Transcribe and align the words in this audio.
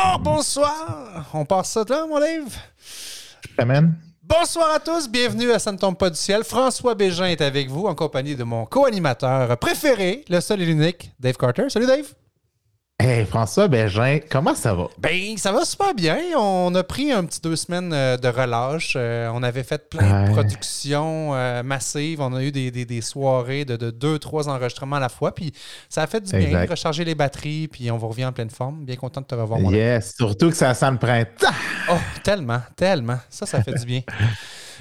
Alors, 0.00 0.18
bonsoir. 0.20 1.28
On 1.34 1.44
passe 1.44 1.70
ça 1.72 1.84
là, 1.88 2.06
mon 2.06 2.18
livre? 2.20 2.52
Amen. 3.56 3.94
Bonsoir 4.22 4.74
à 4.74 4.78
tous, 4.78 5.08
bienvenue 5.08 5.50
à 5.50 5.58
Ça 5.58 5.72
ne 5.72 5.78
tombe 5.78 5.96
pas 5.96 6.08
du 6.08 6.16
ciel. 6.16 6.44
François 6.44 6.94
Bégin 6.94 7.26
est 7.26 7.40
avec 7.40 7.68
vous 7.68 7.86
en 7.86 7.94
compagnie 7.94 8.36
de 8.36 8.44
mon 8.44 8.64
co-animateur 8.64 9.56
préféré, 9.58 10.24
le 10.28 10.40
seul 10.40 10.62
et 10.62 10.66
l'unique, 10.66 11.10
Dave 11.18 11.36
Carter. 11.36 11.68
Salut 11.68 11.86
Dave. 11.86 12.14
Hey 13.00 13.24
François 13.26 13.68
Bégin, 13.68 14.18
comment 14.28 14.56
ça 14.56 14.74
va? 14.74 14.88
Ben, 14.98 15.36
ça 15.36 15.52
va 15.52 15.64
super 15.64 15.94
bien. 15.94 16.18
On 16.36 16.74
a 16.74 16.82
pris 16.82 17.12
un 17.12 17.24
petit 17.24 17.40
deux 17.40 17.54
semaines 17.54 17.92
euh, 17.92 18.16
de 18.16 18.26
relâche. 18.26 18.94
Euh, 18.96 19.30
on 19.32 19.44
avait 19.44 19.62
fait 19.62 19.88
plein 19.88 20.24
de 20.24 20.32
productions 20.32 21.32
euh, 21.32 21.62
massives. 21.62 22.20
On 22.20 22.34
a 22.34 22.42
eu 22.42 22.50
des, 22.50 22.72
des- 22.72 22.84
des 22.84 23.00
soirées 23.00 23.64
de, 23.64 23.76
de 23.76 23.92
deux, 23.92 24.18
trois 24.18 24.48
enregistrements 24.48 24.96
à 24.96 25.00
la 25.00 25.08
fois. 25.08 25.32
Puis 25.32 25.52
ça 25.88 26.02
a 26.02 26.06
fait 26.08 26.20
du 26.22 26.32
bien, 26.36 26.66
recharger 26.68 27.04
les 27.04 27.14
batteries. 27.14 27.68
Puis 27.68 27.88
on 27.92 27.98
vous 27.98 28.08
revient 28.08 28.24
en 28.24 28.32
pleine 28.32 28.50
forme. 28.50 28.84
Bien 28.84 28.96
content 28.96 29.20
de 29.20 29.26
te 29.26 29.34
revoir, 29.36 29.60
mon 29.60 29.70
Yes, 29.70 30.16
surtout 30.16 30.50
que 30.50 30.56
ça 30.56 30.74
sent 30.74 30.90
le 30.90 30.98
printemps. 30.98 31.54
Oh, 31.92 31.98
tellement, 32.24 32.62
tellement. 32.74 33.18
Ça, 33.30 33.46
ça 33.46 33.62
fait 33.62 33.74
du 33.74 33.86
bien. 33.86 34.00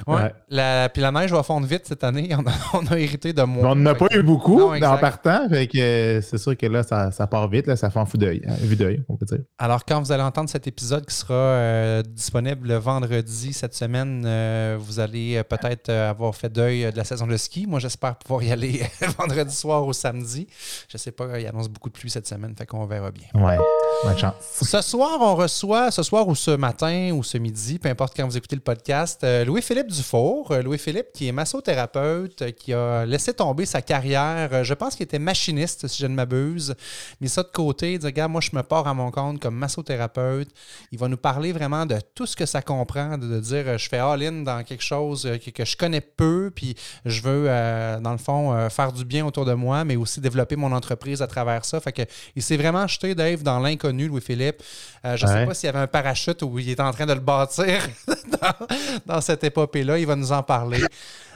Ouais. 0.06 0.34
La, 0.50 0.90
puis 0.90 1.02
la 1.02 1.12
neige 1.12 1.32
va 1.32 1.44
fondre 1.44 1.66
vite 1.68 1.84
cette 1.86 2.04
année. 2.04 2.30
On 2.38 2.46
a, 2.46 2.52
on 2.74 2.86
a 2.88 3.00
hérité 3.00 3.34
de 3.34 3.42
moins. 3.42 3.72
on 3.72 3.76
n'en 3.76 3.92
a 3.92 3.96
pas 3.96 4.08
eu 4.12 4.22
beaucoup 4.22 4.60
Non, 4.60 4.88
en 4.88 4.98
partant, 4.98 5.48
fait 5.50 5.68
que 5.68 6.22
c'est 6.22 6.38
sûr 6.38 6.56
que 6.56 6.66
là, 6.68 6.84
ça, 6.84 7.12
ça 7.12 7.26
part 7.26 7.48
vite, 7.50 7.68
là, 7.68 7.76
ça 7.76 7.90
fait 7.90 8.00
en 8.00 8.06
fou 8.06 8.18
d'œil, 8.18 8.42
vue 8.62 8.76
d'œil, 8.76 9.04
on 9.10 9.16
peut 9.16 9.26
dire. 9.26 9.40
Alors, 9.58 9.86
quand 9.86 10.00
vous 10.02 10.12
allez 10.12 10.24
entendre 10.24 10.50
cet 10.50 10.68
épisode 10.68 11.06
qui 11.06 11.16
sera 11.16 11.34
euh, 11.34 12.04
disponible 12.04 12.68
le 12.68 12.76
vendredi 12.76 13.54
cette 13.54 13.74
semaine, 13.74 14.24
euh, 14.26 14.78
vous 14.80 15.00
allez 15.00 15.38
euh, 15.38 15.44
peut-être 15.44 15.90
avoir 15.90 16.36
fait 16.36 16.50
deuil 16.50 16.92
de 16.92 16.98
la 16.98 17.04
saison 17.04 17.26
de 17.28 17.38
ski. 17.38 17.66
Moi, 17.68 17.80
j'espère 17.80 18.16
pouvoir 18.18 18.44
y 18.44 18.52
aller 18.52 18.82
vendredi 19.18 19.56
soir 19.56 19.86
ou 19.86 19.94
samedi. 19.94 20.48
Je 20.90 20.98
sais 20.98 21.12
pas, 21.12 21.40
il 21.40 21.48
annonce 21.48 21.70
beaucoup 21.70 21.90
de 21.90 21.94
pluie 21.94 22.10
cette 22.10 22.28
semaine, 22.28 22.54
fait 22.56 22.66
qu'on 22.66 22.86
verra 22.86 23.12
bien. 23.12 23.28
Ouais, 23.34 23.58
bonne 24.04 24.18
chance. 24.18 24.36
Ce 24.62 24.82
soir, 24.82 25.18
on 25.22 25.36
reçoit, 25.36 25.92
ce 25.92 26.04
soir 26.04 26.28
ou 26.28 26.36
ce 26.36 26.52
matin 26.52 27.12
ou 27.14 27.24
ce 27.24 27.38
midi, 27.38 27.80
peu 27.80 27.90
importe 27.90 28.16
quand 28.16 28.26
vous 28.26 28.38
écoutez 28.38 28.56
le 28.56 28.62
podcast, 28.62 29.24
euh, 29.24 29.46
Louis-Philippe 29.46 29.87
Dufour. 29.88 30.52
Euh, 30.52 30.62
Louis-Philippe 30.62 31.08
qui 31.14 31.28
est 31.28 31.32
massothérapeute, 31.32 32.42
euh, 32.42 32.52
qui 32.52 32.74
a 32.74 33.06
laissé 33.06 33.34
tomber 33.34 33.66
sa 33.66 33.82
carrière. 33.82 34.50
Euh, 34.52 34.64
Je 34.64 34.74
pense 34.74 34.96
qu'il 34.96 35.04
était 35.04 35.20
machiniste, 35.20 35.88
si 35.88 36.02
je 36.02 36.08
ne 36.08 36.16
m'abuse. 36.16 36.76
Mais 37.22 37.28
ça 37.28 37.44
de 37.44 37.50
côté, 37.50 37.94
il 37.94 38.00
dit, 38.00 38.06
regarde, 38.06 38.32
moi, 38.32 38.42
je 38.42 38.52
me 38.54 38.64
pars 38.64 38.88
à 38.88 38.94
mon 38.94 39.12
compte 39.12 39.40
comme 39.40 39.56
massothérapeute. 39.56 40.50
Il 40.92 41.00
va 41.00 41.08
nous 41.08 41.18
parler 41.18 41.52
vraiment 41.52 41.86
de 41.86 41.98
tout 42.16 42.26
ce 42.26 42.36
que 42.36 42.46
ça 42.46 42.62
comprend, 42.62 43.18
de, 43.18 43.40
dire, 43.40 43.78
je 43.78 43.90
fais 43.90 43.98
all-in 43.98 44.44
dans 44.44 44.64
quelque 44.64 44.84
chose 44.84 45.30
que, 45.44 45.50
que 45.50 45.66
je 45.66 45.76
connais 45.76 46.02
peu, 46.02 46.52
puis 46.54 46.76
je 47.06 47.22
veux, 47.22 47.46
euh, 47.48 48.00
dans 48.00 48.12
le 48.12 48.18
fond, 48.18 48.54
euh, 48.54 48.70
faire 48.70 48.92
du 48.92 49.06
bien 49.06 49.26
autour 49.26 49.46
de 49.46 49.54
moi, 49.54 49.84
mais 49.84 49.96
aussi 49.96 50.20
développer 50.20 50.56
mon 50.56 50.72
entreprise 50.72 51.22
à 51.22 51.28
travers 51.28 51.66
ça. 51.66 51.80
Fait 51.80 51.92
que 51.92 52.02
il 52.36 52.44
s'est 52.44 52.58
vraiment 52.58 52.88
jeté, 52.88 53.16
Dave, 53.16 53.44
dans 53.44 53.60
l'inconnu, 53.60 54.08
Louis-Philippe. 54.08 54.62
Euh, 55.06 55.16
je 55.16 55.26
ne 55.26 55.32
sais 55.32 55.46
pas 55.46 55.54
s'il 55.54 55.68
y 55.68 55.70
avait 55.70 55.80
un 55.80 55.88
parachute 55.88 56.42
ou 56.42 56.60
il 56.60 56.70
est 56.70 56.80
en 56.80 56.92
train 56.92 57.06
de 57.06 57.14
le 57.14 57.20
bâtir 57.20 57.88
dans, 58.08 58.68
dans 59.06 59.22
cette 59.22 59.44
épopée-là. 59.78 59.98
Il 59.98 60.06
va 60.06 60.16
nous 60.16 60.32
en 60.32 60.44
parler. 60.44 60.82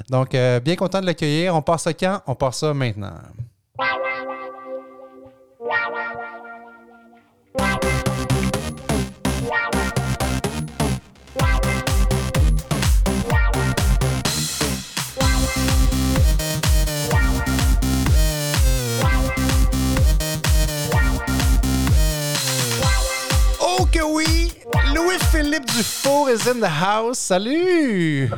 Donc, 0.09 0.35
euh, 0.35 0.59
bien 0.59 0.75
content 0.75 1.01
de 1.01 1.05
l'accueillir. 1.05 1.55
On 1.55 1.61
passe 1.61 1.83
ça 1.83 1.93
quand? 1.93 2.21
On 2.27 2.35
passe 2.35 2.59
ça 2.59 2.73
maintenant. 2.73 3.13
Louis-Philippe 25.11 25.65
Dufour 25.65 26.29
is 26.29 26.47
in 26.47 26.61
the 26.61 26.69
house. 26.69 27.19
Salut! 27.19 28.29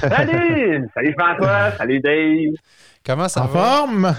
Salut! 0.00 0.88
Salut 0.94 1.14
François! 1.18 1.72
Salut 1.76 1.98
Dave! 2.00 2.54
Comment 3.04 3.26
ça 3.28 3.42
En 3.42 3.46
va? 3.46 3.58
forme? 3.58 4.14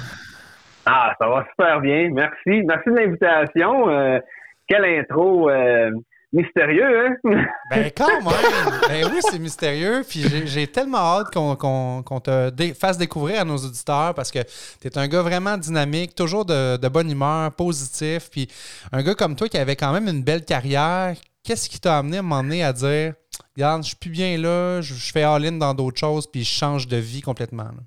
Ah, 0.86 1.14
ça 1.18 1.28
va 1.30 1.46
super 1.50 1.80
bien. 1.80 2.10
Merci. 2.12 2.64
Merci 2.68 2.90
de 2.90 2.96
l'invitation. 2.96 3.90
Euh, 3.90 4.20
quelle 4.68 4.84
intro 4.84 5.50
euh, 5.50 5.92
mystérieux, 6.36 7.08
hein? 7.08 7.16
Ben 7.72 7.92
quand 7.96 8.08
même! 8.22 8.80
Ben 8.88 9.06
oui, 9.12 9.20
c'est 9.22 9.40
mystérieux. 9.40 10.02
Puis 10.08 10.22
j'ai- 10.46 10.68
tellement 10.68 10.98
hâte 11.00 11.34
qu'on 11.34 12.20
te 12.20 12.50
dé- 12.52 12.74
fasse 12.74 12.98
découvrir 12.98 13.42
à 13.42 13.46
nos 13.46 13.58
auditeurs 13.58 14.14
parce 14.14 14.32
que 14.32 14.40
tu 14.82 14.88
es 14.88 14.98
un 14.98 15.08
gars 15.08 15.22
vraiment 15.22 15.58
dynamique, 15.58 16.14
toujours 16.16 16.46
de, 16.46 16.78
de 16.78 16.88
bonne 16.90 17.10
humeur, 17.10 17.52
positif. 17.56 18.30
Puis 18.32 18.48
un 18.92 19.02
gars 19.02 19.16
comme 19.16 19.36
toi 19.36 19.48
qui 19.50 19.58
avait 19.58 19.76
quand 19.76 19.94
même 19.94 20.08
une 20.08 20.24
belle 20.24 20.46
carrière, 20.46 21.16
qu'est-ce 21.44 21.70
qui 21.70 21.80
t'a 21.80 21.98
amené 22.00 22.18
à 22.20 22.22
donné 22.22 22.64
à 22.64 22.74
dire 22.74 23.14
Regarde, 23.56 23.84
je 23.84 23.88
suis 23.90 23.98
plus 23.98 24.10
bien 24.10 24.38
là, 24.38 24.82
je, 24.82 24.94
je 24.94 25.12
fais 25.12 25.24
all-in 25.24 25.54
dans 25.54 25.74
d'autres 25.74 26.00
choses, 26.00 26.30
puis 26.30 26.44
je 26.44 26.50
change 26.52 26.88
de 26.88 26.98
vie 26.98 27.22
complètement. 27.22 27.64
là? 27.64 27.84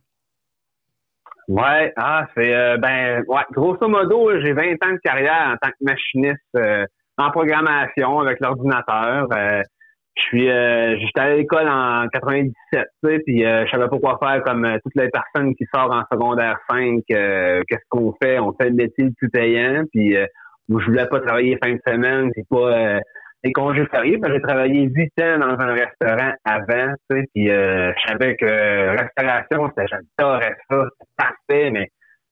Ouais, 1.49 1.93
ah, 1.97 2.27
c'est 2.37 2.55
euh, 2.55 2.77
ben 2.77 3.25
ouais, 3.27 3.41
grosso 3.53 3.89
modo, 3.89 4.31
j'ai 4.43 4.53
20 4.53 4.63
ans 4.85 4.93
de 4.93 4.99
carrière 5.03 5.55
en 5.55 5.57
tant 5.57 5.71
que 5.71 5.77
machiniste 5.81 6.41
euh, 6.57 6.85
en 7.19 7.31
programmation 7.31 8.21
avec 8.21 8.41
l'ordinateur. 8.41 9.27
Euh, 9.33 9.63
je 10.17 10.23
suis 10.23 10.51
euh, 10.51 10.97
j'étais 10.99 11.21
à 11.21 11.35
l'école 11.37 11.69
en 11.69 12.09
97, 12.09 12.53
tu 12.73 13.09
sais, 13.09 13.19
puis 13.25 13.45
euh, 13.45 13.65
je 13.67 13.71
savais 13.71 13.89
pas 13.89 13.99
quoi 13.99 14.19
faire 14.21 14.43
comme 14.43 14.65
euh, 14.65 14.77
toutes 14.83 14.97
les 14.97 15.09
personnes 15.11 15.55
qui 15.55 15.65
sortent 15.73 15.93
en 15.93 16.03
secondaire 16.11 16.59
5. 16.69 17.03
euh, 17.13 17.63
Qu'est-ce 17.69 17.85
qu'on 17.89 18.13
fait? 18.21 18.39
On 18.41 18.53
fait 18.61 18.71
le 18.71 18.75
métier 18.75 19.05
le 19.05 19.13
plus 19.17 19.31
payant, 19.31 19.85
puis 19.93 20.17
euh, 20.17 20.27
je 20.69 20.85
voulais 20.85 21.07
pas 21.07 21.21
travailler 21.21 21.57
fin 21.63 21.73
de 21.73 21.81
semaine, 21.87 22.31
c'est 22.35 22.49
pas 22.51 23.01
les 23.45 23.53
congés 23.53 23.87
fériés, 23.87 24.19
j'ai 24.23 24.41
travaillé 24.43 24.83
huit 24.93 25.13
ans 25.23 25.39
dans 25.39 25.57
un 25.61 25.73
restaurant 25.73 26.33
avant, 26.45 26.93
tu 27.09 27.17
sais, 27.17 27.25
puis 27.35 27.47
je 27.47 27.93
savais 28.07 28.37
que 28.37 29.01
restauration, 29.01 29.71
j'adorais 29.79 30.57
ça, 30.69 30.85
c'était 30.91 31.11
parfait, 31.17 31.71
mais 31.71 31.89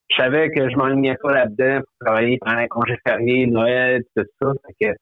je 0.09 0.17
savais 0.17 0.50
que 0.50 0.69
je 0.69 0.77
m'enlignais 0.77 1.17
pas 1.22 1.33
là-dedans 1.33 1.81
pour 1.81 2.06
travailler 2.06 2.39
pendant 2.39 2.61
les 2.61 2.69
congés 2.69 2.99
fériés, 3.06 3.47
Noël, 3.47 4.03
tout 4.17 4.25
ça, 4.41 4.53
fait 4.67 4.87
que 4.87 4.97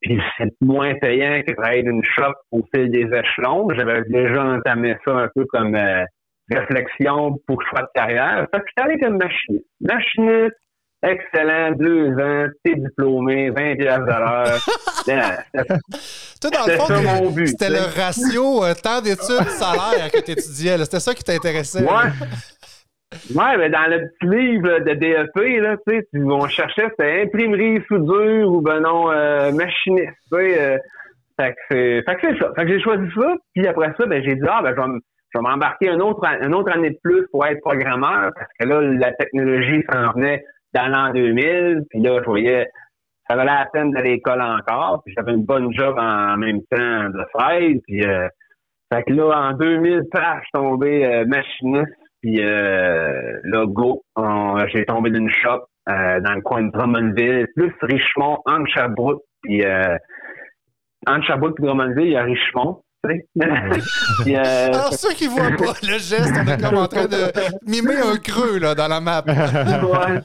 puis 0.00 0.20
c'est 0.38 0.52
moins 0.60 0.94
payant 0.94 1.42
que 1.46 1.52
travailler 1.54 1.82
d'une 1.82 2.04
shop 2.04 2.34
au 2.52 2.62
fil 2.72 2.90
des 2.90 3.06
échelons. 3.06 3.68
J'avais 3.74 4.02
déjà 4.08 4.44
entamé 4.44 4.96
ça 5.04 5.12
un 5.12 5.28
peu 5.34 5.44
comme 5.46 5.74
euh, 5.74 6.04
réflexion 6.50 7.36
pour 7.46 7.60
choix 7.62 7.82
de 7.82 7.88
carrière. 7.94 8.46
Fait 8.54 8.60
que 8.60 8.64
j'étais 8.68 8.88
allé 8.88 9.00
comme 9.00 9.18
machiniste. 9.18 9.64
Machiniste, 9.80 10.56
excellent, 11.02 11.72
deux 11.72 12.12
ans, 12.12 12.46
t'es 12.64 12.76
diplômé, 12.76 13.50
20 13.50 13.76
piastres 13.76 14.04
de 14.04 14.10
l'heure. 14.12 14.60
Toi, 16.40 16.50
dans 16.50 16.66
le 16.66 16.72
fond, 16.76 17.46
c'était 17.46 17.70
le 17.70 18.00
ratio 18.00 18.64
euh, 18.64 18.74
temps 18.74 19.00
d'études 19.00 19.48
salaire 19.48 20.10
que 20.12 20.20
tu 20.20 20.30
étudiais. 20.30 20.78
C'était 20.78 21.00
ça 21.00 21.14
qui 21.14 21.24
t'intéressait. 21.24 21.82
Ouais. 21.82 22.10
Ouais, 23.34 23.56
mais 23.56 23.70
dans 23.70 23.90
le 23.90 24.08
petit 24.08 24.26
livre 24.26 24.80
de 24.80 24.94
DEP, 24.94 25.62
là, 25.62 25.76
tu 25.86 25.98
sais, 25.98 26.06
on 26.14 26.46
cherchait 26.48 26.88
c'était 26.90 27.22
imprimerie, 27.22 27.82
soudure 27.88 28.50
ou 28.50 28.60
ben 28.60 28.80
non, 28.80 29.10
euh, 29.10 29.50
machiniste, 29.52 30.12
tu 30.30 30.38
sais. 30.38 30.60
euh, 30.60 30.78
fait 31.40 31.54
que 31.54 31.58
c'est 31.70 32.38
ça. 32.38 32.52
Fait 32.54 32.64
que 32.64 32.68
j'ai 32.68 32.80
choisi 32.80 33.08
ça, 33.14 33.34
puis 33.54 33.66
après 33.66 33.92
ça, 33.96 34.06
ben 34.06 34.22
j'ai 34.22 34.34
dit 34.34 34.46
ah 34.48 34.60
ben 34.62 34.74
je 34.74 35.38
vais 35.38 35.42
m'embarquer 35.42 35.88
une 35.88 36.02
autre 36.02 36.22
une 36.42 36.54
autre 36.54 36.72
année 36.72 36.90
de 36.90 36.98
plus 37.02 37.26
pour 37.30 37.46
être 37.46 37.60
programmeur 37.60 38.32
parce 38.34 38.50
que 38.58 38.66
là 38.66 38.80
la 38.80 39.12
technologie 39.12 39.84
s'en 39.90 40.12
venait 40.12 40.44
dans 40.74 40.88
l'an 40.88 41.12
2000, 41.12 41.84
puis 41.90 42.00
là 42.00 42.20
je 42.20 42.26
voyais 42.26 42.68
ça 43.28 43.36
valait 43.36 43.52
la 43.52 43.66
peine 43.72 43.90
d'aller 43.92 44.10
à 44.10 44.12
l'école 44.14 44.42
encore, 44.42 45.02
puis 45.04 45.14
j'avais 45.16 45.32
une 45.32 45.44
bonne 45.44 45.72
job 45.72 45.96
en 45.98 46.36
même 46.36 46.60
temps 46.70 47.08
de 47.10 47.24
faire, 47.36 47.70
puis 47.86 48.04
euh, 48.04 48.28
fait 48.92 49.02
que 49.02 49.12
là, 49.12 49.50
en 49.50 49.52
2000, 49.52 50.04
paf, 50.10 50.38
je 50.38 50.44
suis 50.44 50.52
tombé 50.54 51.04
euh, 51.04 51.26
machiniste, 51.26 51.92
puis 52.20 52.42
euh, 52.42 53.38
là, 53.44 53.66
go, 53.66 54.02
j'ai 54.72 54.84
tombé 54.84 55.10
d'une 55.10 55.30
shop 55.30 55.66
euh, 55.88 56.20
dans 56.20 56.34
le 56.34 56.42
coin 56.42 56.62
de 56.62 56.70
Drummondville, 56.70 57.46
plus 57.56 57.72
Richemont, 57.80 58.38
entre 58.44 58.68
Sherbrooke, 58.68 59.22
puis 59.42 59.64
euh, 59.64 59.96
entre 61.06 61.26
Sherbrooke 61.26 61.56
et 61.60 61.62
Drummondville, 61.62 62.06
il 62.06 62.12
y 62.12 62.16
a 62.16 62.26
sais. 63.06 63.26
Puis, 64.22 64.36
euh, 64.36 64.66
Alors, 64.72 64.92
ceux 64.92 65.14
qui 65.14 65.26
voient 65.26 65.56
pas 65.56 65.74
le 65.82 65.98
geste, 65.98 66.32
on 66.36 66.46
est 66.46 66.60
comme 66.60 66.78
en 66.78 66.88
train 66.88 67.06
de 67.06 67.32
mimer 67.66 67.96
un 67.96 68.16
creux 68.16 68.58
là, 68.58 68.74
dans 68.74 68.88
la 68.88 69.00
map. 69.00 69.24
Ouais. 69.28 70.20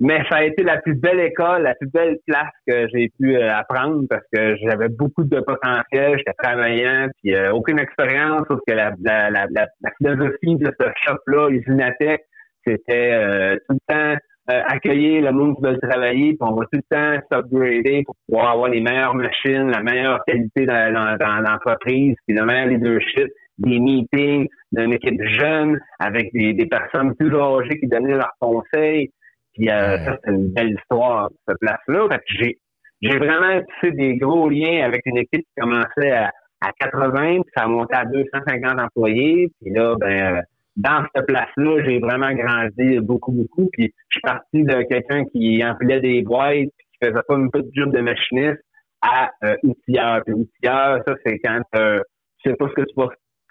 Mais 0.00 0.22
ça 0.30 0.36
a 0.36 0.44
été 0.44 0.62
la 0.62 0.76
plus 0.80 0.94
belle 0.94 1.18
école, 1.18 1.62
la 1.62 1.74
plus 1.74 1.90
belle 1.90 2.18
place 2.26 2.52
que 2.66 2.86
j'ai 2.94 3.10
pu 3.18 3.36
euh, 3.36 3.52
apprendre 3.52 4.04
parce 4.08 4.22
que 4.32 4.56
j'avais 4.56 4.88
beaucoup 4.88 5.24
de 5.24 5.40
potentiel, 5.40 6.16
j'étais 6.18 6.34
travaillant, 6.38 7.08
puis 7.20 7.34
euh, 7.34 7.52
aucune 7.52 7.80
expérience, 7.80 8.42
sauf 8.48 8.60
que 8.66 8.74
la, 8.74 8.92
la, 9.02 9.30
la, 9.30 9.46
la, 9.50 9.90
philosophie 9.98 10.56
de 10.56 10.72
ce 10.78 10.86
shop-là, 11.04 11.48
Usinatec, 11.50 12.22
c'était 12.64 13.12
euh, 13.12 13.56
tout 13.68 13.76
le 13.76 13.94
temps 13.94 14.20
euh, 14.50 14.62
accueillir 14.66 15.22
le 15.24 15.32
monde 15.32 15.56
qui 15.56 15.62
veut 15.62 15.78
travailler, 15.78 16.30
puis 16.30 16.38
on 16.40 16.54
va 16.54 16.64
tout 16.72 16.80
le 16.80 16.82
temps 16.88 17.20
s'upgrader 17.30 18.04
pour 18.06 18.14
pouvoir 18.26 18.52
avoir 18.52 18.68
les 18.70 18.80
meilleures 18.80 19.14
machines, 19.14 19.68
la 19.68 19.82
meilleure 19.82 20.20
qualité 20.26 20.64
dans, 20.64 20.92
dans, 20.92 21.16
dans 21.16 21.40
l'entreprise, 21.40 22.14
puis 22.26 22.36
le 22.36 22.44
meilleur 22.46 22.68
leadership, 22.68 23.28
des 23.58 23.78
meetings 23.78 24.48
d'une 24.72 24.92
équipe 24.92 25.20
jeune 25.22 25.78
avec 25.98 26.32
des, 26.32 26.54
des 26.54 26.66
personnes 26.66 27.14
plus 27.16 27.34
âgées 27.34 27.78
qui 27.80 27.88
donnaient 27.88 28.16
leurs 28.16 28.32
conseils. 28.40 29.10
Puis 29.58 29.68
euh, 29.70 29.98
Ouais. 29.98 30.04
ça, 30.04 30.18
c'est 30.24 30.30
une 30.30 30.52
belle 30.54 30.70
histoire, 30.78 31.30
cette 31.48 31.58
place-là. 31.60 32.08
Fait 32.10 32.18
que 32.18 32.24
j'ai 32.28 32.58
j'ai 33.00 33.16
vraiment 33.18 33.60
fait 33.80 33.92
des 33.92 34.16
gros 34.16 34.48
liens 34.48 34.84
avec 34.84 35.02
une 35.06 35.18
équipe 35.18 35.42
qui 35.42 35.60
commençait 35.60 36.10
à, 36.10 36.32
à 36.60 36.72
80, 36.80 37.42
puis 37.42 37.52
ça 37.56 37.64
a 37.64 37.68
monté 37.68 37.94
à 37.94 38.04
250 38.04 38.80
employés. 38.80 39.50
Puis 39.60 39.72
là, 39.72 39.94
ben, 40.00 40.42
dans 40.76 41.04
cette 41.14 41.26
place-là, 41.26 41.84
j'ai 41.84 42.00
vraiment 42.00 42.32
grandi 42.32 42.98
beaucoup, 43.00 43.32
beaucoup. 43.32 43.68
Puis 43.72 43.92
je 44.08 44.18
suis 44.18 44.20
parti 44.22 44.64
de 44.64 44.82
quelqu'un 44.88 45.24
qui 45.26 45.64
empilait 45.64 46.00
des 46.00 46.22
boîtes, 46.22 46.70
puis 46.76 46.86
qui 46.92 47.08
faisait 47.08 47.22
pas 47.28 47.36
une 47.36 47.50
petite 47.52 47.74
job 47.74 47.92
de 47.94 48.00
machiniste 48.00 48.60
à 49.02 49.30
euh, 49.44 49.56
outilleur. 49.62 50.22
Puis 50.24 50.34
outilleur, 50.34 51.02
ça, 51.06 51.14
c'est 51.24 51.38
quand 51.38 51.62
euh, 51.76 52.00
tu 52.42 52.50
sais 52.50 52.56
pas 52.56 52.68
ce 52.68 52.74
que 52.74 52.82
tu 52.82 52.94
vas 52.96 53.08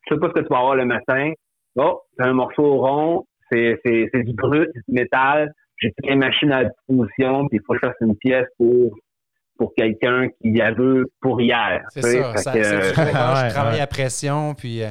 tu 0.08 0.14
sais 0.14 0.20
pas 0.20 0.28
ce 0.28 0.34
que 0.34 0.40
tu 0.40 0.48
vas 0.50 0.60
avoir 0.60 0.76
le 0.76 0.86
matin. 0.86 1.32
Oh, 1.78 2.02
c'est 2.18 2.26
un 2.26 2.34
morceau 2.34 2.78
rond, 2.78 3.26
c'est, 3.52 3.80
c'est, 3.86 4.10
c'est 4.14 4.24
du 4.24 4.34
brut, 4.34 4.70
du 4.74 4.94
métal. 4.94 5.54
J'ai 5.78 5.92
toutes 5.92 6.10
les 6.10 6.16
machines 6.16 6.52
à 6.52 6.66
disposition, 6.66 7.48
puis 7.48 7.60
il 7.60 7.62
faut 7.66 7.74
que 7.74 7.80
je 7.82 7.88
fasse 7.88 7.98
une 8.02 8.16
pièce 8.16 8.48
pour 8.58 8.98
pour 9.58 9.74
quelqu'un 9.76 10.28
qui 10.42 10.62
a 10.62 10.72
veut 10.72 11.08
pour 11.20 11.42
hier. 11.42 11.82
C'est 11.90 12.02
ça, 12.02 12.38
ça 12.38 12.54
que, 12.54 12.64
c'est 12.64 12.78
du 12.78 13.00
Ouais, 13.00 13.50
travail 13.50 13.76
ouais. 13.76 13.82
à 13.82 13.88
pression. 13.88 14.54
Puis, 14.54 14.84
euh, 14.84 14.90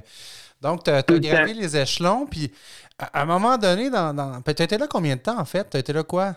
donc, 0.60 0.84
tu 0.84 0.90
as, 0.90 1.04
le 1.08 1.18
gravé 1.20 1.54
les 1.54 1.76
échelons. 1.76 2.26
Puis, 2.26 2.52
à 2.98 3.20
à 3.20 3.22
un 3.22 3.26
moment 3.26 3.56
donné, 3.58 3.90
dans, 3.90 4.12
dans, 4.12 4.40
tu 4.42 4.50
étais 4.50 4.76
là 4.78 4.86
combien 4.90 5.16
de 5.16 5.20
temps, 5.20 5.38
en 5.38 5.44
fait? 5.44 5.70
Tu 5.70 5.76
étais 5.76 5.92
là 5.92 6.02
quoi? 6.02 6.32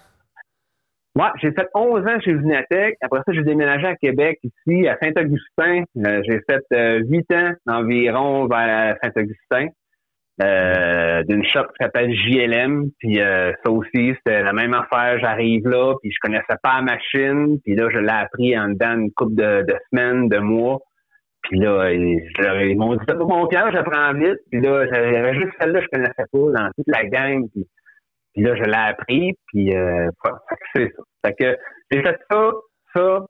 Moi, 1.15 1.33
j'ai 1.41 1.51
fait 1.51 1.67
11 1.73 2.05
ans 2.05 2.19
chez 2.23 2.33
Vinatech. 2.33 2.97
Après 3.01 3.21
ça, 3.25 3.33
j'ai 3.33 3.43
déménagé 3.43 3.87
à 3.87 3.95
Québec, 3.95 4.39
ici, 4.43 4.87
à 4.87 4.97
Saint-Augustin. 5.01 5.83
Euh, 6.05 6.21
j'ai 6.25 6.39
fait 6.47 6.63
euh, 6.73 7.01
8 7.09 7.33
ans 7.33 7.53
environ 7.67 8.47
vers 8.47 8.95
Saint-Augustin. 9.03 9.67
Euh, 10.41 11.21
d'une 11.23 11.43
shop 11.43 11.63
qui 11.63 11.83
s'appelle 11.83 12.13
JLM. 12.13 12.91
Puis 12.99 13.19
euh, 13.19 13.51
ça 13.63 13.71
aussi, 13.71 14.13
c'était 14.15 14.41
la 14.41 14.53
même 14.53 14.73
affaire. 14.73 15.19
J'arrive 15.19 15.67
là, 15.67 15.95
puis 16.01 16.11
je 16.11 16.17
connaissais 16.21 16.55
pas 16.63 16.77
la 16.77 16.81
machine. 16.81 17.59
Puis 17.65 17.75
là, 17.75 17.89
je 17.91 17.97
l'ai 17.97 18.09
appris 18.09 18.57
en 18.57 18.69
dedans 18.69 18.95
une 18.95 19.11
couple 19.11 19.35
de, 19.35 19.65
de 19.67 19.75
semaines, 19.91 20.29
de 20.29 20.37
mois. 20.37 20.79
Puis 21.41 21.59
là, 21.59 21.91
ils, 21.91 22.77
m'ont 22.77 22.95
dit, 22.95 23.05
pas 23.05 23.15
confiance, 23.15 23.71
j'apprends 23.73 24.13
vite. 24.13 24.39
Puis 24.49 24.61
là, 24.61 24.85
j'avais 24.87 25.33
juste 25.33 25.51
celle-là, 25.59 25.81
je 25.81 25.87
connaissais 25.87 26.13
pas 26.31 26.39
dans 26.39 26.69
toute 26.75 26.87
la 26.87 27.05
gang. 27.05 27.45
Puis, 27.51 28.43
là, 28.43 28.55
je 28.55 28.63
l'ai 28.63 28.73
appris. 28.73 29.33
Puis 29.47 29.75
euh, 29.75 30.09
c'est 30.73 30.89
ça. 30.95 31.03
Fait 31.25 31.33
que 31.33 31.57
j'ai 31.91 32.01
fait 32.01 32.17
ça, 32.31 32.51
ça. 32.95 33.25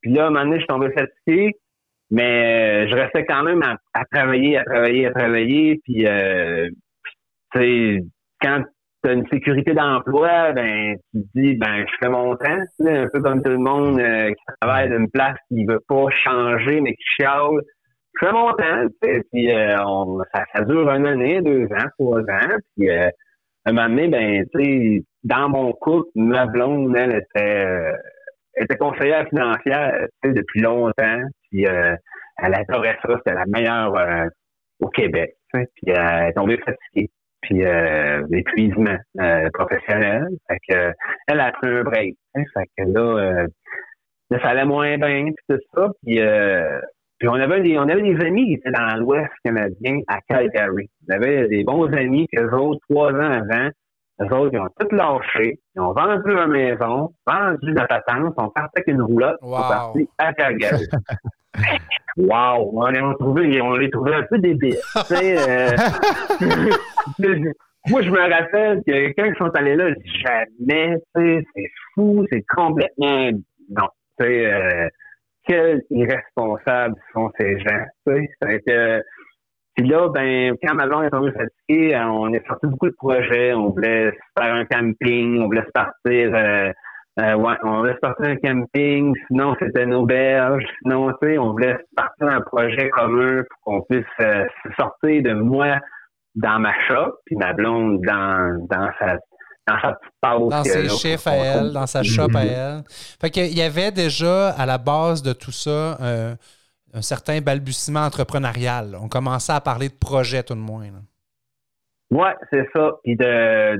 Puis 0.00 0.12
là, 0.12 0.24
à 0.24 0.26
un 0.26 0.30
moment 0.30 0.44
donné, 0.44 0.56
je 0.56 0.60
suis 0.60 0.66
tombé 0.68 0.90
fatigué. 0.92 1.56
Mais 2.12 2.84
euh, 2.84 2.88
je 2.90 2.94
restais 2.94 3.24
quand 3.24 3.42
même 3.42 3.62
à, 3.62 3.78
à 3.94 4.04
travailler, 4.04 4.58
à 4.58 4.64
travailler, 4.64 5.06
à 5.06 5.12
travailler. 5.12 5.80
Puis, 5.82 6.06
euh, 6.06 6.68
quand 8.42 8.62
tu 9.02 9.10
as 9.10 9.12
une 9.14 9.26
sécurité 9.28 9.72
d'emploi, 9.72 10.52
ben, 10.52 10.94
tu 11.10 11.22
te 11.22 11.26
dis, 11.34 11.54
ben, 11.54 11.86
je 11.86 11.92
fais 12.00 12.10
mon 12.10 12.36
temps. 12.36 12.60
Un 12.86 13.08
peu 13.10 13.22
comme 13.22 13.42
tout 13.42 13.50
le 13.50 13.56
monde 13.56 13.98
euh, 13.98 14.28
qui 14.28 14.44
travaille 14.60 14.90
d'une 14.90 15.10
place 15.10 15.38
qui 15.48 15.64
veut 15.64 15.80
pas 15.88 16.06
changer, 16.10 16.82
mais 16.82 16.92
qui 16.92 17.04
chiale. 17.16 17.60
Je 18.20 18.26
fais 18.26 18.32
mon 18.32 18.52
temps. 18.52 18.86
Puis, 19.00 19.50
euh, 19.50 19.82
on, 19.86 20.20
ça, 20.34 20.44
ça 20.54 20.64
dure 20.64 20.90
une 20.90 21.06
année, 21.06 21.40
deux 21.40 21.64
ans, 21.64 21.88
trois 21.98 22.20
ans. 22.20 22.56
Puis, 22.76 22.90
euh, 22.90 23.08
à 23.64 23.70
un 23.70 23.72
moment 23.72 23.88
donné, 23.88 24.08
ben, 24.08 24.44
tu 24.54 24.62
sais, 24.62 25.04
dans 25.24 25.48
mon 25.48 25.72
couple, 25.72 26.10
ma 26.14 26.44
blonde, 26.44 26.94
elle 26.94 27.12
était, 27.12 27.64
euh, 27.64 27.92
elle 28.54 28.64
était 28.64 28.76
conseillère 28.76 29.26
financière, 29.30 30.08
depuis 30.22 30.60
longtemps. 30.60 31.22
Puis, 31.52 31.66
euh, 31.66 31.94
elle 32.42 32.54
adorait 32.54 32.98
ça. 33.02 33.14
C'était 33.18 33.34
la 33.34 33.46
meilleure 33.46 33.94
euh, 33.96 34.26
au 34.80 34.88
Québec. 34.88 35.34
Puis, 35.52 35.62
euh, 35.88 35.94
elle 35.96 36.28
est 36.30 36.32
tombée 36.32 36.58
fatiguée. 36.58 37.10
Puis, 37.42 37.64
euh, 37.64 38.22
l'épuisement 38.30 38.96
euh, 39.20 39.48
professionnel. 39.52 40.28
Fait 40.48 40.58
que, 40.68 40.92
elle 41.28 41.40
a 41.40 41.52
pris 41.52 41.68
un 41.68 41.82
break. 41.82 42.16
Fait 42.34 42.66
que 42.78 42.84
là, 42.84 43.00
euh, 43.00 43.46
là, 44.30 44.40
ça 44.40 44.48
allait 44.50 44.64
moins 44.64 44.96
bien, 44.96 45.24
puis 45.24 45.44
tout 45.48 45.60
ça. 45.74 45.90
Puis, 46.04 46.20
puis 47.18 47.28
on 47.28 47.34
avait 47.34 47.60
des, 47.60 47.78
on 47.78 47.82
avait 47.82 48.02
des 48.02 48.24
amis 48.24 48.46
qui 48.46 48.54
étaient 48.54 48.70
dans 48.70 48.96
l'Ouest 48.96 49.30
canadien 49.44 50.00
à 50.08 50.18
Calgary. 50.28 50.88
On 51.08 51.14
avait 51.14 51.48
des 51.48 51.62
bons 51.64 51.86
amis 51.92 52.26
que 52.32 52.42
autres, 52.54 52.80
trois 52.88 53.12
ans 53.12 53.30
avant, 53.30 53.68
eux 54.20 54.32
autres, 54.34 54.50
ils 54.52 54.60
ont 54.60 54.68
tout 54.78 54.94
lâché. 54.94 55.58
Ils 55.74 55.80
ont 55.80 55.92
vendu 55.92 56.30
leur 56.32 56.48
maison, 56.48 57.12
vendu 57.26 57.72
la 57.74 57.86
patente, 57.86 58.34
sont 58.38 58.50
partis 58.50 58.72
avec 58.76 58.86
une 58.88 59.02
roulotte, 59.02 59.38
ils 59.42 59.46
Wow. 59.48 59.56
sont 59.56 59.68
partis 59.68 60.08
à 60.18 60.32
Calgary. 60.34 60.86
wow! 62.16 62.70
On 62.74 62.86
les 62.88 62.98
a 63.00 63.14
trouvés, 63.18 63.60
on 63.62 63.74
les 63.74 63.90
trouvait 63.90 64.14
un 64.14 64.22
peu 64.24 64.38
débiles. 64.38 64.76
euh, 65.12 65.70
moi, 67.88 68.02
je 68.02 68.10
me 68.10 68.20
rappelle 68.34 68.82
que 68.86 69.08
quand 69.16 69.24
ils 69.24 69.36
sont 69.38 69.50
allés 69.56 69.76
là, 69.76 69.90
jamais, 70.24 70.96
c'est 71.14 71.44
fou, 71.94 72.24
c'est 72.30 72.44
complètement, 72.54 73.30
non, 73.70 73.88
tu 74.18 74.24
sais, 74.26 74.46
euh, 74.52 74.88
quels 75.46 75.82
irresponsables 75.90 76.94
sont 77.12 77.30
ces 77.38 77.58
gens, 77.60 77.84
tu 78.06 78.28
sais, 78.42 79.02
puis 79.74 79.86
là, 79.86 80.08
ben, 80.08 80.54
quand 80.62 80.74
ma 80.74 80.86
blonde 80.86 81.04
est 81.04 81.10
tombée 81.10 81.32
fatiguée, 81.32 81.94
euh, 81.94 82.04
on 82.04 82.32
est 82.32 82.46
sorti 82.46 82.66
beaucoup 82.66 82.88
de 82.88 82.94
projets. 82.94 83.54
On 83.54 83.70
voulait 83.70 84.12
faire 84.38 84.54
un 84.54 84.64
camping, 84.66 85.40
on 85.40 85.46
voulait 85.46 85.64
se 85.64 85.72
partir, 85.72 86.34
euh, 86.34 86.72
euh, 87.20 87.34
ouais, 87.34 87.54
on 87.62 87.78
voulait 87.80 87.94
se 87.94 87.98
partir 87.98 88.26
un 88.26 88.36
camping, 88.36 89.14
sinon 89.26 89.54
c'était 89.60 89.84
une 89.84 89.92
auberge, 89.92 90.64
sinon, 90.82 91.12
tu 91.20 91.28
sais, 91.28 91.38
on 91.38 91.52
voulait 91.52 91.74
se 91.74 91.94
partir 91.94 92.28
un 92.28 92.40
projet 92.40 92.88
commun 92.88 93.42
pour 93.50 93.60
qu'on 93.60 93.82
puisse 93.82 94.06
euh, 94.20 94.44
se 94.64 94.70
sortir 94.78 95.22
de 95.22 95.34
moi 95.34 95.76
dans 96.34 96.58
ma 96.58 96.72
shop, 96.88 97.12
puis 97.26 97.36
ma 97.36 97.52
blonde 97.52 98.00
dans, 98.06 98.66
dans 98.70 98.88
sa 98.98 99.18
dans 99.68 99.78
sa 99.80 99.92
petite 99.92 100.14
pause. 100.20 100.50
Dans 100.50 100.64
ses 100.64 100.88
chiffres 100.88 101.28
à 101.28 101.36
elle, 101.36 101.72
dans 101.72 101.86
sa 101.86 102.02
shop 102.02 102.34
à 102.34 102.44
elle. 102.44 102.82
Fait 103.20 103.30
qu'il 103.30 103.56
y 103.56 103.62
avait 103.62 103.92
déjà 103.92 104.50
à 104.50 104.66
la 104.66 104.78
base 104.78 105.22
de 105.22 105.32
tout 105.32 105.52
ça 105.52 105.96
euh, 106.00 106.34
un 106.92 107.02
certain 107.02 107.40
balbutiement 107.40 108.00
entrepreneurial. 108.00 108.96
On 109.00 109.08
commençait 109.08 109.52
à 109.52 109.60
parler 109.60 109.88
de 109.88 109.94
projet, 109.94 110.42
tout 110.42 110.54
de 110.54 110.60
moins. 110.60 110.86
Ouais, 112.10 112.34
c'est 112.50 112.66
ça. 112.74 112.92
Puis 113.02 113.16
de, 113.16 113.76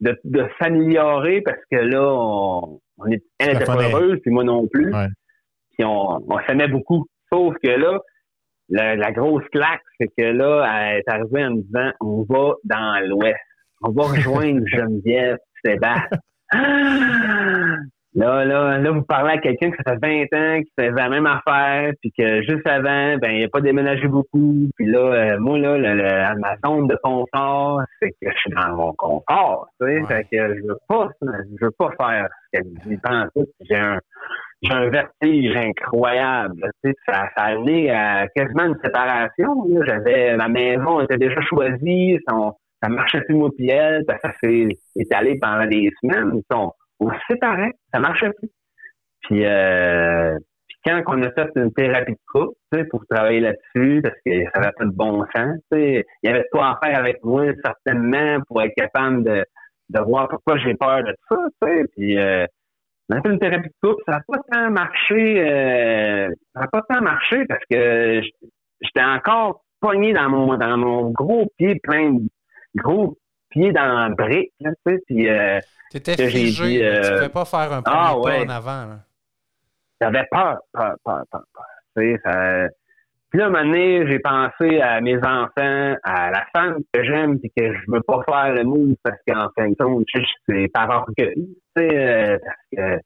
de, 0.00 0.18
de 0.24 0.48
s'améliorer 0.60 1.42
parce 1.42 1.60
que 1.70 1.76
là, 1.76 2.02
on, 2.02 2.80
on 2.98 3.06
est, 3.06 3.22
elle 3.38 3.56
était 3.56 3.64
pas 3.64 3.82
heureuse, 3.82 4.18
puis 4.22 4.30
moi 4.30 4.44
non 4.44 4.66
plus. 4.66 4.92
Ouais. 4.92 5.08
Puis 5.76 5.84
on, 5.84 6.24
on 6.30 6.38
s'aimait 6.46 6.68
beaucoup. 6.68 7.06
Sauf 7.32 7.54
que 7.62 7.70
là, 7.70 7.98
la, 8.70 8.96
la 8.96 9.12
grosse 9.12 9.44
claque, 9.52 9.82
c'est 10.00 10.08
que 10.16 10.24
là, 10.24 10.64
elle 10.66 10.98
est 10.98 11.08
arrivée 11.08 11.44
en 11.44 11.50
me 11.50 11.62
disant 11.62 11.90
on 12.00 12.22
va 12.28 12.54
dans 12.64 13.06
l'Ouest. 13.06 13.38
On 13.82 13.90
va 13.90 14.04
rejoindre 14.04 14.62
Geneviève, 14.66 15.38
Sébastien. 15.64 16.18
Ah! 16.52 17.76
Là, 18.16 18.44
là, 18.44 18.78
là, 18.78 18.90
vous 18.92 19.02
parlez 19.02 19.32
à 19.32 19.38
quelqu'un 19.38 19.70
qui 19.72 19.76
ça 19.84 19.94
fait 20.00 20.28
20 20.30 20.38
ans, 20.58 20.62
qui 20.62 20.70
faisait 20.78 20.90
la 20.92 21.08
même 21.08 21.26
affaire, 21.26 21.92
puis 22.00 22.12
que 22.16 22.42
juste 22.42 22.64
avant, 22.66 23.16
ben, 23.18 23.30
il 23.32 23.40
n'a 23.42 23.48
pas 23.48 23.60
déménagé 23.60 24.06
beaucoup. 24.06 24.68
Puis 24.76 24.86
là, 24.86 24.98
euh, 25.34 25.38
moi, 25.40 25.58
là, 25.58 25.76
le, 25.76 25.94
le- 25.96 26.40
ma 26.40 26.54
zone 26.64 26.86
de 26.86 26.96
confort, 27.02 27.80
c'est 28.00 28.10
que 28.10 28.30
je 28.30 28.36
suis 28.36 28.50
dans 28.52 28.76
mon 28.76 28.92
confort, 28.92 29.66
tu 29.80 29.86
sais. 29.88 30.00
Ouais. 30.00 30.06
Fait 30.06 30.24
que 30.30 30.54
je 30.54 30.60
veux 30.62 30.78
pas, 30.88 31.08
je 31.22 31.64
veux 31.64 31.72
pas 31.76 31.90
faire 31.98 32.28
ce 32.30 32.58
qu'elle 32.60 32.72
dit 32.86 32.98
en. 33.04 33.26
J'ai 33.68 33.74
un, 33.76 33.98
j'ai 34.62 34.72
un 34.72 34.88
vertige 34.90 35.56
incroyable. 35.56 36.70
Tu 36.84 36.90
sais, 36.90 36.96
ça, 37.08 37.28
ça 37.36 37.42
a 37.42 37.46
amené 37.54 37.90
à 37.90 38.28
quasiment 38.28 38.66
une 38.66 38.78
séparation. 38.84 39.64
là. 39.68 39.80
J'avais, 39.86 40.36
ma 40.36 40.48
maison 40.48 41.00
était 41.00 41.16
déjà 41.18 41.40
choisie, 41.40 42.18
son, 42.28 42.52
ça 42.80 42.88
marchait 42.88 43.22
plus 43.22 43.34
moi 43.34 43.50
puis 43.56 43.68
elle, 43.70 44.04
ça 44.08 44.30
s'est 44.40 44.68
étalé 44.94 45.36
pendant 45.40 45.66
des 45.66 45.90
semaines. 46.00 46.40
On 47.00 47.10
séparait, 47.28 47.72
ça 47.92 48.00
marchait 48.00 48.30
plus. 48.38 48.50
Puis, 49.22 49.44
euh, 49.44 50.36
puis 50.68 50.76
quand 50.84 51.02
on 51.06 51.22
a 51.22 51.30
fait 51.32 51.50
une 51.56 51.72
thérapie 51.72 52.12
de 52.12 52.18
couple, 52.26 52.54
tu 52.72 52.78
sais, 52.78 52.84
pour 52.86 53.04
travailler 53.06 53.40
là-dessus, 53.40 54.00
parce 54.02 54.16
que 54.24 54.44
ça 54.52 54.60
n'avait 54.60 54.72
pas 54.76 54.84
de 54.84 54.90
bon 54.90 55.24
sens, 55.34 55.56
tu 55.72 55.78
sais, 55.78 56.06
il 56.22 56.26
y 56.26 56.32
avait 56.32 56.42
de 56.42 56.48
quoi 56.52 56.70
à 56.70 56.86
faire 56.86 56.98
avec 56.98 57.22
moi, 57.24 57.44
certainement, 57.64 58.38
pour 58.46 58.62
être 58.62 58.74
capable 58.76 59.24
de, 59.24 59.44
de 59.90 60.00
voir 60.00 60.28
pourquoi 60.28 60.58
j'ai 60.58 60.74
peur 60.74 61.02
de 61.02 61.14
ça, 61.28 61.36
tu 61.62 61.68
sais. 61.68 61.84
Puis, 61.96 62.18
euh, 62.18 62.46
on 63.10 63.16
a 63.16 63.22
fait 63.22 63.28
une 63.28 63.38
thérapie 63.38 63.68
de 63.68 63.88
couple, 63.88 64.02
ça 64.06 64.12
n'a 64.12 64.22
pas 64.26 64.38
tant 64.50 64.70
marché, 64.70 65.40
euh, 65.40 66.28
ça 66.54 66.60
n'a 66.60 66.66
pas 66.68 66.82
tant 66.88 67.02
marché 67.02 67.44
parce 67.46 67.64
que 67.70 68.22
j'étais 68.80 69.04
encore 69.04 69.62
pogné 69.80 70.14
dans 70.14 70.30
mon, 70.30 70.56
dans 70.56 70.76
mon 70.78 71.10
gros 71.10 71.46
pied 71.58 71.78
plein 71.82 72.12
de 72.12 72.28
gros 72.76 73.18
pieds 73.50 73.72
dans 73.72 74.08
le 74.08 74.14
brique, 74.14 74.52
tu 74.58 74.70
sais, 74.86 74.98
puis 75.06 75.28
euh, 75.28 75.60
Tu 75.94 75.98
étais 75.98 76.16
Que 76.16 76.28
j'ai 76.28 76.46
figé. 76.46 76.64
dit. 76.64 76.78
Tu 76.78 76.84
euh, 76.84 77.02
ne 77.02 77.16
pouvais 77.18 77.28
pas 77.28 77.44
faire 77.44 77.72
un 77.72 77.82
premier 77.82 77.96
ah, 78.00 78.14
pas 78.14 78.18
ouais. 78.18 78.44
en 78.44 78.48
avant. 78.48 78.86
là. 78.86 78.98
j'avais 80.00 80.24
peur, 80.28 80.58
peur, 80.72 80.96
peur, 81.04 81.22
peur, 81.30 81.44
peur. 81.54 81.64
Tu 81.96 82.02
sais, 82.02 82.20
ça... 82.24 82.66
Puis 83.30 83.38
là, 83.38 83.46
un 83.46 83.50
moment 83.50 83.64
donné, 83.64 84.04
j'ai 84.10 84.18
pensé 84.18 84.80
à 84.80 85.00
mes 85.00 85.16
enfants, 85.18 85.96
à 86.02 86.30
la 86.32 86.46
femme 86.52 86.78
que 86.92 87.04
j'aime, 87.04 87.38
puis 87.38 87.52
que 87.56 87.72
je 87.72 87.80
veux 87.86 88.00
pas 88.02 88.22
faire 88.28 88.54
le 88.54 88.64
move 88.64 88.94
parce 89.04 89.18
qu'en 89.26 89.48
fin 89.56 89.68
de 89.68 89.74
compte, 89.76 90.06
c'est 90.48 90.68
par 90.72 90.88
orgueil, 90.90 91.34
tu 91.36 91.54
sais, 91.76 91.96
euh, 91.96 92.38
parce 92.44 92.56
que 92.76 93.00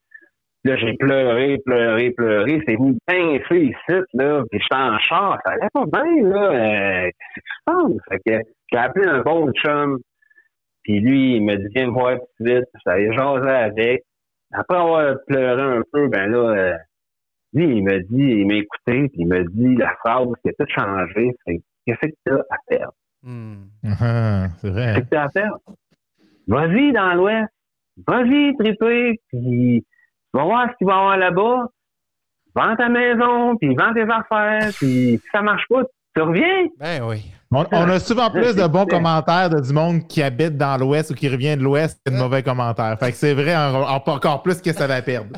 là, 0.65 0.77
j'ai 0.77 0.95
pleuré, 0.95 1.59
pleuré, 1.65 2.11
pleuré, 2.11 2.63
c'est 2.67 2.77
venu 2.77 2.97
pincer 3.07 3.59
ici, 3.59 4.01
là, 4.15 4.43
puis 4.51 4.61
j'étais 4.61 4.83
en 4.83 4.99
char, 4.99 5.39
ça 5.45 5.53
allait 5.53 5.69
pas 5.73 5.85
bien, 5.87 6.29
là, 6.29 6.43
euh, 6.53 7.05
qu'est-ce 7.05 7.41
qui 7.41 7.49
se 7.49 7.65
passe? 7.65 8.03
Fait 8.11 8.19
que 8.27 8.43
j'ai 8.73 8.79
appelé 8.79 9.07
un 9.07 9.21
bon 9.21 9.51
chum, 9.53 9.99
puis 10.89 11.01
lui, 11.01 11.37
il 11.37 11.45
me 11.45 11.55
dit, 11.57 11.67
viens 11.75 11.89
me 11.89 11.93
voir 11.93 12.17
tout 12.17 12.45
de 12.45 12.51
suite, 12.51 12.69
j'allais 12.87 13.13
jaser 13.13 13.51
avec, 13.51 14.05
après 14.55 14.79
avoir 14.79 15.17
pleuré 15.27 15.61
un 15.61 15.83
peu, 15.93 16.09
ben 16.09 16.31
là, 16.31 16.39
euh, 16.39 16.77
Lui, 17.53 17.77
il 17.77 17.85
me 17.85 17.99
dit, 17.99 18.41
il 18.41 18.47
m'a 18.47 18.55
écouté, 18.55 19.09
puis 19.11 19.21
il 19.21 19.29
me 19.29 19.45
dit 19.45 19.77
la 19.77 19.95
phrase 19.97 20.29
qui 20.43 20.49
a 20.49 20.53
tout 20.59 20.73
changé, 20.75 21.31
c'est 21.45 21.61
qu'est-ce 21.85 22.09
que 22.09 22.15
tu 22.27 22.33
as 22.33 22.39
à 22.39 22.57
perdre? 22.67 22.95
Hmm. 23.23 23.65
Ah, 24.01 24.49
c'est 24.57 24.71
vrai. 24.71 24.95
Qu'est-ce 24.95 25.05
que 25.05 25.11
tu 25.11 25.17
as 25.17 25.25
à 25.25 25.29
perdre? 25.29 25.61
Vas-y 26.47 26.93
dans 26.93 27.13
l'Ouest, 27.13 27.53
vas-y 28.07 28.57
triper, 28.57 29.21
puis 29.29 29.85
tu 29.85 30.39
vas 30.39 30.45
voir 30.45 30.71
ce 30.71 30.77
qu'il 30.79 30.87
va 30.87 30.95
y 30.95 30.97
avoir 30.97 31.17
là-bas. 31.19 31.67
Vends 32.55 32.77
ta 32.77 32.89
maison, 32.89 33.57
puis 33.59 33.75
vends 33.75 33.93
tes 33.93 34.11
affaires, 34.11 34.73
puis 34.79 35.19
si 35.19 35.23
ça 35.33 35.43
marche 35.43 35.67
pas, 35.69 35.83
tu 36.15 36.23
reviens. 36.23 36.67
Ben 36.79 37.03
oui. 37.07 37.31
On, 37.51 37.65
on 37.73 37.89
a 37.89 37.99
souvent 37.99 38.31
plus 38.31 38.55
de 38.55 38.67
bons 38.67 38.85
commentaires 38.85 39.49
de 39.49 39.61
du 39.61 39.73
monde 39.73 40.07
qui 40.07 40.23
habite 40.23 40.57
dans 40.59 40.77
l'Ouest 40.79 41.11
ou 41.11 41.15
qui 41.15 41.29
revient 41.31 41.57
de 41.57 41.63
l'Ouest 41.63 41.99
que 42.05 42.13
de 42.13 42.17
mauvais 42.19 42.43
commentaires. 42.43 42.97
Fait 43.01 43.11
que 43.11 43.17
c'est 43.17 43.33
vrai 43.33 43.57
en- 43.57 43.75
en- 43.85 43.97
encore 43.97 44.43
plus 44.43 44.61
que 44.61 44.73
ça 44.73 44.87
va 44.87 45.01
perdre. 45.01 45.31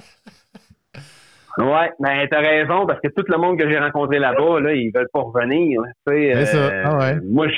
Ouais, 1.58 1.90
ben 1.98 2.26
t'as 2.30 2.40
raison, 2.40 2.86
parce 2.86 3.00
que 3.00 3.08
tout 3.08 3.24
le 3.28 3.36
monde 3.36 3.58
que 3.58 3.68
j'ai 3.68 3.78
rencontré 3.78 4.18
là-bas, 4.18 4.60
là, 4.60 4.72
ils 4.72 4.90
veulent 4.94 5.08
pas 5.12 5.20
revenir. 5.20 5.80
C'est 6.06 6.46
ça, 6.46 6.70
ah 6.84 6.98
ouais. 6.98 7.16
Moi, 7.28 7.48
je... 7.48 7.56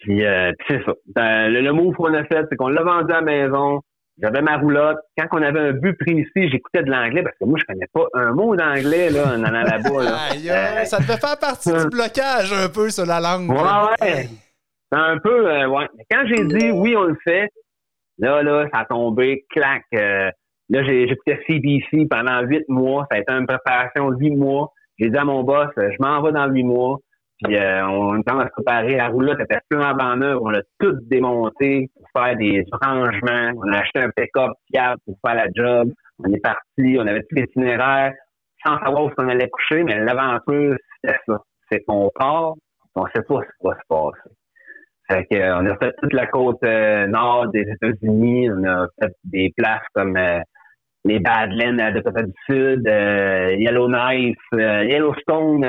Puis, 0.00 0.24
euh, 0.24 0.52
puis 0.58 0.66
c'est 0.78 0.84
ça. 0.84 0.92
Ben, 1.14 1.48
le, 1.48 1.60
le 1.60 1.72
move 1.72 1.94
qu'on 1.94 2.14
a 2.14 2.24
fait, 2.24 2.44
c'est 2.50 2.56
qu'on 2.56 2.68
l'a 2.68 2.82
vendu 2.82 3.12
à 3.12 3.16
la 3.16 3.22
maison. 3.22 3.80
J'avais 4.20 4.42
ma 4.42 4.56
roulotte. 4.56 4.98
Quand 5.16 5.26
on 5.38 5.42
avait 5.42 5.60
un 5.60 5.72
but 5.72 5.96
précis, 5.96 6.50
j'écoutais 6.50 6.82
de 6.82 6.90
l'anglais, 6.90 7.22
parce 7.22 7.36
que 7.38 7.44
moi, 7.44 7.58
je 7.60 7.64
connais 7.64 7.86
pas 7.92 8.06
un 8.14 8.32
mot 8.32 8.56
d'anglais 8.56 9.10
là, 9.10 9.34
en 9.34 9.44
allant 9.44 9.62
là-bas. 9.62 10.04
Là. 10.04 10.16
Aïe, 10.32 10.50
aïe, 10.50 10.86
ça 10.86 10.98
devait 10.98 11.18
faire 11.18 11.38
partie 11.38 11.70
du 11.72 11.86
blocage 11.88 12.52
un 12.52 12.68
peu 12.68 12.90
sur 12.90 13.06
la 13.06 13.20
langue. 13.20 13.48
Ouais, 13.50 14.06
ouais. 14.06 14.28
C'est 14.90 14.98
un 14.98 15.18
peu, 15.18 15.46
euh, 15.48 15.68
ouais. 15.68 15.86
Mais 15.96 16.04
quand 16.10 16.24
j'ai 16.26 16.44
dit 16.46 16.70
oui, 16.72 16.96
on 16.96 17.04
le 17.04 17.16
fait, 17.22 17.48
là, 18.18 18.42
là, 18.42 18.66
ça 18.72 18.80
a 18.80 18.84
tombé, 18.86 19.44
clac. 19.50 19.82
euh, 19.94 20.30
là, 20.70 20.82
j'écoutais 20.82 21.40
CBC 21.46 22.06
pendant 22.10 22.40
huit 22.42 22.64
mois. 22.68 23.06
Ça 23.10 23.18
a 23.18 23.20
été 23.20 23.32
une 23.32 23.46
préparation 23.46 24.10
de 24.10 24.16
huit 24.16 24.34
mois. 24.34 24.72
J'ai 24.98 25.10
dit 25.10 25.16
à 25.16 25.24
mon 25.24 25.44
boss, 25.44 25.68
euh, 25.78 25.90
je 25.92 25.96
m'en 26.02 26.20
vais 26.22 26.32
dans 26.32 26.46
huit 26.48 26.64
mois. 26.64 26.98
Puis 27.42 27.56
euh, 27.56 27.86
on 27.86 28.22
commence 28.22 28.44
à 28.44 28.48
se 28.48 28.52
préparer. 28.52 28.96
La 28.96 29.08
roulotte 29.08 29.40
était 29.40 29.58
en 29.74 29.94
blanc 29.94 30.16
neuf. 30.16 30.38
On 30.40 30.50
l'a 30.50 30.62
tout 30.80 30.96
démonté 31.02 31.88
pour 31.94 32.22
faire 32.22 32.36
des 32.36 32.64
rangements. 32.82 33.52
On 33.56 33.72
a 33.72 33.78
acheté 33.78 34.00
un 34.00 34.10
pick-up 34.10 34.52
fiable 34.70 35.00
pour 35.04 35.16
faire 35.24 35.36
la 35.36 35.46
job. 35.54 35.92
On 36.18 36.32
est 36.32 36.40
parti. 36.40 36.96
On 36.98 37.06
avait 37.06 37.22
tout 37.22 37.36
l'itinéraire 37.36 38.12
sans 38.66 38.78
savoir 38.80 39.04
où 39.04 39.10
on 39.18 39.28
allait 39.28 39.48
coucher. 39.48 39.84
Mais 39.84 40.00
l'aventure, 40.00 40.76
c'était 41.02 41.18
ça. 41.26 41.38
C'est 41.70 41.84
qu'on 41.84 42.10
part. 42.14 42.54
On 42.96 43.06
sait 43.14 43.22
pas 43.22 43.40
ce 43.42 43.46
qui 43.46 43.66
va 43.66 43.74
se 43.74 43.86
passer. 43.88 44.34
Fait 45.10 45.24
que, 45.30 45.36
euh, 45.36 45.58
on 45.58 45.66
a 45.66 45.76
fait 45.76 45.94
toute 46.02 46.12
la 46.12 46.26
côte 46.26 46.62
euh, 46.64 47.06
nord 47.06 47.48
des 47.48 47.62
États-Unis. 47.62 48.50
On 48.50 48.64
a 48.64 48.88
fait 49.00 49.12
des 49.24 49.52
places 49.56 49.86
comme 49.94 50.16
euh, 50.16 50.40
les 51.04 51.20
Badlands 51.20 51.78
à 51.78 51.92
Dakota 51.92 52.22
du 52.22 52.32
Sud, 52.46 52.86
euh, 52.86 53.54
Yellowknife, 53.58 54.36
euh, 54.54 54.84
Yellowstone 54.84 55.64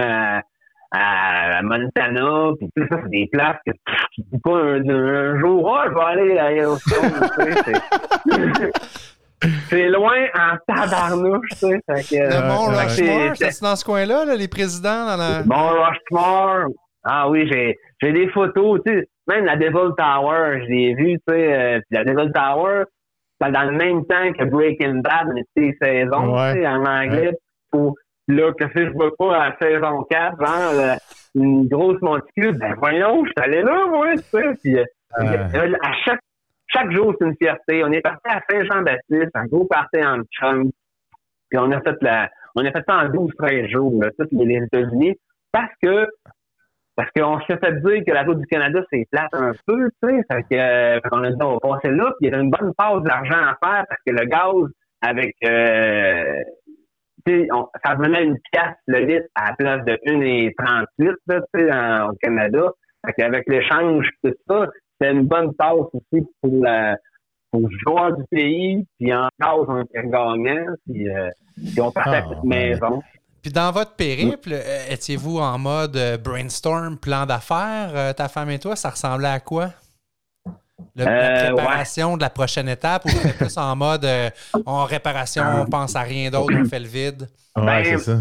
à, 0.92 1.58
à 1.58 1.62
Montana. 1.62 2.52
Puis 2.60 2.70
tout 2.76 2.84
ça, 2.90 2.98
c'est 3.04 3.10
des 3.10 3.28
places 3.32 3.58
que 3.66 3.72
tu 4.14 4.22
dis 4.32 4.40
pas 4.44 4.56
un, 4.58 4.90
un 4.90 5.40
jour, 5.40 5.64
oh, 5.66 5.80
je 5.88 5.94
vais 5.94 6.22
aller 6.22 6.38
à 6.38 6.52
Yellowstone. 6.52 7.30
tu 7.40 7.54
sais, 7.54 8.72
c'est- 9.70 9.90
loin 9.90 10.26
en 10.38 10.58
tabarnouche, 10.68 11.48
tu 11.52 11.56
sais. 11.58 11.80
Fait 11.88 12.04
que, 12.18 12.22
Le 12.24 12.36
euh, 12.36 12.48
Mont 12.48 12.70
ouais. 12.70 12.84
Rushmore, 12.84 13.36
c'est- 13.36 13.62
dans 13.64 13.76
ce 13.76 13.86
coin-là, 13.86 14.26
là, 14.26 14.36
les 14.36 14.48
présidents 14.48 15.06
dans 15.06 15.16
la. 15.18 15.44
Bon, 15.44 15.84
Rushmore. 15.84 16.68
Ah 17.04 17.30
oui, 17.30 17.48
j'ai 17.50 17.78
j'ai 18.02 18.12
des 18.12 18.28
photos, 18.30 18.82
tu 18.86 18.92
sais, 18.94 19.08
même 19.28 19.46
la 19.46 19.56
Devil 19.56 19.94
Tower, 19.98 20.60
je 20.62 20.66
l'ai 20.70 20.94
vue, 20.96 21.14
tu 21.28 21.34
sais, 21.34 21.54
euh, 21.54 21.80
la 21.92 22.04
Devil 22.04 22.32
Tower, 22.34 22.84
c'est 23.42 23.52
dans 23.52 23.64
le 23.64 23.72
même 23.78 24.06
temps 24.06 24.34
que 24.38 24.44
Breaking 24.44 24.96
Bad, 25.02 25.28
mais 25.34 25.44
c'est 25.56 25.78
saison, 25.82 26.36
Ouais. 26.36 26.54
tu 26.56 26.60
sais, 26.62 26.68
en 26.68 26.86
anglais, 26.86 27.32
pour 27.72 27.96
là, 28.30 28.52
que 28.54 28.66
si 28.70 28.86
je 28.86 28.92
vois 28.92 29.16
pas 29.18 29.44
à 29.44 29.58
saison 29.60 30.04
4, 30.10 30.38
genre, 30.40 30.74
euh, 30.74 30.96
une 31.36 31.68
grosse 31.68 32.02
monticule, 32.02 32.58
ben 32.58 32.76
voyons, 32.78 33.26
je 33.26 33.32
suis 33.32 33.50
allé 33.50 33.62
là, 33.62 33.88
moi, 33.88 34.14
tu 34.16 34.24
sais, 34.24 34.54
puis 34.62 34.78
euh, 34.78 34.84
euh, 35.20 35.76
à 35.84 35.94
chaque 36.06 36.20
chaque 36.72 36.92
jour, 36.92 37.16
c'est 37.18 37.26
une 37.26 37.36
fierté. 37.36 37.84
On 37.84 37.92
est 37.92 38.02
parti 38.02 38.28
à 38.30 38.42
Saint-Jean-Baptiste, 38.48 39.32
un 39.34 39.46
gros 39.46 39.66
party 39.66 40.04
en 40.04 40.22
chum. 40.32 40.70
Puis 41.50 41.58
on 41.58 41.72
a 41.72 41.82
fait 41.82 41.96
la, 42.02 42.30
on 42.56 42.64
a 42.64 42.72
fait 42.72 42.84
ça 42.88 42.98
en 42.98 43.10
12-13 43.10 43.70
jours, 43.72 44.04
là, 44.04 44.12
tous 44.18 44.28
les 44.32 44.64
États-Unis, 44.64 45.16
parce 45.52 45.72
que, 45.82 46.08
parce 46.96 47.10
qu'on 47.16 47.40
s'est 47.42 47.58
fait 47.58 47.82
dire 47.82 48.04
que 48.06 48.12
la 48.12 48.24
route 48.24 48.40
du 48.40 48.46
Canada, 48.46 48.82
c'est 48.92 49.08
plate 49.12 49.34
un 49.34 49.54
peu, 49.66 49.90
tu 50.04 50.10
sais. 50.10 50.22
Fait 50.32 50.44
que, 50.44 51.10
qu'on 51.10 51.24
a 51.24 51.32
dit, 51.32 51.42
on 51.42 51.54
va 51.54 51.60
passer 51.60 51.90
là, 51.90 52.14
puis 52.20 52.28
il 52.28 52.30
y 52.30 52.34
avait 52.34 52.44
une 52.44 52.52
bonne 52.52 52.74
passe 52.76 53.02
d'argent 53.02 53.42
à 53.42 53.58
faire 53.64 53.86
parce 53.90 54.02
que 54.06 54.12
le 54.12 54.26
gaz, 54.26 54.70
avec, 55.02 55.36
euh, 55.46 56.44
on- 57.28 57.68
ça 57.84 57.94
revenait 57.96 58.24
une 58.24 58.38
pièce 58.52 58.76
le 58.88 59.00
litre 59.00 59.28
à 59.36 59.50
la 59.52 59.56
place 59.56 59.86
de 59.86 59.98
1,38, 60.06 61.16
là, 61.28 61.42
tu 61.54 61.60
sais, 61.60 61.72
en- 61.72 62.10
au 62.10 62.14
Canada. 62.22 62.72
Fait 63.06 63.14
qu'avec 63.14 63.48
l'échange, 63.48 64.10
tout 64.24 64.34
ça, 64.48 64.68
c'était 65.00 65.14
une 65.14 65.26
bonne 65.28 65.54
passe 65.56 65.76
aussi 65.94 66.26
pour 66.42 66.64
la, 66.64 66.96
pour 67.52 67.62
le 67.62 67.70
joueur 67.86 68.16
du 68.18 68.24
pays, 68.30 68.86
puis 69.00 69.14
en 69.14 69.28
cause, 69.42 69.66
on 69.70 69.82
était 69.84 70.04
gagnant, 70.08 70.66
puis, 70.88 71.10
euh, 71.10 71.30
puis 71.56 71.82
on 71.82 71.92
partait 71.92 72.18
à 72.18 72.24
Ah, 72.26 72.30
cette 72.30 72.44
ouais. 72.44 72.48
maison. 72.70 73.02
Puis 73.42 73.54
dans 73.54 73.72
votre 73.72 73.96
périple, 73.96 74.50
euh, 74.52 74.92
étiez-vous 74.92 75.38
en 75.40 75.58
mode 75.58 75.96
euh, 75.96 76.18
brainstorm, 76.18 76.98
plan 76.98 77.26
d'affaires, 77.26 77.92
euh, 77.96 78.12
ta 78.14 78.28
femme 78.28 78.50
et 78.50 78.60
toi, 78.60 78.76
ça 78.76 78.90
ressemblait 78.90 79.30
à 79.30 79.40
quoi? 79.40 79.70
Le- 80.96 81.06
la 81.06 81.12
Euh, 81.12 81.54
préparation 81.54 82.18
de 82.18 82.22
la 82.22 82.30
prochaine 82.30 82.68
étape 82.70 83.06
ou 83.06 83.10
c'était 83.10 83.38
plus 83.38 83.58
en 83.58 83.76
mode 83.76 84.06
euh, 84.06 84.30
en 84.66 84.86
réparation, 84.86 85.44
on 85.62 85.66
pense 85.66 85.96
à 85.96 86.02
rien 86.02 86.30
d'autre, 86.30 86.54
on 86.60 86.66
fait 86.66 86.80
le 86.80 86.88
vide? 86.88 87.28
Ouais, 87.56 87.66
Ben, 87.66 87.84
c'est 87.86 87.98
ça. 87.98 88.20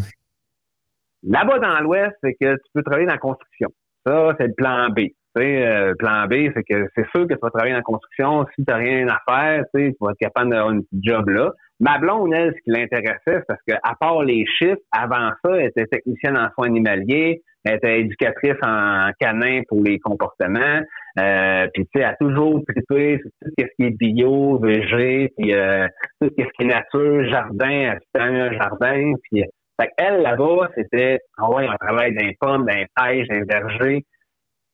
Là-bas 1.27 1.59
dans 1.59 1.81
l'Ouest, 1.81 2.15
c'est 2.23 2.35
que 2.41 2.55
tu 2.55 2.71
peux 2.75 2.83
travailler 2.83 3.07
dans 3.07 3.15
la 3.15 3.19
construction. 3.19 3.69
Ça, 4.07 4.35
c'est 4.39 4.47
le 4.47 4.55
plan 4.55 4.89
B. 4.91 4.99
Tu 5.37 5.43
sais, 5.43 5.67
euh, 5.67 5.89
le 5.91 5.95
plan 5.97 6.27
B, 6.27 6.51
c'est 6.55 6.63
que 6.63 6.89
c'est 6.97 7.07
sûr 7.15 7.27
que 7.27 7.35
tu 7.35 7.39
vas 7.43 7.51
travailler 7.51 7.73
dans 7.73 7.79
la 7.79 7.83
construction. 7.83 8.47
Si 8.55 8.65
tu 8.65 8.71
n'as 8.73 8.77
rien 8.79 9.09
à 9.09 9.19
faire, 9.29 9.65
tu 9.75 9.81
sais, 9.81 9.91
tu 9.93 9.97
vas 10.01 10.13
être 10.13 10.19
capable 10.19 10.51
d'avoir 10.51 10.71
une 10.71 10.83
petite 10.85 11.05
job 11.05 11.29
là. 11.29 11.51
Ma 11.81 11.99
blonde, 11.99 12.33
elle, 12.35 12.53
ce 12.57 12.61
qui 12.65 12.71
l'intéressait, 12.71 13.21
c'est 13.27 13.47
parce 13.47 13.61
que 13.67 13.75
à 13.83 13.95
part 14.01 14.23
les 14.23 14.45
chiffres, 14.59 14.81
avant 14.91 15.31
ça, 15.45 15.51
elle 15.57 15.67
était 15.67 15.87
technicienne 15.87 16.37
en 16.37 16.49
soins 16.55 16.67
animaliers, 16.67 17.43
elle 17.65 17.77
était 17.77 18.01
éducatrice 18.01 18.57
en 18.63 19.11
canin 19.21 19.61
pour 19.69 19.83
les 19.83 19.99
comportements. 20.01 20.81
Euh, 21.19 21.67
puis 21.75 21.85
tu 21.87 21.91
sais, 21.95 22.05
elle 22.05 22.11
a 22.11 22.17
toujours 22.17 22.63
trippé 22.69 23.19
sur 23.19 23.31
tout 23.43 23.51
ce 23.59 23.65
qui 23.77 23.85
est 23.87 23.91
bio, 23.99 24.59
végé, 24.59 25.33
puis 25.37 25.53
euh, 25.55 25.87
tout 26.21 26.31
ce 26.39 26.45
qui 26.45 26.63
est 26.63 26.65
nature, 26.67 27.29
jardin, 27.29 27.95
un 28.15 28.53
jardin. 28.53 29.13
Puis 29.25 29.45
fait 29.81 29.91
elle, 29.97 30.23
là-bas, 30.23 30.69
c'était, 30.77 31.21
ah 31.39 31.51
ouais, 31.51 31.67
on 31.69 31.77
travaille 31.77 32.15
dans 32.15 32.25
les 32.27 32.37
pommes, 32.41 32.67
dans 32.67 32.75
les 32.75 32.87
pêches, 32.97 33.29
dans 33.29 33.37
les 33.37 33.45
vergers. 33.45 34.05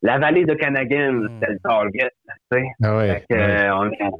La 0.01 0.17
vallée 0.19 0.45
de 0.45 0.53
Canagan, 0.53 1.13
Mm. 1.13 1.29
c'était 1.39 1.53
le 1.53 1.59
target, 1.59 2.09
tu 2.51 2.57
sais. 2.59 2.65
Ah 2.83 2.97
ouais. 2.97 3.09
Fait 3.13 3.25
que, 3.29 3.35
ouais. 3.35 3.65
euh, 3.65 3.75
on- 3.75 4.19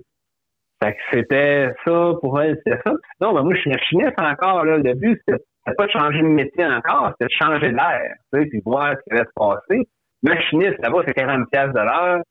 fait 0.84 0.94
que 0.94 1.00
c'était 1.14 1.70
ça 1.86 2.12
pour 2.22 2.42
elle, 2.42 2.58
c'était 2.66 2.82
ça. 2.84 2.94
Sinon, 3.18 3.34
ben, 3.34 3.44
moi, 3.44 3.54
je 3.56 3.60
suis 3.62 3.70
machiniste 3.70 4.20
encore, 4.20 4.66
là. 4.66 4.78
Le 4.78 4.94
but, 4.94 5.22
c'était 5.28 5.42
c'était 5.68 5.76
pas 5.78 5.86
de 5.88 5.92
changer 5.92 6.20
de 6.22 6.28
métier 6.28 6.66
encore, 6.66 7.12
c'était 7.20 7.26
de 7.26 7.46
changer 7.46 7.72
d'air, 7.72 8.14
tu 8.34 8.40
sais, 8.40 8.46
puis 8.48 8.62
voir 8.66 8.92
ce 8.92 9.04
qui 9.04 9.12
allait 9.20 9.26
se 9.26 9.34
passer. 9.36 9.88
Machiniste, 10.26 10.82
là-bas, 10.82 11.04
c'est 11.06 11.14
40 11.14 11.50
pièces 11.52 11.74
de 11.74 11.80
l'heure. 11.80 12.22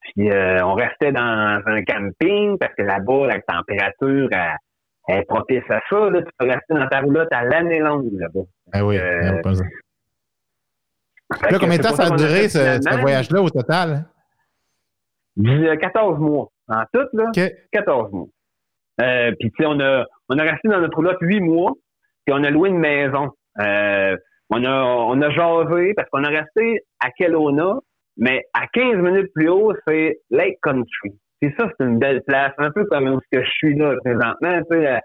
Puis 0.00 0.30
euh, 0.30 0.64
on 0.64 0.74
restait 0.74 1.12
dans 1.12 1.62
un 1.64 1.84
camping 1.84 2.58
parce 2.58 2.74
que 2.74 2.82
là-bas, 2.82 3.28
la 3.28 3.40
température 3.40 4.28
elle, 4.32 4.56
elle 5.08 5.18
est 5.20 5.24
propice 5.24 5.62
à 5.70 5.80
ça. 5.88 6.10
Là. 6.10 6.22
Tu 6.22 6.30
peux 6.38 6.46
rester 6.46 6.74
dans 6.74 6.88
ta 6.88 7.00
roulotte 7.00 7.32
à 7.32 7.44
l'année 7.44 7.78
longue 7.78 8.12
là-bas. 8.18 8.40
Ah 8.72 8.84
oui, 8.84 8.98
euh, 8.98 9.30
non, 9.30 9.42
pas 9.42 9.54
ça. 9.54 9.64
Fait 11.40 11.50
Là, 11.50 11.58
combien 11.60 11.78
de 11.78 11.82
temps 11.82 11.94
ça 11.94 12.12
a 12.12 12.16
duré, 12.16 12.48
ce, 12.48 13.00
voyage-là, 13.00 13.40
au 13.40 13.48
total? 13.48 14.04
Dix- 15.36 15.66
euh, 15.66 15.76
14 15.76 16.18
mois. 16.18 16.48
En 16.68 16.82
tout, 16.92 17.06
là, 17.12 17.24
OK. 17.28 17.52
14 17.70 18.12
mois. 18.12 18.26
Euh, 19.00 19.32
puis, 19.38 19.50
tu 19.50 19.62
sais, 19.62 19.66
on 19.66 19.80
a, 19.80 20.04
on 20.28 20.38
a 20.38 20.42
resté 20.42 20.68
dans 20.68 20.80
notre 20.80 20.96
roulotte 20.96 21.18
8 21.20 21.40
mois, 21.40 21.72
puis 22.24 22.34
on 22.34 22.44
a 22.44 22.50
loué 22.50 22.68
une 22.68 22.78
maison. 22.78 23.30
Euh, 23.60 24.16
on, 24.52 24.64
a, 24.64 24.82
on 24.84 25.20
a 25.22 25.30
jasé 25.30 25.92
parce 25.96 26.08
qu'on 26.10 26.24
a 26.24 26.28
resté 26.28 26.80
à 27.00 27.10
Kelowna, 27.10 27.74
mais 28.16 28.42
à 28.54 28.66
15 28.72 28.96
minutes 28.96 29.30
plus 29.34 29.48
haut, 29.48 29.72
c'est 29.86 30.18
Lake 30.30 30.58
Country. 30.62 31.12
Puis 31.40 31.52
ça, 31.58 31.66
c'est 31.78 31.84
une 31.86 31.98
belle 31.98 32.22
place, 32.26 32.52
un 32.58 32.70
peu 32.70 32.84
comme 32.84 33.08
où 33.08 33.18
ce 33.20 33.38
que 33.38 33.44
je 33.44 33.50
suis 33.50 33.74
là 33.76 33.94
présentement. 34.04 34.60
Tu 34.70 34.76
sais, 34.76 34.82
la, 34.82 35.00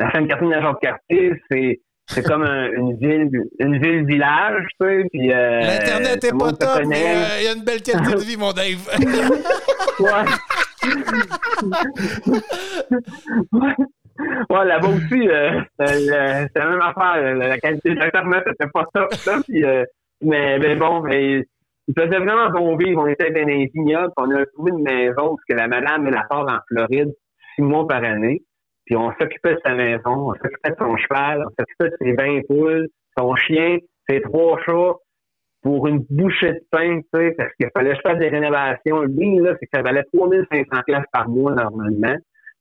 la 0.00 0.12
Sainte-Catherine 0.12 0.50
de 0.50 0.80
cartier 0.80 1.32
c'est 1.50 1.80
c'est 2.08 2.22
comme 2.22 2.44
un- 2.44 2.70
une 2.70 2.96
ville 2.98 3.28
une 3.58 3.78
ville 3.82 4.06
village, 4.06 4.62
tu 4.80 4.86
sais, 4.86 5.04
puis 5.12 5.32
euh, 5.32 5.60
L'Internet 5.60 6.22
est 6.24 6.38
pas 6.38 6.52
top, 6.52 6.84
mais 6.86 7.02
euh, 7.04 7.38
il 7.40 7.44
y 7.44 7.48
a 7.48 7.52
une 7.54 7.64
belle 7.64 7.82
qualité 7.82 8.12
de 8.14 8.20
vie, 8.20 8.36
mon 8.36 8.52
Dave. 8.52 8.88
Ouais. 9.98 10.10
ouais. 13.52 13.74
Ouais, 14.50 14.64
là-bas 14.64 14.88
aussi, 14.88 15.28
euh, 15.28 15.60
euh, 15.80 16.46
c'est 16.52 16.58
la 16.58 16.70
même 16.70 16.80
affaire. 16.80 17.34
La, 17.34 17.58
qualité 17.58 17.90
de 17.94 17.98
l'Internet 17.98 18.44
était 18.46 18.70
pas 18.72 18.86
top, 18.92 19.12
ça. 19.14 19.38
Puis, 19.46 19.64
euh, 19.64 19.84
mais, 20.22 20.58
mais 20.58 20.76
bon, 20.76 21.06
il 21.08 21.44
faisait 21.96 22.18
vraiment 22.18 22.50
bon 22.50 22.76
vivre. 22.76 23.02
On 23.02 23.06
était 23.06 23.30
dans 23.30 23.46
les 23.46 23.70
vignobles. 23.74 24.12
On 24.16 24.30
a 24.30 24.46
trouvé 24.46 24.72
une 24.72 24.82
maison 24.82 25.36
parce 25.36 25.44
que 25.48 25.54
la 25.54 25.68
madame, 25.68 26.06
elle 26.06 26.20
part 26.28 26.46
en 26.48 26.58
Floride 26.68 27.12
six 27.54 27.62
mois 27.62 27.86
par 27.86 28.04
année. 28.04 28.42
puis 28.84 28.96
on 28.96 29.12
s'occupait 29.18 29.54
de 29.54 29.60
sa 29.64 29.74
maison, 29.74 30.30
on 30.30 30.34
s'occupait 30.34 30.70
de 30.70 30.76
son 30.78 30.96
cheval, 30.96 31.44
on 31.46 31.50
s'occupait 31.58 31.90
de 31.90 31.96
ses 32.00 32.12
20 32.12 32.40
poules, 32.46 32.88
son 33.16 33.34
chien, 33.36 33.78
ses 34.08 34.20
trois 34.20 34.58
chats, 34.64 34.94
pour 35.62 35.88
une 35.88 36.04
bouchée 36.10 36.52
de 36.52 36.62
pain, 36.70 37.00
tu 37.00 37.08
sais, 37.12 37.34
parce 37.36 37.52
qu'il 37.54 37.68
fallait 37.74 37.90
que 37.90 37.96
je 37.96 38.00
fasse 38.02 38.18
des 38.18 38.28
rénovations. 38.28 39.00
Le 39.00 39.42
là, 39.42 39.56
c'est 39.58 39.66
que 39.66 39.70
ça 39.74 39.82
valait 39.82 40.04
3500 40.14 40.82
pièces 40.86 41.04
par 41.12 41.28
mois, 41.28 41.54
normalement. 41.54 42.16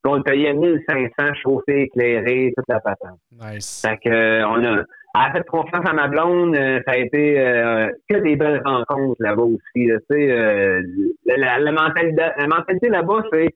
Puis 0.06 0.14
on 0.14 0.22
payait 0.22 0.54
1500 0.54 1.34
chauffés, 1.42 1.82
éclairés, 1.84 2.54
toute 2.56 2.68
la 2.70 2.80
patente. 2.80 3.18
Nice. 3.32 3.82
Fait 3.84 3.98
que, 3.98 4.08
euh, 4.14 4.48
on 4.48 4.64
a, 4.64 4.72
elle 4.72 4.86
a 5.16 5.32
fait 5.32 5.48
confiance 5.48 5.84
à 5.84 5.94
ma 5.94 6.08
blonde. 6.08 6.56
euh, 6.56 6.80
ça 6.86 6.94
a 6.94 6.98
été 6.98 7.40
euh, 7.40 7.90
que 8.08 8.18
des 8.18 8.36
belles 8.36 8.62
rencontres 8.64 9.20
là-bas 9.20 9.42
aussi. 9.42 9.88
là, 9.88 9.98
tu 10.08 10.16
sais, 10.16 10.32
euh, 10.32 10.82
la, 11.26 11.58
la 11.58 11.72
mentalité, 11.72 12.22
la 12.38 12.48
mentalité 12.48 12.90
là-bas, 12.90 13.24
c'est 13.34 13.48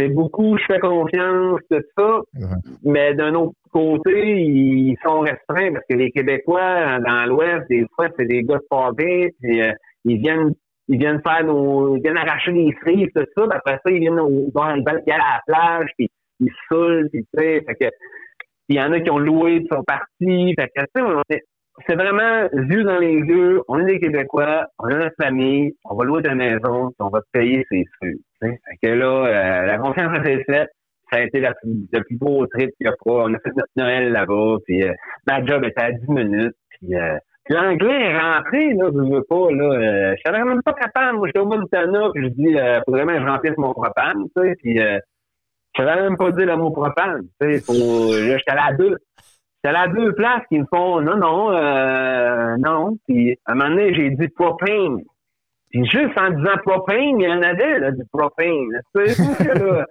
c'est 0.00 0.08
beaucoup 0.08 0.56
je 0.58 0.64
fais 0.66 0.80
confiance, 0.80 1.60
tout 1.70 1.82
ça. 1.96 2.20
Mais 2.84 3.14
d'un 3.14 3.34
autre 3.34 3.54
côté, 3.72 4.40
ils 4.40 4.96
sont 5.04 5.20
restreints 5.20 5.72
parce 5.74 5.84
que 5.88 5.94
les 5.94 6.10
Québécois 6.10 6.98
dans 7.00 7.24
l'Ouest, 7.26 7.68
des 7.68 7.84
fois, 7.94 8.08
c'est 8.18 8.26
des 8.26 8.42
gars 8.42 8.56
de 8.58 8.66
pavé, 8.68 9.34
puis 9.40 9.62
euh, 9.62 9.72
ils 10.04 10.18
viennent 10.18 10.54
ils 10.88 10.98
viennent 10.98 11.22
faire 11.22 11.44
nos. 11.44 11.96
Ils 11.96 12.02
viennent 12.02 12.16
arracher 12.16 12.52
les 12.52 12.74
cerises, 12.82 13.08
tout 13.14 13.24
ça, 13.36 13.44
après 13.50 13.78
ça, 13.84 13.90
ils 13.90 14.00
viennent 14.00 14.20
au, 14.20 14.50
dans 14.54 14.74
ils 14.74 14.88
aller 14.88 15.02
à 15.08 15.18
la 15.18 15.42
plage, 15.46 15.90
puis 15.96 16.10
ils 16.40 16.52
saoulent, 16.68 17.08
puis 17.12 17.22
tu 17.22 17.40
sais, 17.40 17.62
fait 17.66 17.74
que 17.74 17.90
il 18.68 18.76
y 18.76 18.80
en 18.80 18.92
a 18.92 19.00
qui 19.00 19.10
ont 19.10 19.18
loué, 19.18 19.60
puis 19.60 19.68
sont 19.70 19.84
partis. 19.84 20.54
Fait 20.58 20.68
que, 20.68 20.82
tu 20.94 21.02
sais, 21.30 21.42
c'est 21.86 21.94
vraiment 21.94 22.48
yeux 22.52 22.84
dans 22.84 22.98
les 22.98 23.14
yeux. 23.14 23.62
On 23.68 23.78
est 23.78 23.86
des 23.86 24.00
Québécois, 24.00 24.66
on 24.78 24.86
a 24.86 24.98
notre 24.98 25.16
famille, 25.20 25.72
on 25.84 25.94
va 25.94 26.04
louer 26.04 26.22
ta 26.22 26.34
maison, 26.34 26.90
on 26.98 27.08
va 27.08 27.20
te 27.20 27.26
payer 27.32 27.64
ses 27.70 27.84
feux. 28.00 28.14
tu 28.42 28.48
sais. 28.48 28.58
Fait 28.64 28.88
que 28.88 28.92
là, 28.94 29.26
euh, 29.26 29.66
la 29.66 29.78
confiance 29.78 30.18
a 30.18 30.30
été 30.30 30.44
faite. 30.44 30.68
Ça 31.10 31.18
a 31.18 31.22
été 31.22 31.40
la 31.40 31.54
plus, 31.54 31.88
le 31.90 32.02
plus 32.02 32.18
beau 32.18 32.46
trip 32.48 32.70
qu'il 32.76 32.86
y 32.86 32.88
a 32.88 32.92
pas. 32.92 33.24
On 33.24 33.32
a 33.32 33.38
fait 33.38 33.56
notre 33.56 33.72
Noël 33.76 34.12
là-bas, 34.12 34.56
puis 34.66 34.82
euh, 34.82 34.92
ma 35.26 35.42
job 35.44 35.64
était 35.64 35.80
à 35.80 35.92
10 35.92 36.06
minutes. 36.08 36.56
Euh, 36.92 37.18
l'anglais 37.48 38.10
est 38.10 38.18
rentré, 38.18 38.74
là, 38.74 38.90
je 38.92 39.14
veux 39.14 39.22
pas, 39.22 39.50
là. 39.50 39.64
Euh, 39.64 40.14
je 40.16 40.22
savais 40.24 40.44
même 40.44 40.62
pas 40.62 40.72
capable. 40.72 41.18
Moi, 41.18 41.28
j'étais 41.28 41.40
au 41.40 41.46
Montana, 41.46 42.10
puis 42.14 42.24
je 42.24 42.28
dis, 42.28 42.58
euh, 42.58 42.80
faudrait 42.84 43.04
même 43.04 43.18
que 43.18 43.22
je 43.22 43.30
remplisse 43.30 43.58
mon 43.58 43.72
propane, 43.72 44.24
tu 44.36 44.42
sais, 44.42 44.54
puis 44.62 44.80
euh, 44.80 44.98
je 45.76 45.82
savais 45.82 46.02
même 46.02 46.16
pas 46.16 46.30
dire 46.32 46.46
le 46.46 46.56
mot 46.56 46.70
propane, 46.70 47.22
tu 47.40 47.52
sais, 47.52 47.60
faut, 47.60 48.12
là, 48.12 48.38
j'étais 48.38 48.52
à 48.52 48.72
deux. 48.72 48.96
J'étais 49.64 49.76
à 49.76 49.88
deux 49.88 50.14
places 50.14 50.42
qui 50.48 50.58
me 50.60 50.66
font, 50.72 51.00
non, 51.00 51.16
non, 51.16 51.50
euh, 51.50 52.56
non. 52.58 52.96
Puis, 53.08 53.36
à 53.44 53.52
un 53.52 53.54
moment 53.56 53.70
donné, 53.70 53.92
j'ai 53.92 54.10
dit 54.10 54.28
propane. 54.28 55.02
Puis 55.70 55.84
juste 55.84 56.16
en 56.16 56.30
disant 56.30 56.56
propane, 56.64 57.20
il 57.20 57.22
y 57.22 57.32
en 57.32 57.42
avait, 57.42 57.78
là, 57.80 57.90
du 57.90 58.04
propane. 58.12 58.68
Tu 58.94 59.08
sais, 59.08 59.22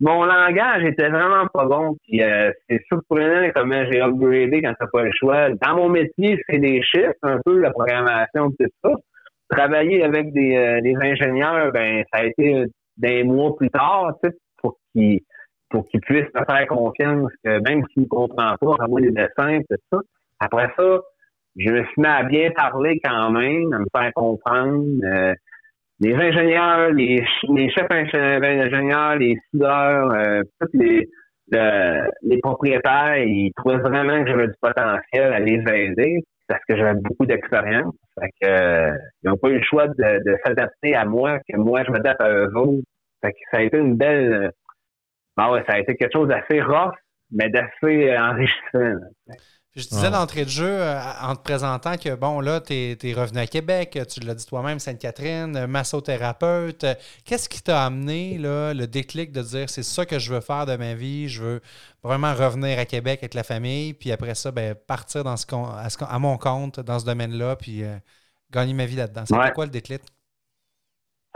mon 0.00 0.24
langage 0.24 0.84
était 0.84 1.08
vraiment 1.08 1.46
pas 1.52 1.64
bon. 1.66 1.96
Puis 2.04 2.22
euh, 2.22 2.50
c'est 2.68 2.82
surprenant 2.86 3.48
comment 3.54 3.84
j'ai 3.90 4.00
upgradé 4.00 4.62
quand 4.62 4.74
t'as 4.78 4.86
pas 4.92 5.02
le 5.02 5.10
choix. 5.12 5.50
Dans 5.50 5.76
mon 5.76 5.88
métier, 5.88 6.40
c'est 6.48 6.58
des 6.58 6.82
chiffres, 6.82 7.14
un 7.22 7.40
peu 7.44 7.58
la 7.60 7.70
programmation, 7.70 8.50
tout 8.58 8.66
ça. 8.84 8.90
Travailler 9.48 10.02
avec 10.02 10.32
des, 10.32 10.56
euh, 10.56 10.80
des 10.80 10.94
ingénieurs, 10.96 11.72
ben 11.72 12.04
ça 12.12 12.20
a 12.20 12.24
été 12.24 12.64
des 12.96 13.22
mois 13.22 13.54
plus 13.56 13.70
tard, 13.70 14.12
tu 14.22 14.30
sais, 14.30 14.36
pour 14.58 14.76
qu'ils 14.92 15.20
pour 15.68 15.86
qu'ils 15.88 16.00
puissent 16.00 16.32
me 16.34 16.44
faire 16.44 16.66
confiance, 16.68 17.30
que 17.44 17.58
même 17.68 17.84
s'ils 17.92 18.04
ne 18.04 18.08
comprennent 18.08 18.56
pas, 18.60 18.76
à 18.78 18.86
moi 18.86 19.00
les 19.00 19.10
dessins, 19.10 19.60
tout 19.68 19.76
ça. 19.92 19.98
Après 20.40 20.70
ça, 20.76 21.00
je 21.56 21.70
me 21.70 21.84
suis 21.84 22.00
mis 22.00 22.06
à 22.06 22.22
bien 22.22 22.50
parler 22.50 23.00
quand 23.02 23.30
même, 23.30 23.72
à 23.72 23.78
me 23.78 23.86
faire 23.94 24.12
comprendre. 24.14 24.84
Euh, 25.04 25.34
les 26.00 26.14
ingénieurs, 26.14 26.90
les, 26.92 27.24
les 27.54 27.70
chefs 27.70 27.88
ingé- 27.88 28.62
ingénieurs, 28.66 29.16
les 29.16 29.36
soudeurs, 29.50 30.10
euh, 30.12 30.42
tous 30.60 30.68
les, 30.74 31.08
le- 31.50 32.10
les 32.22 32.38
propriétaires, 32.38 33.16
ils 33.18 33.52
trouvaient 33.56 33.78
vraiment 33.78 34.22
que 34.24 34.30
j'avais 34.30 34.48
du 34.48 34.54
potentiel 34.60 35.32
à 35.32 35.40
les 35.40 35.62
aider 35.72 36.24
parce 36.48 36.60
que 36.68 36.76
j'avais 36.76 36.98
beaucoup 37.00 37.26
d'expérience. 37.26 37.94
Fait 38.20 38.30
que, 38.40 38.48
euh, 38.48 38.96
ils 39.22 39.28
n'ont 39.30 39.36
pas 39.36 39.48
eu 39.48 39.58
le 39.58 39.62
choix 39.64 39.88
de, 39.88 39.94
de 40.24 40.36
s'adapter 40.44 40.94
à 40.94 41.04
moi, 41.04 41.38
que 41.48 41.56
moi 41.56 41.82
je 41.84 41.90
m'adapte 41.90 42.20
à 42.20 42.30
eux 42.30 42.50
autres. 42.56 42.82
Fait 43.22 43.32
que 43.32 43.38
ça 43.50 43.58
a 43.58 43.62
été 43.62 43.78
une 43.78 43.96
belle. 43.96 44.32
euh, 44.32 44.50
ah 45.36 45.52
ouais, 45.52 45.64
ça 45.68 45.74
a 45.74 45.78
été 45.80 45.96
quelque 45.96 46.12
chose 46.12 46.28
d'assez 46.28 46.60
rough, 46.62 46.94
mais 47.30 47.48
d'assez 47.50 48.10
euh, 48.10 48.20
enrichissant. 48.20 49.00
Je 49.76 49.86
disais 49.86 50.04
Ouais. 50.06 50.10
d'entrée 50.10 50.44
de 50.44 50.50
jeu, 50.50 50.66
euh, 50.68 51.00
en 51.22 51.36
te 51.36 51.42
présentant 51.42 51.96
que, 51.96 52.14
bon, 52.14 52.40
là, 52.40 52.60
tu 52.60 52.72
es, 52.74 53.12
revenu 53.14 53.38
à 53.38 53.46
Québec, 53.46 53.98
tu 54.08 54.20
l'as 54.20 54.34
dit 54.34 54.46
toi-même, 54.46 54.78
Sainte-Catherine, 54.78 55.54
euh, 55.56 55.66
massothérapeute. 55.66 56.84
Euh, 56.84 56.94
Qu'est-ce 57.24 57.48
qui 57.48 57.62
t'a 57.62 57.84
amené, 57.84 58.38
là, 58.38 58.72
le 58.74 58.86
déclic 58.86 59.32
de 59.32 59.42
dire 59.42 59.68
c'est 59.70 59.82
ça 59.82 60.06
que 60.06 60.18
je 60.18 60.32
veux 60.32 60.40
faire 60.40 60.66
de 60.66 60.76
ma 60.76 60.94
vie, 60.94 61.28
je 61.28 61.42
veux 61.42 61.60
vraiment 62.02 62.34
revenir 62.34 62.78
à 62.78 62.84
Québec 62.86 63.20
avec 63.20 63.34
la 63.34 63.44
famille, 63.44 63.92
puis 63.94 64.10
après 64.12 64.34
ça, 64.34 64.50
ben, 64.50 64.74
partir 64.74 65.22
dans 65.24 65.36
ce 65.36 65.46
con- 65.46 65.66
à, 65.66 65.88
ce 65.90 65.98
à 66.02 66.18
mon 66.18 66.38
compte 66.38 66.80
dans 66.80 66.98
ce 66.98 67.04
domaine-là, 67.04 67.56
puis 67.56 67.84
euh, 67.84 67.96
gagner 68.50 68.72
ma 68.74 68.86
vie 68.86 68.96
là-dedans? 68.96 69.24
C'était 69.26 69.38
Ouais. 69.40 69.52
quoi 69.52 69.66
le 69.66 69.70
déclic? 69.70 70.02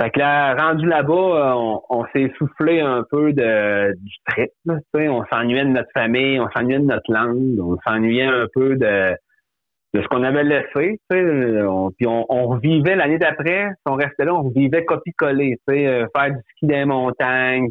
Fait 0.00 0.10
que 0.10 0.18
là, 0.18 0.54
rendu 0.54 0.86
là-bas, 0.86 1.54
on, 1.56 1.82
on 1.90 2.06
s'est 2.14 2.32
soufflé 2.38 2.80
un 2.80 3.04
peu 3.10 3.34
de, 3.34 3.92
du 3.94 4.16
trip. 4.28 4.50
là, 4.64 4.78
on 4.94 5.24
s'ennuyait 5.26 5.64
de 5.64 5.70
notre 5.70 5.90
famille, 5.92 6.40
on 6.40 6.48
s'ennuyait 6.56 6.78
de 6.78 6.86
notre 6.86 7.12
langue, 7.12 7.60
on 7.60 7.76
s'ennuyait 7.86 8.24
un 8.24 8.46
peu 8.54 8.76
de, 8.76 9.14
de 9.92 10.02
ce 10.02 10.08
qu'on 10.08 10.22
avait 10.22 10.44
laissé. 10.44 10.98
On, 11.12 11.90
puis 11.90 12.06
on, 12.06 12.24
on 12.30 12.46
revivait 12.46 12.96
l'année 12.96 13.18
d'après, 13.18 13.68
si 13.68 13.92
on 13.92 13.96
restait 13.96 14.24
là, 14.24 14.34
on 14.34 14.44
revivait 14.44 14.86
copie-coller, 14.86 15.58
euh, 15.68 16.06
faire 16.16 16.30
du 16.30 16.40
ski 16.56 16.66
les 16.66 16.86
montagnes, 16.86 17.68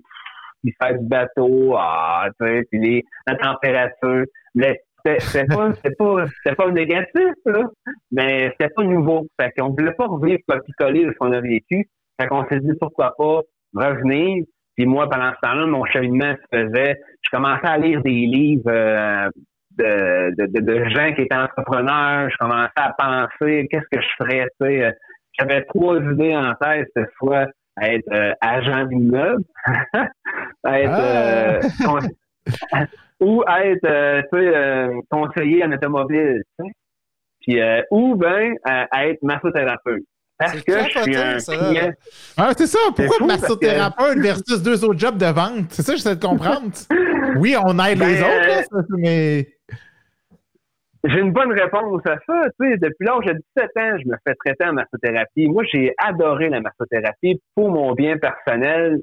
puis 0.64 0.76
faire 0.80 1.00
du 1.00 1.08
bateau, 1.08 1.76
ah, 1.78 2.28
puis 2.38 2.66
les, 2.74 3.04
la 3.26 3.38
température. 3.38 4.26
Mais 4.54 4.80
c'était 5.04 5.46
pas, 5.46 5.72
pas, 5.98 6.56
pas 6.56 6.72
négatif, 6.72 7.34
là, 7.46 7.64
mais 8.12 8.52
c'était 8.52 8.70
pas 8.70 8.84
nouveau. 8.84 9.26
Fait 9.42 9.52
qu'on 9.58 9.70
voulait 9.70 9.94
pas 9.94 10.06
revivre 10.06 10.42
copie-coller 10.48 11.06
de 11.06 11.12
ce 11.12 11.18
qu'on 11.18 11.32
a 11.32 11.42
vécu. 11.42 11.88
Fait 12.20 12.28
qu'on 12.28 12.46
s'est 12.48 12.60
dit 12.60 12.72
pourquoi 12.80 13.14
pas 13.18 13.42
revenir. 13.76 14.44
Puis 14.76 14.86
moi, 14.86 15.10
pendant 15.10 15.32
ce 15.34 15.40
temps-là, 15.48 15.66
mon 15.68 15.86
cheminement 15.86 16.34
se 16.36 16.58
faisait. 16.58 17.00
Je 17.22 17.30
commençais 17.32 17.68
à 17.68 17.78
lire 17.78 18.02
des 18.02 18.12
livres 18.12 18.70
euh, 18.72 19.30
de, 19.78 20.36
de, 20.46 20.60
de, 20.62 20.90
gens 20.90 21.14
qui 21.14 21.22
étaient 21.24 21.36
entrepreneurs. 21.36 22.30
Je 22.30 22.38
commençais 22.38 22.72
à 22.76 22.94
penser 22.98 23.68
qu'est-ce 23.70 23.88
que 23.98 24.02
je 24.02 24.08
ferais. 24.18 24.48
Tu 24.62 24.68
sais, 24.68 24.84
Euh, 24.86 24.92
j'avais 25.40 25.64
trois 25.66 25.98
idées 26.00 26.36
en 26.36 26.54
tête 26.56 26.88
fois 27.18 27.46
à 27.78 27.94
être 27.94 28.12
euh, 28.12 28.34
agent 28.42 28.86
d'immeuble, 28.88 29.44
être 30.66 31.00
euh, 31.00 31.62
con- 31.86 32.00
ou 33.22 33.44
être 33.48 33.86
euh, 33.86 34.22
euh, 34.34 35.02
conseiller 35.10 35.64
en 35.64 35.72
automobile. 35.72 36.42
tu 36.60 36.66
sais? 36.66 36.72
Puis 37.42 37.62
euh, 37.62 37.82
ou 37.92 38.20
à, 38.66 38.88
à 38.92 39.08
être 39.08 39.22
massothérapeute. 39.24 40.04
Parce 40.40 40.54
C'est 40.54 40.64
que 40.66 40.72
je 40.80 40.84
suis 40.86 40.94
capoté, 40.94 41.18
un 41.18 41.40
ça. 41.40 41.58
client. 41.58 41.92
Ah, 42.38 42.52
c'est 42.58 42.68
ça. 42.68 42.80
Pourquoi 42.96 43.28
massothérapeute 43.28 44.20
versus 44.20 44.64
deux 44.64 44.86
autres 44.86 44.98
jobs 45.00 45.18
de 45.18 45.26
vente? 45.26 45.66
C'est 45.72 45.82
ça 45.82 45.92
que 45.92 45.98
j'essaie 45.98 46.16
de 46.16 46.26
comprendre. 46.26 46.72
oui, 47.40 47.56
on 47.62 47.78
aide 47.86 48.00
les 48.00 48.16
Ben, 48.16 48.24
autres, 48.24 48.48
là, 48.48 48.64
ça, 48.64 48.78
mais. 48.98 49.48
J'ai 51.06 51.20
une 51.20 51.32
bonne 51.32 51.52
réponse 51.54 52.02
à 52.06 52.18
ça. 52.26 52.42
Tu 52.60 52.70
sais, 52.72 52.78
depuis 52.78 53.06
l'âge 53.06 53.26
de 53.26 53.34
17 53.56 53.72
ans, 53.78 53.98
je 54.04 54.08
me 54.10 54.16
fais 54.28 54.36
traiter 54.46 54.66
en 54.66 54.74
massothérapie. 54.74 55.48
Moi, 55.48 55.64
j'ai 55.72 55.94
adoré 55.98 56.50
la 56.50 56.60
massothérapie 56.62 57.42
pour 57.56 57.70
mon 57.72 57.94
bien 57.94 58.18
personnel. 58.18 58.98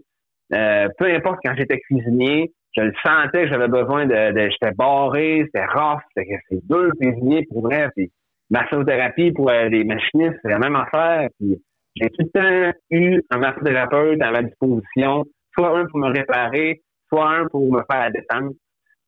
Euh, 0.54 0.88
peu 0.98 1.06
importe 1.14 1.40
quand 1.44 1.54
j'étais 1.56 1.80
cuisinier, 1.80 2.52
je 2.76 2.82
le 2.82 2.92
sentais 3.04 3.44
que 3.44 3.48
j'avais 3.48 3.68
besoin 3.68 4.04
de, 4.06 4.32
de 4.32 4.50
j'étais 4.50 4.74
barré, 4.74 5.42
c'était 5.46 5.64
rough, 5.66 6.00
c'était 6.14 6.38
c'est 6.50 6.66
dur 6.66 6.90
cuisinier 7.00 7.46
pour 7.50 7.62
vrai. 7.62 7.88
Puis 7.96 8.10
massothérapie 8.50 9.32
pour 9.32 9.50
euh, 9.50 9.68
les 9.68 9.84
machinistes, 9.84 10.38
c'est 10.42 10.50
la 10.50 10.58
même 10.58 10.76
affaire. 10.76 11.28
J'ai 11.40 12.10
tout 12.10 12.24
le 12.24 12.30
temps 12.30 12.78
eu 12.90 13.22
un 13.30 13.38
massothérapeute 13.38 14.22
à 14.22 14.30
ma 14.30 14.42
disposition, 14.42 15.24
soit 15.52 15.78
un 15.78 15.86
pour 15.86 16.00
me 16.00 16.12
réparer, 16.12 16.82
soit 17.08 17.30
un 17.30 17.46
pour 17.48 17.72
me 17.72 17.82
faire 17.90 18.00
la 18.00 18.10
détente. 18.10 18.54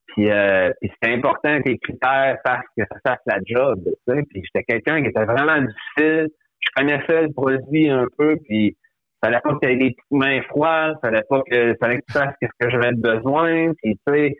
Puis, 0.08 0.30
euh, 0.30 0.70
c'était 0.80 1.14
important 1.14 1.60
que 1.60 1.68
les 1.68 1.78
critères 1.78 2.38
fassent 2.44 2.64
que 2.76 2.84
ça 2.90 2.98
fasse 3.04 3.20
la 3.26 3.38
job. 3.44 3.78
Puis 4.06 4.42
j'étais 4.42 4.64
quelqu'un 4.64 5.02
qui 5.02 5.08
était 5.08 5.24
vraiment 5.24 5.60
difficile. 5.60 6.28
Je 6.60 6.68
connaissais 6.74 7.22
le 7.22 7.32
produit 7.32 7.90
un 7.90 8.06
peu, 8.16 8.36
puis 8.48 8.76
fallait 9.22 9.40
pas 9.40 9.54
que 9.54 9.58
tu 9.60 9.68
aies 9.70 9.76
des 9.76 9.90
petites 9.90 10.10
mains 10.10 10.40
froides, 10.48 10.96
fallait 11.02 11.22
pas 11.28 11.42
que 11.48 11.74
fallait 11.80 11.98
que 11.98 12.04
tu 12.08 12.12
fasses 12.18 12.34
ce 12.40 12.48
que 12.58 12.70
j'avais 12.70 12.92
besoin. 12.92 13.72
Puis 13.82 13.98
tu 14.06 14.14
sais, 14.14 14.36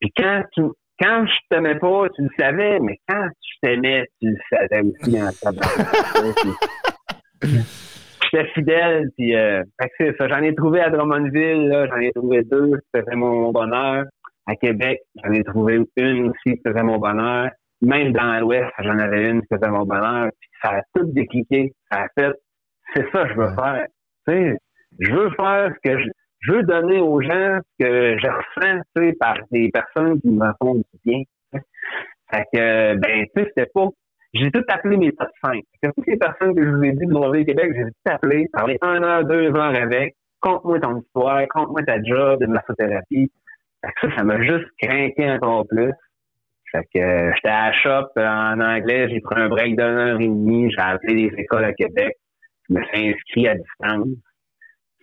puis 0.00 0.12
quand 0.16 0.42
tu 0.52 0.62
quand 1.02 1.26
je 1.26 1.32
t'aimais 1.50 1.78
pas, 1.78 2.08
tu 2.14 2.22
le 2.22 2.28
savais, 2.38 2.78
mais 2.80 2.98
quand 3.08 3.28
tu 3.40 3.54
t'aimais, 3.60 4.06
tu 4.20 4.28
le 4.28 4.36
savais 4.50 4.82
aussi 4.82 5.20
en 5.20 5.30
tabarnak, 5.42 6.36
J'étais 7.42 8.48
fidèle, 8.52 9.10
puis 9.18 9.34
euh, 9.34 9.62
c'est 9.98 10.16
ça. 10.16 10.28
J'en 10.28 10.42
ai 10.42 10.54
trouvé 10.54 10.80
à 10.80 10.90
Drummondville, 10.90 11.88
j'en 11.90 11.98
ai 11.98 12.12
trouvé 12.12 12.42
deux, 12.44 12.80
faisait 12.94 13.16
mon 13.16 13.50
bonheur. 13.50 14.04
À 14.46 14.56
Québec, 14.56 15.00
j'en 15.22 15.32
ai 15.32 15.44
trouvé 15.44 15.80
une 15.96 16.30
aussi 16.30 16.60
faisait 16.64 16.82
mon 16.82 16.98
bonheur. 16.98 17.50
Même 17.80 18.12
dans 18.12 18.40
l'Ouest, 18.40 18.70
j'en 18.78 18.98
avais 18.98 19.28
une 19.28 19.42
qui 19.42 19.48
faisait 19.52 19.70
mon 19.70 19.84
bonheur. 19.84 20.30
Puis 20.40 20.50
ça 20.62 20.70
a 20.70 20.82
tout 20.94 21.04
décliqué. 21.12 21.72
Ça 21.90 22.02
a 22.02 22.06
fait, 22.16 22.32
c'est 22.94 23.10
ça 23.10 23.24
que 23.24 23.34
je 23.34 23.34
veux 23.34 23.54
faire. 23.54 23.86
Tu 24.26 24.32
sais, 24.32 24.58
je 25.00 25.12
veux 25.12 25.30
faire 25.30 25.72
ce 25.74 25.90
que 25.90 25.98
je, 25.98 26.08
je 26.42 26.52
veux 26.52 26.62
donner 26.62 27.00
aux 27.00 27.20
gens 27.20 27.58
ce 27.78 27.84
que 27.84 28.18
je 28.18 28.26
ressens, 28.26 28.82
tu 28.96 29.02
sais, 29.02 29.12
par 29.18 29.36
des 29.50 29.70
personnes 29.70 30.20
qui 30.20 30.28
me 30.28 30.50
font 30.60 30.74
du 30.74 30.84
bien. 31.04 31.22
Fait 32.32 32.44
que, 32.52 32.94
ben, 32.96 33.26
tu 33.34 33.42
sais, 33.42 33.48
c'était 33.48 33.70
pas 33.74 33.88
j'ai 34.34 34.50
tout 34.50 34.64
appelé 34.68 34.96
mes 34.96 35.12
top 35.12 35.28
5. 35.44 35.62
toutes 35.82 36.06
les 36.06 36.16
personnes 36.16 36.54
que 36.54 36.64
je 36.64 36.70
vous 36.70 36.82
ai 36.82 36.92
dit 36.92 37.06
de 37.06 37.14
au 37.14 37.44
Québec, 37.44 37.72
j'ai 37.76 37.84
tout 37.84 38.12
appelé, 38.12 38.46
parlé 38.52 38.78
un 38.80 39.02
heure, 39.02 39.24
deux 39.26 39.54
heures 39.54 39.76
avec, 39.76 40.14
compte-moi 40.40 40.80
ton 40.80 41.00
histoire, 41.00 41.46
compte-moi 41.48 41.82
ta 41.82 42.02
job 42.02 42.40
de 42.40 42.46
massothérapie. 42.46 43.30
Fait 43.84 43.92
que 43.92 44.08
ça, 44.08 44.16
ça 44.16 44.24
m'a 44.24 44.40
juste 44.40 44.66
craqué 44.80 45.30
encore 45.30 45.66
plus. 45.68 45.92
Fait 46.70 46.84
que 46.94 47.32
j'étais 47.34 47.48
à 47.48 47.68
la 47.68 47.72
shop 47.74 48.08
en 48.16 48.60
anglais, 48.60 49.08
j'ai 49.10 49.20
pris 49.20 49.38
un 49.38 49.48
break 49.48 49.76
d'une 49.76 49.84
heure 49.84 50.18
et 50.18 50.26
demie, 50.26 50.70
j'ai 50.70 50.80
appelé 50.80 51.28
des 51.28 51.42
écoles 51.42 51.64
à 51.64 51.74
Québec, 51.74 52.16
je 52.70 52.74
me 52.74 52.82
suis 52.84 53.10
inscrit 53.10 53.48
à 53.48 53.54
distance. 53.54 54.08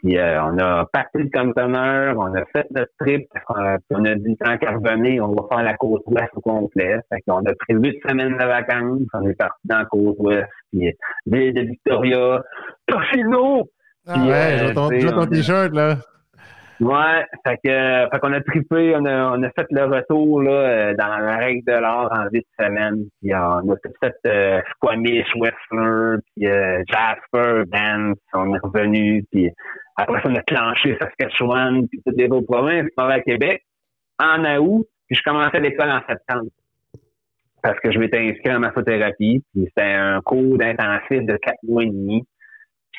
Puis 0.01 0.17
euh, 0.17 0.43
on 0.43 0.57
a 0.59 0.85
parti 0.93 1.17
le 1.17 1.29
conteneur, 1.29 2.15
on 2.17 2.33
a 2.33 2.45
fait 2.53 2.65
notre 2.71 2.91
trip, 2.99 3.27
on 3.89 4.05
a 4.05 4.15
dit 4.15 4.37
tant 4.37 4.57
qu'à 4.57 4.71
revenir, 4.71 5.27
on 5.27 5.33
va 5.33 5.47
faire 5.49 5.63
la 5.63 5.75
côte 5.75 6.03
ouest 6.07 6.29
au 6.35 6.41
complet. 6.41 6.99
Fait 7.09 7.21
qu'on 7.27 7.45
a 7.45 7.53
prévu 7.67 7.91
une 7.91 8.09
semaine 8.09 8.37
de 8.37 8.45
vacances, 8.45 9.01
on 9.13 9.27
est 9.27 9.33
parti 9.33 9.59
dans 9.65 9.79
la 9.79 9.85
côte 9.85 10.15
ouest, 10.19 10.47
puis 10.71 10.93
ville 11.25 11.53
de 11.53 11.61
Victoria, 11.61 12.41
Toshino! 12.87 13.69
Ah 14.07 14.25
ouais, 14.25 14.31
euh, 14.31 14.67
j'ai 14.67 15.13
ton 15.13 15.25
t-shirt 15.25 15.73
là. 15.73 15.97
Ouais, 16.79 17.25
fait 17.45 17.57
que 17.57 18.07
fait 18.09 18.19
qu'on 18.21 18.31
a 18.31 18.39
trippé, 18.39 18.95
on 18.95 19.03
a, 19.03 19.37
on 19.37 19.43
a 19.43 19.49
fait 19.49 19.67
le 19.69 19.83
retour 19.83 20.41
là 20.41 20.51
euh, 20.51 20.93
dans 20.97 21.07
la 21.07 21.37
règle 21.37 21.65
de 21.65 21.77
l'or 21.77 22.09
en 22.09 22.27
8 22.31 22.47
semaines. 22.57 23.03
Puis 23.21 23.35
on 23.35 23.69
a 23.69 23.75
tout 23.83 23.91
fait 24.01 24.15
euh, 24.25 24.61
Squamish, 24.75 25.27
Westler, 25.35 26.19
puis 26.35 26.47
euh, 26.47 26.81
Jasper, 26.87 27.63
Dance, 27.67 28.17
on 28.33 28.55
est 28.55 28.59
revenu, 28.59 29.25
puis 29.29 29.49
après 30.01 30.21
ça 30.21 30.29
on 30.29 30.35
a 30.35 30.41
clenché 30.43 30.97
Saskatchewan, 30.99 31.87
puis 31.87 32.01
toutes 32.05 32.17
les 32.17 32.27
autres 32.27 32.47
provinces, 32.47 32.87
va 32.97 33.05
à 33.05 33.19
Québec 33.19 33.63
en 34.19 34.43
août, 34.57 34.87
puis 35.07 35.15
je 35.15 35.23
commençais 35.23 35.59
l'école 35.59 35.89
en 35.89 36.01
septembre. 36.07 36.49
Parce 37.61 37.79
que 37.81 37.91
je 37.91 37.99
m'étais 37.99 38.19
inscrit 38.19 38.53
en 38.53 38.59
massothérapie, 38.59 39.43
puis 39.53 39.65
c'était 39.67 39.93
un 39.93 40.21
cours 40.21 40.57
d'intensif 40.57 41.25
de 41.25 41.35
quatre 41.37 41.61
mois 41.63 41.83
et 41.83 41.87
demi. 41.87 42.23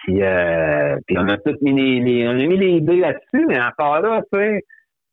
Puis, 0.04 0.22
euh, 0.22 0.96
on 1.16 1.28
a 1.28 1.36
tout 1.38 1.56
mis 1.62 2.00
les, 2.00 2.26
on 2.26 2.32
a 2.32 2.34
mis 2.34 2.56
les 2.56 2.80
là-dessus, 2.80 3.46
mais 3.48 3.60
encore 3.60 4.00
là, 4.00 4.22
tu 4.32 4.38
sais, 4.38 4.64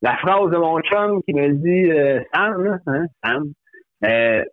la 0.02 0.16
phrase 0.18 0.50
de 0.52 0.58
mon 0.58 0.80
chum 0.82 1.22
qui 1.24 1.34
me 1.34 1.54
dit 1.54 1.92
euh, 1.92 2.22
Sam, 2.34 2.80
hein, 2.86 3.06
Sam, 3.24 3.52
euh, 4.06 4.44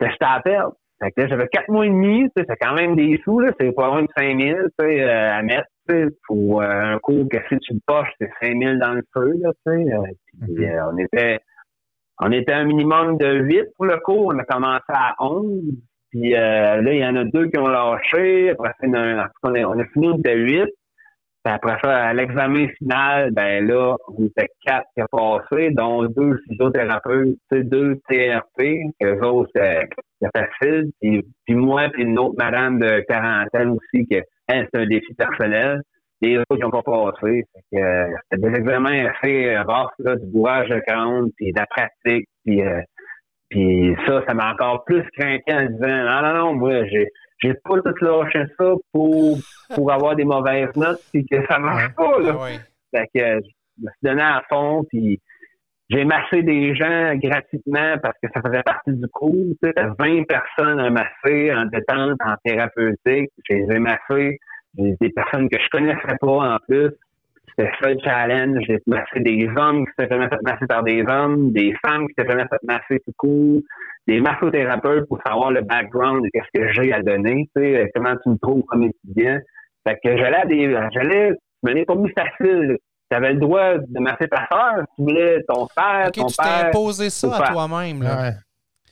j'étais 0.00 0.24
à 0.24 0.40
perdre. 0.40 0.74
Fait 1.02 1.10
que 1.12 1.28
j'avais 1.28 1.48
quatre 1.48 1.68
mois 1.68 1.86
et 1.86 1.90
demi, 1.90 2.24
tu 2.24 2.30
sais, 2.36 2.46
c'est 2.48 2.56
quand 2.56 2.74
même 2.74 2.96
des 2.96 3.20
sous, 3.24 3.40
là, 3.40 3.52
c'est 3.58 3.72
pas 3.72 3.86
loin 3.86 4.02
de 4.02 4.08
5000, 4.16 4.54
tu 4.54 4.84
sais, 4.84 5.02
euh, 5.02 5.32
à 5.32 5.42
mettre, 5.42 5.68
pour 6.26 6.62
euh, 6.62 6.66
un 6.66 6.98
cours 6.98 7.28
que 7.28 7.38
si 7.48 7.58
tu 7.58 7.74
le 7.74 7.80
poches, 7.86 8.10
c'est 8.20 8.30
5000 8.40 8.78
dans 8.78 8.94
le 8.94 9.02
feu, 9.12 9.34
là, 9.40 9.50
tu 9.66 9.72
sais. 9.72 9.84
puis 10.42 10.64
mm-hmm. 10.64 10.90
on 10.92 10.98
était, 10.98 11.40
on 12.20 12.32
était 12.32 12.52
un 12.52 12.64
minimum 12.64 13.18
de 13.18 13.40
8 13.40 13.64
pour 13.76 13.86
le 13.86 13.98
cours, 13.98 14.32
on 14.34 14.38
a 14.38 14.44
commencé 14.44 14.84
à 14.88 15.14
11. 15.20 15.62
Puis 16.10 16.34
euh, 16.36 16.80
là, 16.80 16.92
il 16.92 16.98
y 16.98 17.06
en 17.06 17.16
a 17.16 17.24
deux 17.24 17.48
qui 17.48 17.58
ont 17.58 17.66
lâché. 17.66 18.50
Après 18.50 18.72
on 18.84 18.94
a, 18.94 19.28
on 19.42 19.78
a 19.80 19.84
fini, 19.86 20.08
on 20.08 20.18
était 20.18 20.36
huit. 20.36 20.70
Puis 21.44 21.52
après 21.52 21.76
ça, 21.82 22.06
à 22.06 22.14
l'examen 22.14 22.68
final, 22.78 23.30
ben 23.32 23.66
là, 23.66 23.96
on 24.08 24.24
était 24.24 24.48
quatre 24.64 24.86
qui 24.96 25.02
ont 25.02 25.06
passé, 25.12 25.70
dont 25.72 26.04
deux 26.04 26.38
physiothérapeutes, 26.48 27.36
deux 27.50 27.96
TRP, 28.08 28.78
que 28.98 29.22
autres, 29.22 29.50
c'était 29.54 29.88
facile. 30.34 30.90
Puis, 31.02 31.22
puis 31.44 31.54
moi, 31.54 31.90
puis 31.92 32.04
une 32.04 32.18
autre 32.18 32.36
madame 32.38 32.78
de 32.78 33.00
quarantaine 33.00 33.70
aussi, 33.70 34.06
que 34.06 34.22
c'est 34.48 34.74
un 34.74 34.86
défi 34.86 35.14
personnel. 35.14 35.82
Les 36.20 36.38
autres 36.38 36.56
n'ont 36.58 36.70
pas 36.70 36.82
passé. 36.82 37.44
Euh, 37.74 38.06
c'était 38.30 38.48
des 38.48 38.58
examens 38.58 39.06
assez 39.06 39.56
rares, 39.58 39.92
là, 39.98 40.16
du 40.16 40.26
bourrage 40.26 40.68
de 40.68 40.80
crâne, 40.80 41.28
puis 41.36 41.52
de 41.52 41.58
la 41.58 41.66
pratique, 41.66 42.28
puis 42.44 42.62
euh, 42.62 42.80
puis 43.50 43.94
ça, 44.06 44.22
ça 44.26 44.34
m'a 44.34 44.52
encore 44.52 44.84
plus 44.84 45.04
craqué 45.16 45.52
en 45.52 45.66
disant 45.66 45.86
non, 45.86 46.22
non, 46.22 46.34
non, 46.34 46.54
moi, 46.54 46.84
j'ai 46.86 47.08
j'ai 47.38 47.54
pas 47.54 47.80
tout 47.80 48.04
lâché 48.04 48.44
ça 48.58 48.72
pour, 48.92 49.38
pour 49.74 49.92
avoir 49.92 50.16
des 50.16 50.24
mauvaises 50.24 50.74
notes 50.76 51.00
puis 51.12 51.26
que 51.26 51.44
ça 51.46 51.58
marche 51.58 51.94
pas. 51.94 52.18
Là. 52.20 52.38
Fait 52.90 53.06
que 53.14 53.40
je 53.76 53.84
me 53.84 53.90
suis 53.90 54.02
donné 54.02 54.22
à 54.22 54.42
fond 54.48 54.84
puis 54.88 55.20
j'ai 55.90 56.04
massé 56.04 56.42
des 56.42 56.74
gens 56.74 57.14
gratuitement 57.16 57.96
parce 58.02 58.16
que 58.22 58.28
ça 58.32 58.40
faisait 58.40 58.62
partie 58.62 58.92
du 58.92 59.06
cours. 59.08 59.54
Tu 59.62 59.70
sais, 59.70 59.86
20 59.98 60.24
personnes 60.24 60.80
à 60.80 60.90
masser 60.90 61.52
en 61.52 61.66
détente, 61.66 62.18
en 62.24 62.34
thérapeutique. 62.44 63.30
Je 63.48 63.54
les. 63.54 64.38
Des 64.74 65.10
personnes 65.10 65.48
que 65.48 65.58
je 65.58 65.68
connaissais 65.70 66.16
pas 66.20 66.54
en 66.54 66.56
plus. 66.66 66.90
C'était 67.56 67.70
ça 67.80 67.90
le 67.90 67.98
challenge. 68.02 68.64
J'ai 68.66 68.78
massé 68.86 69.20
des 69.20 69.46
hommes 69.56 69.86
qui 69.86 69.92
s'étaient 69.98 70.18
fait 70.18 70.42
masser 70.42 70.66
par 70.66 70.82
des 70.82 71.04
hommes, 71.06 71.52
des 71.52 71.74
femmes 71.86 72.08
qui 72.08 72.14
s'étaient 72.18 72.32
fait 72.32 72.62
masser 72.64 73.00
tout 73.04 73.12
court, 73.16 73.60
des 74.08 74.20
massothérapeutes 74.20 75.06
pour 75.06 75.20
savoir 75.24 75.52
le 75.52 75.60
background 75.60 76.24
de 76.24 76.30
qu'est-ce 76.32 76.60
que 76.60 76.72
j'ai 76.72 76.92
à 76.92 77.02
donner, 77.02 77.48
tu 77.54 77.62
sais, 77.62 77.90
comment 77.94 78.16
tu 78.22 78.30
me 78.30 78.38
trouves 78.38 78.64
comme 78.64 78.84
étudiant. 78.84 79.38
Fait 79.86 79.98
que 80.02 80.16
j'allais 80.16 80.36
à 80.36 80.46
des, 80.46 80.76
j'allais, 80.92 81.30
je 81.62 81.68
me 81.68 81.74
l'ai 81.74 81.84
pas 81.84 81.94
mis 81.94 82.10
facile. 82.10 82.78
Tu 83.10 83.16
avais 83.16 83.34
le 83.34 83.40
droit 83.40 83.74
de 83.78 84.00
masser 84.00 84.28
ta 84.28 84.46
soeur, 84.50 84.84
tu 84.96 85.02
voulais 85.02 85.42
ton 85.46 85.66
père, 85.74 86.10
ton 86.12 86.26
tu 86.26 86.36
père. 86.36 86.46
t'es 86.46 86.68
imposé 86.68 87.10
ça 87.10 87.36
à 87.36 87.52
toi-même, 87.52 88.02
là. 88.02 88.30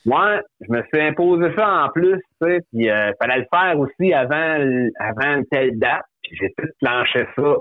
Ouais. 0.05 0.41
je 0.61 0.73
me 0.73 0.83
suis 0.93 1.03
imposé 1.03 1.55
ça 1.57 1.85
en 1.85 1.89
plus, 1.91 2.21
tu 2.41 2.49
sais, 2.49 2.61
puis 2.73 2.91
euh, 2.91 3.13
fallait 3.21 3.39
le 3.39 3.47
faire 3.53 3.79
aussi 3.79 4.13
avant, 4.13 4.59
avant 4.99 5.43
telle 5.51 5.79
date, 5.79 6.05
puis 6.23 6.37
j'ai 6.41 6.53
tout 6.59 6.69
planché 6.81 7.27
ça 7.37 7.55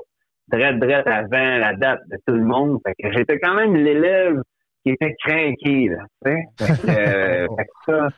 très 0.52 0.74
drette 0.74 1.08
avant 1.08 1.58
la 1.58 1.74
date 1.74 2.02
de 2.10 2.18
tout 2.28 2.36
le 2.36 2.44
monde. 2.44 2.80
Fait 2.86 2.94
que 3.02 3.12
j'étais 3.16 3.40
quand 3.40 3.54
même 3.54 3.76
l'élève 3.76 4.42
qui 4.84 4.92
était 4.92 5.16
craqué, 5.24 5.90
là, 5.90 6.04
tu 6.26 6.32
sais. 6.32 6.90
Euh, 6.90 7.48
ça, 7.86 8.10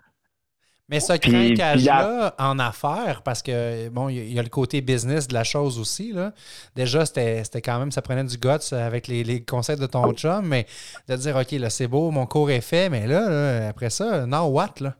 mais 0.89 0.99
ce 0.99 1.13
craquage-là 1.13 2.35
en 2.37 2.59
affaires, 2.59 3.21
parce 3.23 3.41
que 3.41 3.89
bon, 3.89 4.09
il 4.09 4.33
y, 4.33 4.39
a 4.39 4.43
le 4.43 4.49
côté 4.49 4.81
business 4.81 5.27
de 5.27 5.33
la 5.33 5.43
chose 5.43 5.79
aussi. 5.79 6.11
Là. 6.11 6.33
Déjà, 6.75 7.05
c'était 7.05 7.61
quand 7.63 7.79
même, 7.79 7.91
ça 7.91 8.01
prenait 8.01 8.23
du 8.25 8.37
guts 8.37 8.73
avec 8.73 9.07
les, 9.07 9.23
les 9.23 9.43
conseils 9.43 9.79
de 9.79 9.85
ton 9.85 10.11
chum, 10.13 10.45
mais 10.45 10.65
de 11.07 11.15
dire 11.15 11.37
OK, 11.37 11.51
là, 11.51 11.69
c'est 11.69 11.87
beau, 11.87 12.11
mon 12.11 12.25
cours 12.25 12.51
est 12.51 12.61
fait, 12.61 12.89
mais 12.89 13.07
là, 13.07 13.69
après 13.69 13.89
ça, 13.89 14.25
now 14.25 14.45
what? 14.47 14.75
Là? 14.81 14.95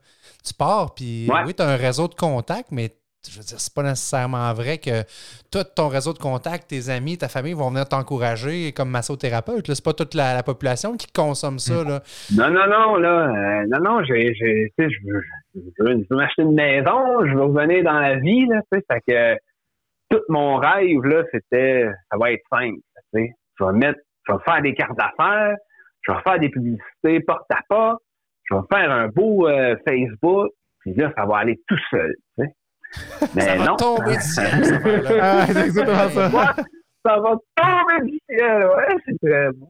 Tu 0.45 0.53
pars, 0.53 0.93
puis 0.93 1.29
oui, 1.45 1.53
tu 1.53 1.61
as 1.61 1.67
un 1.67 1.75
réseau 1.75 2.07
de 2.07 2.15
contacts, 2.15 2.71
mais 2.71 2.95
je 3.29 3.37
veux 3.37 3.43
dire, 3.43 3.59
c'est 3.59 3.73
pas 3.73 3.83
nécessairement 3.83 4.53
vrai 4.53 4.77
que 4.77 5.03
tout 5.51 5.63
ton 5.75 5.87
réseau 5.87 6.13
de 6.13 6.17
contacts, 6.17 6.67
tes 6.67 6.89
amis, 6.89 7.17
ta 7.17 7.29
famille 7.29 7.53
vont 7.53 7.69
venir 7.69 7.87
t'encourager 7.87 8.73
comme 8.73 8.89
massothérapeute. 8.89 9.73
C'est 9.73 9.83
pas 9.83 9.93
toute 9.93 10.13
la, 10.13 10.43
population 10.43 10.97
qui 10.97 11.07
consomme 11.11 11.59
ça. 11.59 11.83
Là. 11.83 12.01
Non, 12.35 12.49
non, 12.49 12.67
non, 12.67 12.95
là. 12.97 13.27
Euh, 13.29 13.65
non, 13.69 13.79
non, 13.79 14.03
j'ai, 14.03 14.33
je 15.55 15.83
veux, 15.83 15.91
je 15.91 16.07
veux, 16.09 16.15
m'acheter 16.15 16.41
une 16.41 16.55
maison, 16.55 17.25
je 17.25 17.33
veux 17.33 17.43
revenir 17.43 17.83
dans 17.83 17.99
la 17.99 18.15
vie, 18.15 18.45
là, 18.47 18.61
tu 18.71 18.79
sais. 18.79 18.85
Fait 18.91 19.01
que 19.07 19.39
tout 20.09 20.23
mon 20.29 20.57
rêve, 20.57 21.03
là, 21.03 21.23
c'était, 21.31 21.89
ça 22.11 22.17
va 22.17 22.31
être 22.31 22.43
simple, 22.51 22.79
tu 23.13 23.21
sais. 23.21 23.31
Je 23.59 23.65
vais 23.65 23.73
mettre, 23.73 23.99
je 24.27 24.33
vais 24.33 24.39
faire 24.45 24.61
des 24.61 24.73
cartes 24.73 24.97
d'affaires, 24.97 25.55
je 26.01 26.11
vais 26.11 26.21
faire 26.23 26.39
des 26.39 26.49
publicités 26.49 27.19
porte 27.25 27.45
à 27.51 27.59
porte, 27.69 28.01
je 28.49 28.55
vais 28.55 28.61
faire 28.71 28.91
un 28.91 29.07
beau 29.07 29.47
euh, 29.47 29.75
Facebook, 29.87 30.49
puis 30.79 30.93
là, 30.95 31.11
ça 31.15 31.25
va 31.25 31.37
aller 31.37 31.59
tout 31.67 31.79
seul, 31.89 32.13
tu 32.37 32.45
sais. 32.45 32.51
Mais 33.35 33.41
ça 33.41 33.55
va 33.55 33.75
tomber 33.75 34.11
du 34.15 34.21
ciel, 34.21 34.65
ça 34.65 34.79
ah, 35.21 35.45
c'est 35.47 35.65
exactement 35.65 36.09
ça. 36.09 36.55
Ça 37.05 37.19
va 37.19 37.35
tomber 37.55 38.11
du 38.11 38.19
ciel, 38.29 38.65
ouais, 38.65 38.95
c'est 39.05 39.27
très 39.27 39.51
bon. 39.51 39.67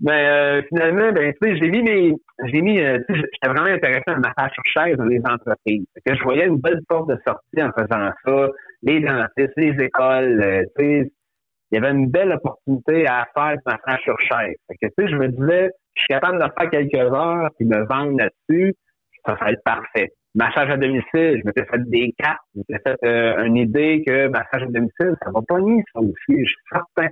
Mais 0.00 0.28
euh, 0.28 0.62
finalement, 0.68 1.12
ben, 1.12 1.32
tu 1.40 1.48
sais, 1.48 1.56
j'ai 1.56 1.70
mis 1.70 1.82
mes. 1.82 2.14
J'ai 2.46 2.60
mis. 2.60 2.80
Euh, 2.80 2.98
j'étais 3.08 3.48
vraiment 3.48 3.66
intéressé 3.66 4.02
à 4.06 4.16
massage 4.16 4.52
sur 4.52 4.64
chaise 4.64 4.96
dans 4.96 5.04
les 5.04 5.20
entreprises. 5.24 5.86
Que 6.04 6.14
je 6.14 6.22
voyais 6.22 6.46
une 6.46 6.58
belle 6.58 6.80
porte 6.88 7.08
de 7.08 7.18
sortie 7.26 7.62
en 7.62 7.70
faisant 7.72 8.10
ça. 8.24 8.48
Les 8.82 9.00
dentistes, 9.00 9.54
les 9.56 9.84
écoles, 9.84 10.42
euh, 10.42 10.62
tu 10.78 10.84
sais. 10.84 11.12
Il 11.70 11.80
y 11.80 11.84
avait 11.84 11.90
une 11.90 12.08
belle 12.08 12.32
opportunité 12.32 13.06
à 13.08 13.26
faire 13.34 13.56
du 13.56 13.62
massage 13.66 14.02
sur 14.02 14.20
chaise. 14.20 14.54
Fait 14.68 14.76
que, 14.80 14.86
tu 14.86 14.92
sais, 14.98 15.08
je 15.08 15.16
me 15.16 15.28
disais, 15.28 15.70
je 15.94 16.02
suis 16.02 16.08
capable 16.08 16.38
de 16.38 16.48
faire 16.56 16.70
quelques 16.70 17.12
heures 17.12 17.48
puis 17.58 17.66
me 17.66 17.84
vendre 17.86 18.18
là-dessus, 18.18 18.74
ça 19.26 19.36
être 19.48 19.62
parfait 19.64 20.12
massage 20.34 20.70
à 20.70 20.76
domicile, 20.76 21.40
je 21.40 21.46
m'étais 21.46 21.64
fait 21.64 21.88
des 21.88 22.12
cartes, 22.18 22.40
je 22.54 22.60
m'étais 22.60 22.82
fait 22.82 22.98
euh, 23.04 23.44
une 23.44 23.56
idée 23.56 24.02
que 24.06 24.28
massage 24.28 24.62
à 24.62 24.66
domicile, 24.66 25.16
ça 25.22 25.30
va 25.32 25.40
pas 25.46 25.60
ni 25.60 25.82
ça 25.92 26.00
aussi, 26.00 26.14
je 26.28 26.44
suis 26.44 26.56
certain. 26.70 27.08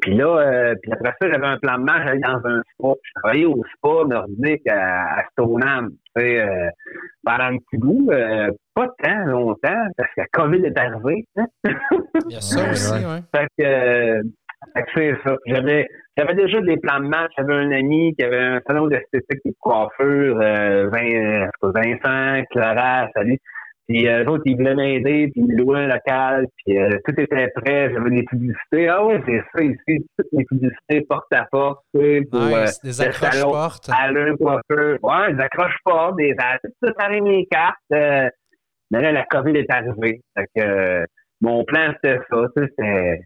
Puis 0.00 0.14
là, 0.14 0.38
euh, 0.38 0.74
puis 0.80 0.92
après 0.92 1.12
ça, 1.20 1.28
j'avais 1.28 1.46
un 1.46 1.58
plan 1.58 1.78
de 1.78 1.82
match, 1.82 2.02
j'allais 2.04 2.20
dans 2.20 2.40
un 2.44 2.62
spa. 2.74 2.88
Je 3.02 3.10
travaillais 3.20 3.46
au 3.46 3.64
spa 3.76 4.04
nordique 4.06 4.66
à, 4.68 5.18
à 5.18 5.24
Stoneham, 5.32 5.90
tu 5.90 6.22
sais, 6.22 6.40
euh, 6.40 6.68
pendant 7.24 7.44
un 7.44 7.56
petit 7.56 7.78
bout, 7.78 8.08
euh, 8.12 8.50
pas 8.74 8.88
tant 9.02 9.24
longtemps, 9.26 9.86
parce 9.96 10.08
que 10.10 10.20
la 10.20 10.26
COVID 10.32 10.64
est 10.64 10.78
arrivée. 10.78 11.26
Hein? 11.36 11.46
Il 11.64 12.32
y 12.32 12.36
a 12.36 12.40
ça 12.40 12.70
aussi, 12.70 12.92
oui. 12.94 13.18
Fait 13.34 13.48
que, 13.58 14.22
c'est 14.94 15.14
ça. 15.24 15.36
J'avais, 15.46 15.88
j'avais 16.16 16.34
déjà 16.34 16.60
des 16.60 16.76
plans 16.76 17.00
de 17.00 17.08
match. 17.08 17.32
J'avais 17.36 17.54
un 17.54 17.70
ami 17.70 18.14
qui 18.16 18.24
avait 18.24 18.38
un 18.38 18.60
salon 18.66 18.86
d'esthétique 18.88 19.40
et 19.44 19.50
de 19.50 19.56
coiffure, 19.60 20.40
euh, 20.40 20.88
Vincent, 21.62 22.42
Clara, 22.50 23.08
salut. 23.14 23.38
Puis 23.88 24.06
euh, 24.06 24.22
eux 24.22 24.28
autres, 24.28 24.42
ils 24.44 24.54
voulaient 24.54 24.74
m'aider, 24.74 25.30
puis 25.32 25.42
ils 25.48 25.56
louaient 25.56 25.84
un 25.84 25.86
local, 25.86 26.46
puis 26.58 26.76
euh, 26.76 26.90
tout 27.06 27.18
était 27.18 27.48
prêt. 27.54 27.90
J'avais 27.90 28.10
des 28.10 28.22
publicités. 28.24 28.86
Ah 28.88 29.02
oui, 29.02 29.14
c'est 29.26 29.42
ça 29.54 29.64
ici, 29.64 30.06
toutes 30.18 30.26
les 30.32 30.44
publicités 30.44 31.00
porte 31.08 31.32
à 31.32 31.46
porte, 31.50 31.82
tu 31.94 32.00
sais, 32.02 32.20
pour 32.30 32.40
Nice, 32.40 32.78
euh, 32.84 32.88
des 32.88 33.02
le 33.02 33.08
accroches 33.08 33.32
salon 33.32 33.50
portes. 33.50 33.90
Alain 33.90 34.36
Coiffeur. 34.36 34.98
Ouais, 35.02 35.32
des 35.32 35.40
accroches 35.40 35.78
portes, 35.84 36.16
des 36.16 36.36
tout 36.36 36.70
ça 36.82 36.92
arrivé 36.98 37.20
mes 37.22 37.46
cartes. 37.46 37.76
euh, 37.94 38.28
mais 38.90 39.02
là, 39.02 39.12
la 39.12 39.24
COVID 39.24 39.56
est 39.56 39.70
arrivée. 39.70 40.20
Fait 40.36 40.46
que 40.54 40.62
euh, 40.62 41.04
mon 41.40 41.64
plan, 41.64 41.92
c'était 41.94 42.18
ça. 42.30 42.46
tu 42.56 42.62
sais, 42.62 42.68
c'était 42.76 43.20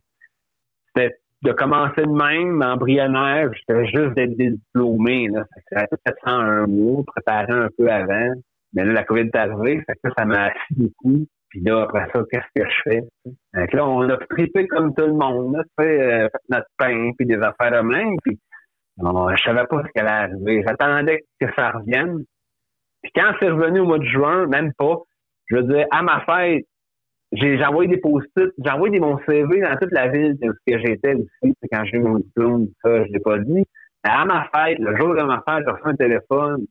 de 1.42 1.52
commencer 1.52 2.02
de 2.02 2.08
même, 2.08 2.62
embryonnaire. 2.62 3.50
J'étais 3.54 3.86
juste 3.86 4.14
d'être 4.14 4.36
diplômé. 4.36 5.28
Là. 5.28 5.44
Ça 5.72 5.86
fait 5.90 6.14
un 6.24 6.66
mois, 6.66 7.02
préparé 7.06 7.52
un 7.52 7.68
peu 7.76 7.90
avant. 7.90 8.32
Mais 8.74 8.84
là, 8.84 8.92
la 8.92 9.04
COVID 9.04 9.22
est 9.22 9.36
arrivée, 9.36 9.82
fait 9.86 9.94
que 10.02 10.10
ça, 10.16 10.24
m'a 10.24 10.46
assis 10.46 10.74
beaucoup. 10.74 11.26
Puis 11.50 11.60
là, 11.60 11.82
après 11.82 12.08
ça, 12.12 12.22
qu'est-ce 12.30 12.62
que 12.62 12.66
je 12.70 12.80
fais? 12.84 13.66
que 13.66 13.76
là, 13.76 13.86
on 13.86 14.08
a 14.08 14.16
trippé 14.30 14.66
comme 14.68 14.94
tout 14.94 15.04
le 15.04 15.12
monde, 15.12 15.56
là, 15.56 15.64
tu 15.78 15.84
sais, 15.84 16.00
euh, 16.00 16.28
notre 16.48 16.68
pain, 16.78 17.10
puis 17.18 17.26
des 17.26 17.36
affaires 17.36 17.82
de 17.82 17.86
même. 17.86 18.14
Puis 18.24 18.38
on- 18.98 19.34
je 19.36 19.42
savais 19.42 19.66
pas 19.66 19.82
ce 19.84 19.92
qui 19.92 19.98
allait 19.98 20.32
arriver. 20.32 20.62
J'attendais 20.66 21.24
que 21.38 21.46
ça 21.54 21.72
revienne. 21.72 22.24
Puis 23.02 23.12
quand 23.14 23.32
c'est 23.40 23.50
revenu 23.50 23.80
au 23.80 23.84
mois 23.86 23.98
de 23.98 24.04
juin, 24.04 24.46
même 24.46 24.72
pas, 24.78 24.96
je 25.46 25.56
veux 25.56 25.64
dire, 25.64 25.86
à 25.90 26.02
ma 26.02 26.20
fête, 26.24 26.64
j'ai 27.32 27.64
envoyé 27.64 27.88
des 27.88 28.00
post-it, 28.00 28.50
j'ai 28.62 28.70
envoyé 28.70 29.00
mon 29.00 29.18
CV 29.26 29.60
dans 29.60 29.76
toute 29.76 29.92
la 29.92 30.08
ville 30.08 30.36
de 30.38 30.52
ce 30.52 30.72
que 30.72 30.78
j'étais 30.78 31.14
aussi. 31.14 31.54
Quand 31.72 31.84
j'ai 31.84 31.96
eu 31.96 32.00
mon 32.00 32.18
diplôme, 32.18 32.68
ça, 32.84 33.04
je 33.04 33.12
l'ai 33.12 33.20
pas 33.20 33.38
dit. 33.38 33.64
À 34.04 34.24
ma 34.24 34.48
fête, 34.54 34.78
le 34.78 34.96
jour 34.96 35.14
de 35.14 35.22
ma 35.22 35.42
fête, 35.46 35.64
j'ai 35.64 35.72
reçu 35.72 35.82
un 35.84 35.94
téléphone. 35.94 36.66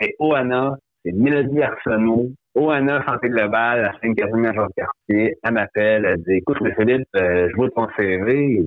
C'est 0.00 0.14
Oana, 0.18 0.76
c'est 1.04 1.12
Mélodie 1.12 1.62
Arsenault. 1.62 2.30
Oana 2.54 3.04
Santé 3.06 3.28
Globale, 3.28 3.82
la 3.82 3.92
5 4.00 4.32
major 4.32 4.68
de 4.68 4.72
quartier. 4.74 5.36
Elle 5.42 5.52
m'appelle, 5.52 6.04
elle 6.04 6.22
dit, 6.22 6.34
écoute, 6.38 6.58
Philippe, 6.76 7.06
euh, 7.16 7.48
je 7.50 7.56
vois 7.56 7.70
ton 7.70 7.86
CV. 7.96 8.66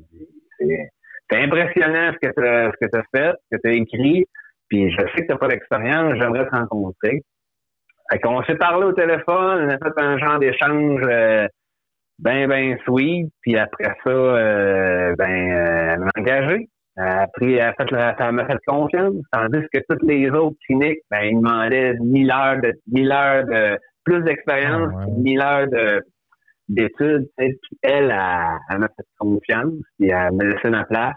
C'est 0.59 1.41
impressionnant 1.41 2.11
ce 2.13 2.27
que 2.27 2.33
tu 2.33 2.47
as, 2.47 2.71
t'as 2.79 3.03
fait, 3.13 3.33
ce 3.51 3.57
que 3.57 3.61
tu 3.61 3.69
as 3.69 3.73
écrit. 3.73 4.25
Puis 4.69 4.91
je 4.91 4.97
sais 4.97 5.21
que 5.21 5.25
tu 5.25 5.27
n'as 5.29 5.37
pas 5.37 5.47
d'expérience, 5.47 6.13
j'aimerais 6.19 6.45
te 6.45 6.55
rencontrer. 6.55 7.23
Fait 8.13 8.19
qu'on 8.19 8.43
s'est 8.43 8.55
parlé 8.55 8.85
au 8.85 8.93
téléphone, 8.93 9.65
on 9.65 9.69
a 9.69 9.77
fait 9.77 10.01
un 10.01 10.17
genre 10.19 10.37
d'échange 10.37 11.01
euh, 11.09 11.47
ben, 12.19 12.47
ben 12.47 12.77
sweet. 12.85 13.31
Puis 13.41 13.57
après 13.57 13.91
ça, 14.03 14.09
euh, 14.09 15.15
ben, 15.17 15.51
euh, 15.51 15.93
elle 15.93 15.99
m'a 15.99 16.11
engagé. 16.19 16.69
Elle 16.95 17.07
a 17.07 17.27
pris, 17.33 17.55
elle 17.55 17.73
fait, 17.75 17.87
elle 18.19 18.31
m'a 18.33 18.45
fait 18.45 18.59
confiance. 18.67 19.15
Tandis 19.31 19.65
que 19.73 19.79
toutes 19.89 20.03
les 20.03 20.29
autres 20.29 20.55
cliniques, 20.67 20.99
ben, 21.09 21.23
ils 21.23 21.37
demandaient 21.37 21.95
1000 21.99 22.31
heures 22.31 22.61
de, 22.61 22.73
1000 22.91 23.11
heures 23.11 23.45
de, 23.45 23.79
plus 24.03 24.21
d'expérience, 24.21 24.91
Ah 24.93 25.07
ouais. 25.07 25.13
1000 25.17 25.41
heures 25.41 25.67
de, 25.67 26.03
d'études. 26.69 27.27
Puis 27.35 27.57
elle, 27.81 28.11
elle, 28.11 28.15
elle 28.69 28.77
m'a 28.77 28.87
fait 28.89 29.05
confiance. 29.17 29.73
Puis 29.97 30.09
elle 30.09 30.33
m'a 30.33 30.43
laissé 30.43 30.69
ma 30.69 30.83
place. 30.83 31.15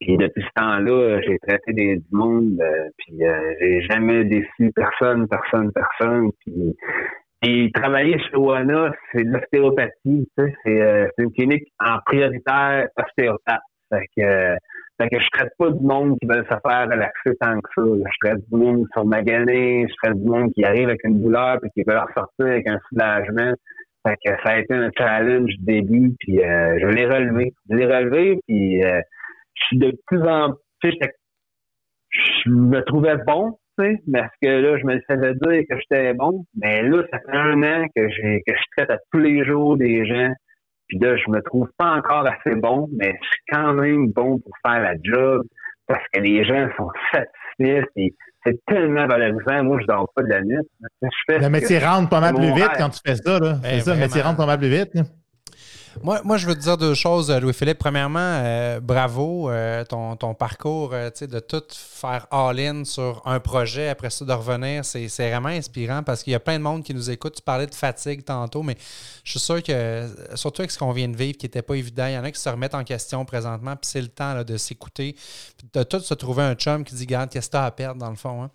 Puis 0.00 0.16
depuis 0.16 0.42
ce 0.42 0.60
temps-là, 0.60 1.20
j'ai 1.22 1.38
traité 1.40 1.72
des, 1.72 1.96
du 1.96 2.06
monde, 2.12 2.58
euh, 2.60 2.88
puis 2.98 3.24
euh, 3.24 3.54
j'ai 3.60 3.82
jamais 3.82 4.24
déçu 4.24 4.72
personne, 4.74 5.26
personne, 5.28 5.72
personne. 5.72 6.30
Puis, 7.40 7.72
travailler 7.72 8.18
chez 8.18 8.36
Oana, 8.36 8.92
c'est 9.12 9.24
de 9.24 9.30
l'ostéopathie, 9.30 9.92
tu 10.04 10.28
sais, 10.36 10.54
c'est, 10.64 10.80
euh, 10.80 11.08
une 11.18 11.32
clinique 11.32 11.72
en 11.80 11.98
prioritaire 12.04 12.88
ostéopathe. 12.96 13.60
Fait 13.90 14.06
que, 14.16 14.22
euh, 14.22 14.56
fait 15.00 15.08
que 15.08 15.20
je 15.20 15.28
traite 15.30 15.52
pas 15.58 15.70
du 15.70 15.84
monde 15.84 16.16
qui 16.20 16.28
veut 16.28 16.42
se 16.42 16.48
faire 16.48 16.88
relaxer 16.88 17.36
tant 17.40 17.58
que 17.60 17.70
ça. 17.74 17.82
Je 17.82 18.26
traite 18.28 18.50
du 18.50 18.56
monde 18.56 18.78
qui 18.78 19.00
sont 19.00 19.04
maganés, 19.04 19.86
je 19.88 19.94
traite 20.02 20.20
du 20.20 20.28
monde 20.28 20.52
qui 20.52 20.64
arrive 20.64 20.88
avec 20.88 21.02
une 21.04 21.22
douleur 21.22 21.58
puis 21.60 21.70
qui 21.74 21.82
veut 21.88 21.98
ressortir 21.98 22.46
avec 22.46 22.68
un 22.68 22.78
soulagement. 22.88 23.54
Fait 24.06 24.16
que 24.24 24.32
ça 24.42 24.54
a 24.54 24.58
été 24.58 24.74
un 24.74 24.90
challenge 24.96 25.52
début, 25.60 26.12
puis 26.20 26.42
euh, 26.42 26.78
je 26.80 26.86
l'ai 26.86 27.06
relevé. 27.06 27.52
Je 27.70 27.76
l'ai 27.76 27.86
relevé, 27.86 28.40
puis 28.46 28.84
euh, 28.84 29.00
de 29.72 29.92
plus 30.06 30.22
en 30.22 30.54
plus, 30.80 30.94
je 32.10 32.50
me 32.50 32.80
trouvais 32.82 33.16
bon, 33.26 33.58
tu 33.78 33.84
sais, 33.84 33.96
parce 34.12 34.32
que 34.42 34.48
là, 34.48 34.78
je 34.78 34.84
me 34.84 35.00
faisais 35.08 35.34
dire 35.34 35.62
que 35.68 35.76
j'étais 35.80 36.14
bon. 36.14 36.44
Mais 36.56 36.82
là, 36.82 37.02
ça 37.12 37.18
fait 37.18 37.36
un 37.36 37.62
an 37.62 37.86
que 37.94 38.08
j'ai 38.08 38.42
que 38.46 38.54
je 38.54 38.64
traite 38.76 38.90
à 38.90 38.98
tous 39.12 39.18
les 39.18 39.44
jours 39.44 39.76
des 39.76 40.06
gens. 40.06 40.32
Puis 40.88 40.98
là, 40.98 41.16
je 41.16 41.30
me 41.30 41.42
trouve 41.42 41.68
pas 41.76 41.96
encore 41.96 42.26
assez 42.26 42.56
bon, 42.56 42.88
mais 42.98 43.18
je 43.20 43.26
suis 43.26 43.42
quand 43.52 43.74
même 43.74 44.10
bon 44.10 44.38
pour 44.38 44.52
faire 44.64 44.80
la 44.80 44.94
job 45.02 45.42
parce 45.86 46.04
que 46.12 46.20
les 46.20 46.44
gens 46.44 46.68
sont 46.76 46.90
satisfaits. 47.12 47.86
puis 47.94 48.14
c'est 48.44 48.58
tellement 48.66 49.06
valorisant. 49.06 49.64
Moi, 49.64 49.78
je 49.80 49.86
dors 49.86 50.10
pas 50.14 50.22
de 50.22 50.28
la 50.28 50.42
nuit. 50.42 50.56
Je 51.02 51.08
fais 51.26 51.38
Le 51.38 51.50
métier 51.50 51.78
rentre 51.78 52.08
pas 52.08 52.20
mal 52.20 52.34
plus 52.34 52.46
vite 52.46 52.64
rêve. 52.64 52.78
quand 52.78 52.88
tu 52.90 53.00
fais 53.04 53.16
ça. 53.16 53.38
Là. 53.38 53.54
Ben, 53.62 53.70
c'est 53.74 53.80
ça, 53.80 53.94
le 53.94 54.00
métier 54.00 54.22
rentre 54.22 54.36
pas 54.36 54.46
mal 54.46 54.58
plus 54.58 54.68
vite. 54.68 54.92
Moi, 56.02 56.20
moi, 56.24 56.36
je 56.36 56.46
veux 56.46 56.54
te 56.54 56.60
dire 56.60 56.76
deux 56.76 56.94
choses, 56.94 57.30
euh, 57.30 57.40
Louis-Philippe. 57.40 57.78
Premièrement, 57.78 58.18
euh, 58.20 58.80
bravo, 58.80 59.50
euh, 59.50 59.84
ton, 59.84 60.16
ton 60.16 60.32
parcours, 60.34 60.90
euh, 60.92 61.10
tu 61.10 61.18
sais, 61.20 61.26
de 61.26 61.38
tout 61.40 61.62
faire 61.70 62.26
all-in 62.30 62.84
sur 62.84 63.20
un 63.24 63.40
projet, 63.40 63.88
après 63.88 64.10
ça, 64.10 64.24
de 64.24 64.32
revenir, 64.32 64.84
c'est 64.84 65.06
vraiment 65.08 65.48
inspirant 65.48 66.02
parce 66.02 66.22
qu'il 66.22 66.32
y 66.32 66.36
a 66.36 66.40
plein 66.40 66.58
de 66.58 66.62
monde 66.62 66.82
qui 66.82 66.94
nous 66.94 67.10
écoute. 67.10 67.34
Tu 67.36 67.42
parlais 67.42 67.66
de 67.66 67.74
fatigue 67.74 68.24
tantôt, 68.24 68.62
mais 68.62 68.76
je 69.24 69.30
suis 69.32 69.40
sûr 69.40 69.62
que, 69.62 70.06
surtout 70.34 70.62
avec 70.62 70.70
ce 70.70 70.78
qu'on 70.78 70.92
vient 70.92 71.08
de 71.08 71.16
vivre, 71.16 71.36
qui 71.36 71.46
n'était 71.46 71.62
pas 71.62 71.74
évident, 71.74 72.06
il 72.06 72.12
y 72.14 72.18
en 72.18 72.24
a 72.24 72.30
qui 72.30 72.40
se 72.40 72.48
remettent 72.48 72.74
en 72.74 72.84
question 72.84 73.24
présentement, 73.24 73.76
puis 73.76 73.90
c'est 73.90 74.00
le 74.02 74.08
temps 74.08 74.34
là, 74.34 74.44
de 74.44 74.56
s'écouter, 74.56 75.16
de 75.72 75.82
tout 75.82 76.00
se 76.00 76.14
trouver 76.14 76.42
un 76.44 76.54
chum 76.54 76.84
qui 76.84 76.94
dit, 76.94 77.06
garde, 77.06 77.30
qu'est-ce 77.30 77.48
que 77.48 77.52
tu 77.52 77.56
as 77.58 77.64
à 77.64 77.70
perdre 77.70 78.00
dans 78.00 78.10
le 78.10 78.16
fond. 78.16 78.42
hein? 78.44 78.50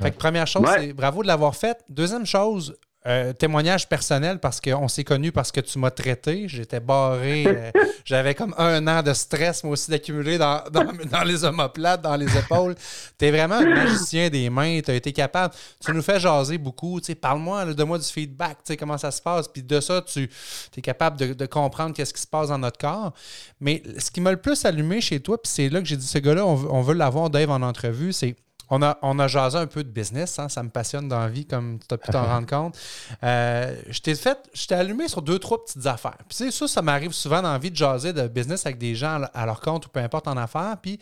Fait 0.00 0.10
que 0.10 0.16
première 0.16 0.46
chose, 0.46 0.62
Ouais. 0.62 0.78
c'est 0.88 0.92
bravo 0.92 1.22
de 1.22 1.28
l'avoir 1.28 1.54
fait. 1.54 1.78
Deuxième 1.88 2.26
chose, 2.26 2.76
euh, 3.08 3.32
témoignage 3.32 3.88
personnel 3.88 4.38
parce 4.38 4.60
qu'on 4.60 4.86
s'est 4.86 5.02
connus 5.04 5.32
parce 5.32 5.50
que 5.50 5.60
tu 5.60 5.78
m'as 5.78 5.90
traité. 5.90 6.46
J'étais 6.46 6.80
barré. 6.80 7.44
euh, 7.48 7.70
J'avais 8.04 8.34
comme 8.34 8.54
un 8.58 8.86
an 8.86 9.02
de 9.02 9.12
stress, 9.14 9.64
moi 9.64 9.72
aussi, 9.72 9.90
d'accumuler 9.90 10.36
dans, 10.38 10.62
dans, 10.72 10.84
dans 11.10 11.24
les 11.24 11.44
omoplates, 11.44 12.02
dans 12.02 12.16
les 12.16 12.36
épaules. 12.36 12.74
Tu 13.18 13.24
es 13.24 13.30
vraiment 13.30 13.56
un 13.56 13.74
magicien 13.74 14.28
des 14.28 14.50
mains. 14.50 14.80
Tu 14.84 14.90
as 14.90 14.94
été 14.94 15.12
capable. 15.12 15.54
Tu 15.84 15.92
nous 15.92 16.02
fais 16.02 16.20
jaser 16.20 16.58
beaucoup. 16.58 17.00
Parle-moi, 17.20 17.72
donne-moi 17.74 17.98
du 17.98 18.04
feedback. 18.04 18.58
Tu 18.58 18.72
sais, 18.72 18.76
comment 18.76 18.98
ça 18.98 19.10
se 19.10 19.22
passe. 19.22 19.48
Puis 19.48 19.62
de 19.62 19.80
ça, 19.80 20.02
tu 20.02 20.28
es 20.76 20.80
capable 20.82 21.16
de, 21.18 21.32
de 21.32 21.46
comprendre 21.46 21.94
qu'est-ce 21.94 22.12
qui 22.14 22.20
se 22.22 22.26
passe 22.26 22.48
dans 22.48 22.58
notre 22.58 22.78
corps. 22.78 23.12
Mais 23.60 23.82
ce 23.98 24.10
qui 24.10 24.20
m'a 24.20 24.30
le 24.30 24.36
plus 24.40 24.64
allumé 24.64 25.00
chez 25.00 25.20
toi, 25.20 25.40
puis 25.40 25.50
c'est 25.50 25.68
là 25.68 25.80
que 25.80 25.86
j'ai 25.86 25.96
dit, 25.96 26.06
ce 26.06 26.18
gars-là, 26.18 26.44
on, 26.46 26.54
veut- 26.54 26.70
on 26.70 26.82
veut 26.82 26.94
l'avoir, 26.94 27.30
Dave, 27.30 27.50
en 27.50 27.62
entrevue, 27.62 28.12
c'est 28.12 28.36
on 28.70 28.82
a, 28.82 28.98
on 29.02 29.18
a 29.18 29.28
jasé 29.28 29.58
un 29.58 29.66
peu 29.66 29.82
de 29.82 29.88
business, 29.88 30.38
hein, 30.38 30.48
ça 30.48 30.62
me 30.62 30.68
passionne 30.68 31.08
dans 31.08 31.20
la 31.20 31.28
vie, 31.28 31.46
comme 31.46 31.78
tu 31.86 31.94
as 31.94 31.98
pu 31.98 32.10
t'en 32.10 32.24
rendre 32.26 32.46
compte. 32.46 32.78
Euh, 33.22 33.74
je 33.88 34.00
t'ai 34.00 34.14
fait, 34.14 34.38
je 34.52 34.66
t'ai 34.66 34.74
allumé 34.74 35.08
sur 35.08 35.22
deux, 35.22 35.38
trois 35.38 35.64
petites 35.64 35.86
affaires. 35.86 36.18
Puis 36.28 36.36
tu 36.36 36.44
sais, 36.44 36.50
ça, 36.50 36.68
ça 36.68 36.82
m'arrive 36.82 37.12
souvent 37.12 37.42
dans 37.42 37.52
la 37.52 37.58
vie 37.58 37.70
de 37.70 37.76
jaser 37.76 38.12
de 38.12 38.28
business 38.28 38.66
avec 38.66 38.78
des 38.78 38.94
gens 38.94 39.22
à 39.32 39.46
leur 39.46 39.60
compte 39.60 39.86
ou 39.86 39.88
peu 39.88 40.00
importe 40.00 40.28
en 40.28 40.36
affaires. 40.36 40.76
Puis 40.82 40.98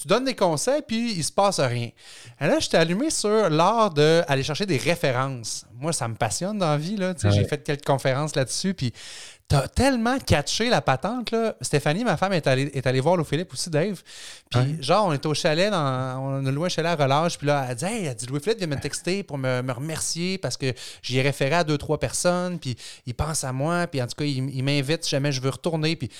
tu 0.00 0.06
donnes 0.06 0.24
des 0.24 0.36
conseils, 0.36 0.82
puis 0.86 1.12
il 1.12 1.24
se 1.24 1.32
passe 1.32 1.58
rien. 1.58 1.90
Et 2.40 2.46
là, 2.46 2.60
je 2.60 2.68
t'ai 2.68 2.76
allumé 2.76 3.10
sur 3.10 3.50
l'art 3.50 3.90
d'aller 3.90 4.44
chercher 4.44 4.64
des 4.64 4.76
références. 4.76 5.66
Moi, 5.74 5.92
ça 5.92 6.06
me 6.06 6.14
passionne 6.14 6.58
dans 6.58 6.70
la 6.70 6.76
vie. 6.76 6.96
Là. 6.96 7.14
J'ai 7.20 7.44
fait 7.44 7.64
quelques 7.64 7.84
conférences 7.84 8.36
là-dessus, 8.36 8.74
puis 8.74 8.92
T'as 9.48 9.66
tellement 9.66 10.18
catché 10.18 10.68
la 10.68 10.82
patente, 10.82 11.30
là. 11.30 11.54
Stéphanie, 11.62 12.04
ma 12.04 12.18
femme, 12.18 12.34
est 12.34 12.46
allée, 12.46 12.70
est 12.74 12.86
allée 12.86 13.00
voir 13.00 13.16
Lou 13.16 13.24
Philippe 13.24 13.50
aussi, 13.54 13.70
Dave. 13.70 14.02
Puis, 14.50 14.82
genre, 14.82 15.06
on 15.06 15.12
était 15.14 15.26
au 15.26 15.32
chalet, 15.32 15.70
dans, 15.70 16.18
on 16.20 16.44
a 16.44 16.50
loué 16.50 16.66
un 16.66 16.68
chalet 16.68 16.92
à 16.92 17.02
relâche. 17.02 17.38
Puis 17.38 17.46
là, 17.46 17.66
elle 17.66 17.74
dit, 17.74 17.84
hey, 17.86 18.04
elle 18.04 18.14
dit, 18.14 18.26
Louis 18.26 18.40
Philippe 18.40 18.58
vient 18.58 18.66
me 18.66 18.78
texter 18.78 19.22
pour 19.22 19.38
me, 19.38 19.62
me 19.62 19.72
remercier 19.72 20.36
parce 20.36 20.58
que 20.58 20.74
j'y 21.00 21.16
ai 21.16 21.22
référé 21.22 21.54
à 21.54 21.64
deux, 21.64 21.78
trois 21.78 21.98
personnes. 21.98 22.58
Puis, 22.58 22.76
il 23.06 23.14
pense 23.14 23.42
à 23.42 23.54
moi. 23.54 23.86
Puis, 23.86 24.02
en 24.02 24.06
tout 24.06 24.16
cas, 24.16 24.26
il, 24.26 24.54
il 24.54 24.62
m'invite 24.62 25.04
si 25.04 25.10
jamais 25.10 25.32
je 25.32 25.40
veux 25.40 25.48
retourner. 25.48 25.96
Puis, 25.96 26.10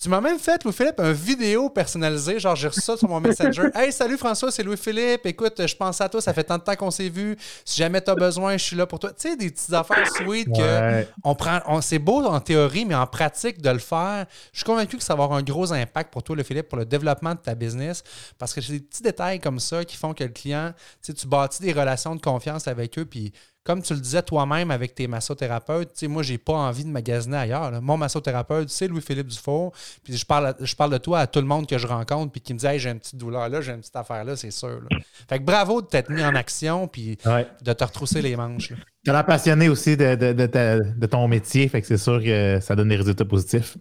tu 0.00 0.08
m'as 0.08 0.22
même 0.22 0.38
fait, 0.38 0.64
Louis 0.64 0.72
Philippe, 0.72 0.98
un 0.98 1.12
vidéo 1.12 1.68
personnalisé. 1.68 2.40
Genre, 2.40 2.56
j'ai 2.56 2.68
reçu 2.68 2.80
ça 2.80 2.96
sur 2.96 3.08
mon 3.12 3.20
Messenger. 3.20 3.68
hey, 3.74 3.92
salut 3.92 4.16
François, 4.16 4.50
c'est 4.50 4.62
Louis 4.62 4.76
Philippe. 4.76 5.26
Écoute, 5.26 5.66
je 5.66 5.76
pense 5.76 6.00
à 6.00 6.08
toi. 6.08 6.20
Ça 6.20 6.32
fait 6.32 6.44
tant 6.44 6.58
de 6.58 6.62
temps 6.62 6.74
qu'on 6.74 6.90
s'est 6.90 7.08
vu. 7.08 7.36
Si 7.64 7.78
jamais 7.78 8.00
tu 8.00 8.10
as 8.10 8.14
besoin, 8.14 8.56
je 8.56 8.64
suis 8.64 8.76
là 8.76 8.86
pour 8.86 8.98
toi. 8.98 9.10
Tu 9.10 9.28
sais, 9.28 9.36
des 9.36 9.50
petites 9.50 9.72
affaires 9.72 10.06
sweet 10.16 10.48
que 10.54 11.04
on 11.24 11.34
prend, 11.34 11.60
on, 11.66 11.80
c'est 11.80 11.98
beau 11.98 12.24
en 12.24 12.40
théorie, 12.40 12.84
mais 12.84 12.94
en 12.94 13.06
pratique 13.06 13.60
de 13.60 13.70
le 13.70 13.78
faire, 13.78 14.26
je 14.52 14.58
suis 14.58 14.64
convaincu 14.64 14.96
que 14.96 15.02
ça 15.02 15.14
va 15.14 15.24
avoir 15.24 15.38
un 15.38 15.42
gros 15.42 15.72
impact 15.72 16.12
pour 16.12 16.22
toi, 16.22 16.36
le 16.36 16.42
Philippe, 16.42 16.68
pour 16.68 16.78
le 16.78 16.84
développement 16.84 17.34
de 17.34 17.40
ta 17.40 17.54
business. 17.54 18.02
Parce 18.38 18.54
que 18.54 18.60
c'est 18.60 18.72
des 18.72 18.80
petits 18.80 19.02
détails 19.02 19.40
comme 19.40 19.58
ça 19.60 19.84
qui 19.84 19.96
font 19.96 20.14
que 20.14 20.24
le 20.24 20.30
client, 20.30 20.72
tu 21.02 21.12
sais, 21.12 21.14
tu 21.14 21.26
bâtis 21.26 21.62
des 21.62 21.72
relations 21.72 22.16
de 22.16 22.20
confiance 22.20 22.68
avec 22.68 22.98
eux. 22.98 23.04
Puis, 23.04 23.32
comme 23.64 23.80
tu 23.82 23.94
le 23.94 24.00
disais 24.00 24.22
toi-même 24.22 24.70
avec 24.70 24.94
tes 24.94 25.06
massothérapeutes, 25.06 25.92
tu 25.92 25.98
sais, 26.00 26.08
moi, 26.08 26.22
j'ai 26.22 26.38
pas 26.38 26.54
envie 26.54 26.84
de 26.84 26.90
magasiner 26.90 27.36
ailleurs. 27.36 27.70
là. 27.70 27.80
Mon 27.80 27.96
massothérapeute, 27.96 28.68
c'est 28.70 28.88
Louis-Philippe 28.88 29.28
Dufour. 29.28 29.72
Puis, 30.02 30.16
je 30.16 30.26
parle, 30.26 30.54
je 30.60 30.74
parle 30.74 30.90
de 30.92 30.98
toi 30.98 31.20
à 31.20 31.26
tout 31.28 31.38
le 31.40 31.46
monde 31.46 31.68
que 31.68 31.78
je 31.78 31.86
rencontre, 31.86 32.32
puis 32.32 32.40
qui 32.40 32.54
me 32.54 32.58
dit, 32.58 32.66
hey, 32.66 32.78
j'ai 32.78 32.90
une 32.90 32.98
petite 32.98 33.16
douleur 33.18 33.48
là, 33.48 33.60
j'ai 33.60 33.72
une 33.72 33.78
petite 33.80 33.94
affaire 33.96 34.24
là, 34.24 34.34
c'est 34.36 34.50
sûr. 34.50 34.80
là. 34.80 34.98
Fait 35.28 35.38
que 35.38 35.44
bravo 35.44 35.80
de 35.82 35.86
t'être 35.86 36.10
mis 36.10 36.24
en 36.24 36.34
action, 36.34 36.88
puis 36.88 37.16
Ouais. 37.24 37.46
de 37.62 37.72
te 37.72 37.84
retrousser 37.84 38.20
les 38.20 38.34
manches. 38.36 38.72
Tu 39.04 39.10
as 39.10 39.12
l'air 39.12 39.26
passionné 39.26 39.68
aussi 39.68 39.96
de, 39.96 40.14
de- 40.16 40.32
de 40.32 40.46
ta- 40.46 40.80
de 40.80 41.06
ton 41.06 41.28
métier, 41.28 41.68
fait 41.68 41.80
que 41.80 41.86
c'est 41.86 41.96
sûr 41.98 42.22
que 42.22 42.58
ça 42.60 42.74
donne 42.74 42.88
des 42.88 42.96
résultats 42.96 43.24
positifs. 43.24 43.76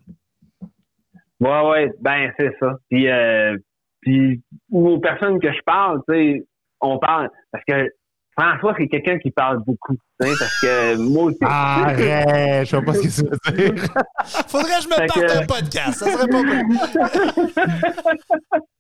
Ouais, 1.40 1.62
ouais, 1.70 1.92
ben 2.00 2.32
c'est 2.38 2.52
ça. 2.60 2.76
Puis, 2.90 3.10
euh, 3.10 3.58
puis 4.02 4.42
aux 4.72 5.00
personnes 5.00 5.40
que 5.40 5.52
je 5.52 5.62
parle, 5.66 6.00
tu 6.08 6.14
sais, 6.14 6.46
on 6.82 7.00
parle 7.00 7.30
parce 7.52 7.64
que 7.68 7.90
François, 8.38 8.74
c'est 8.78 8.88
quelqu'un 8.88 9.18
qui 9.20 9.32
parle 9.32 9.62
beaucoup. 9.66 9.98
Parce 10.18 10.62
que 10.62 10.96
moi 10.98 11.24
aussi. 11.26 11.38
Arrête, 11.42 12.66
je 12.66 12.70
sais 12.70 12.82
pas 12.82 12.94
ce 12.94 13.02
que 13.02 13.10
ça 13.10 13.24
veut 13.24 13.38
dire. 13.56 13.74
Faudrait 14.48 14.78
que 14.78 14.84
je 14.84 14.88
me 14.88 14.96
parte 15.08 15.18
un 15.18 15.46
podcast. 15.46 16.00
Ça 16.00 16.06
serait 16.06 16.28
pas 16.28 16.44
bon. 16.44 16.62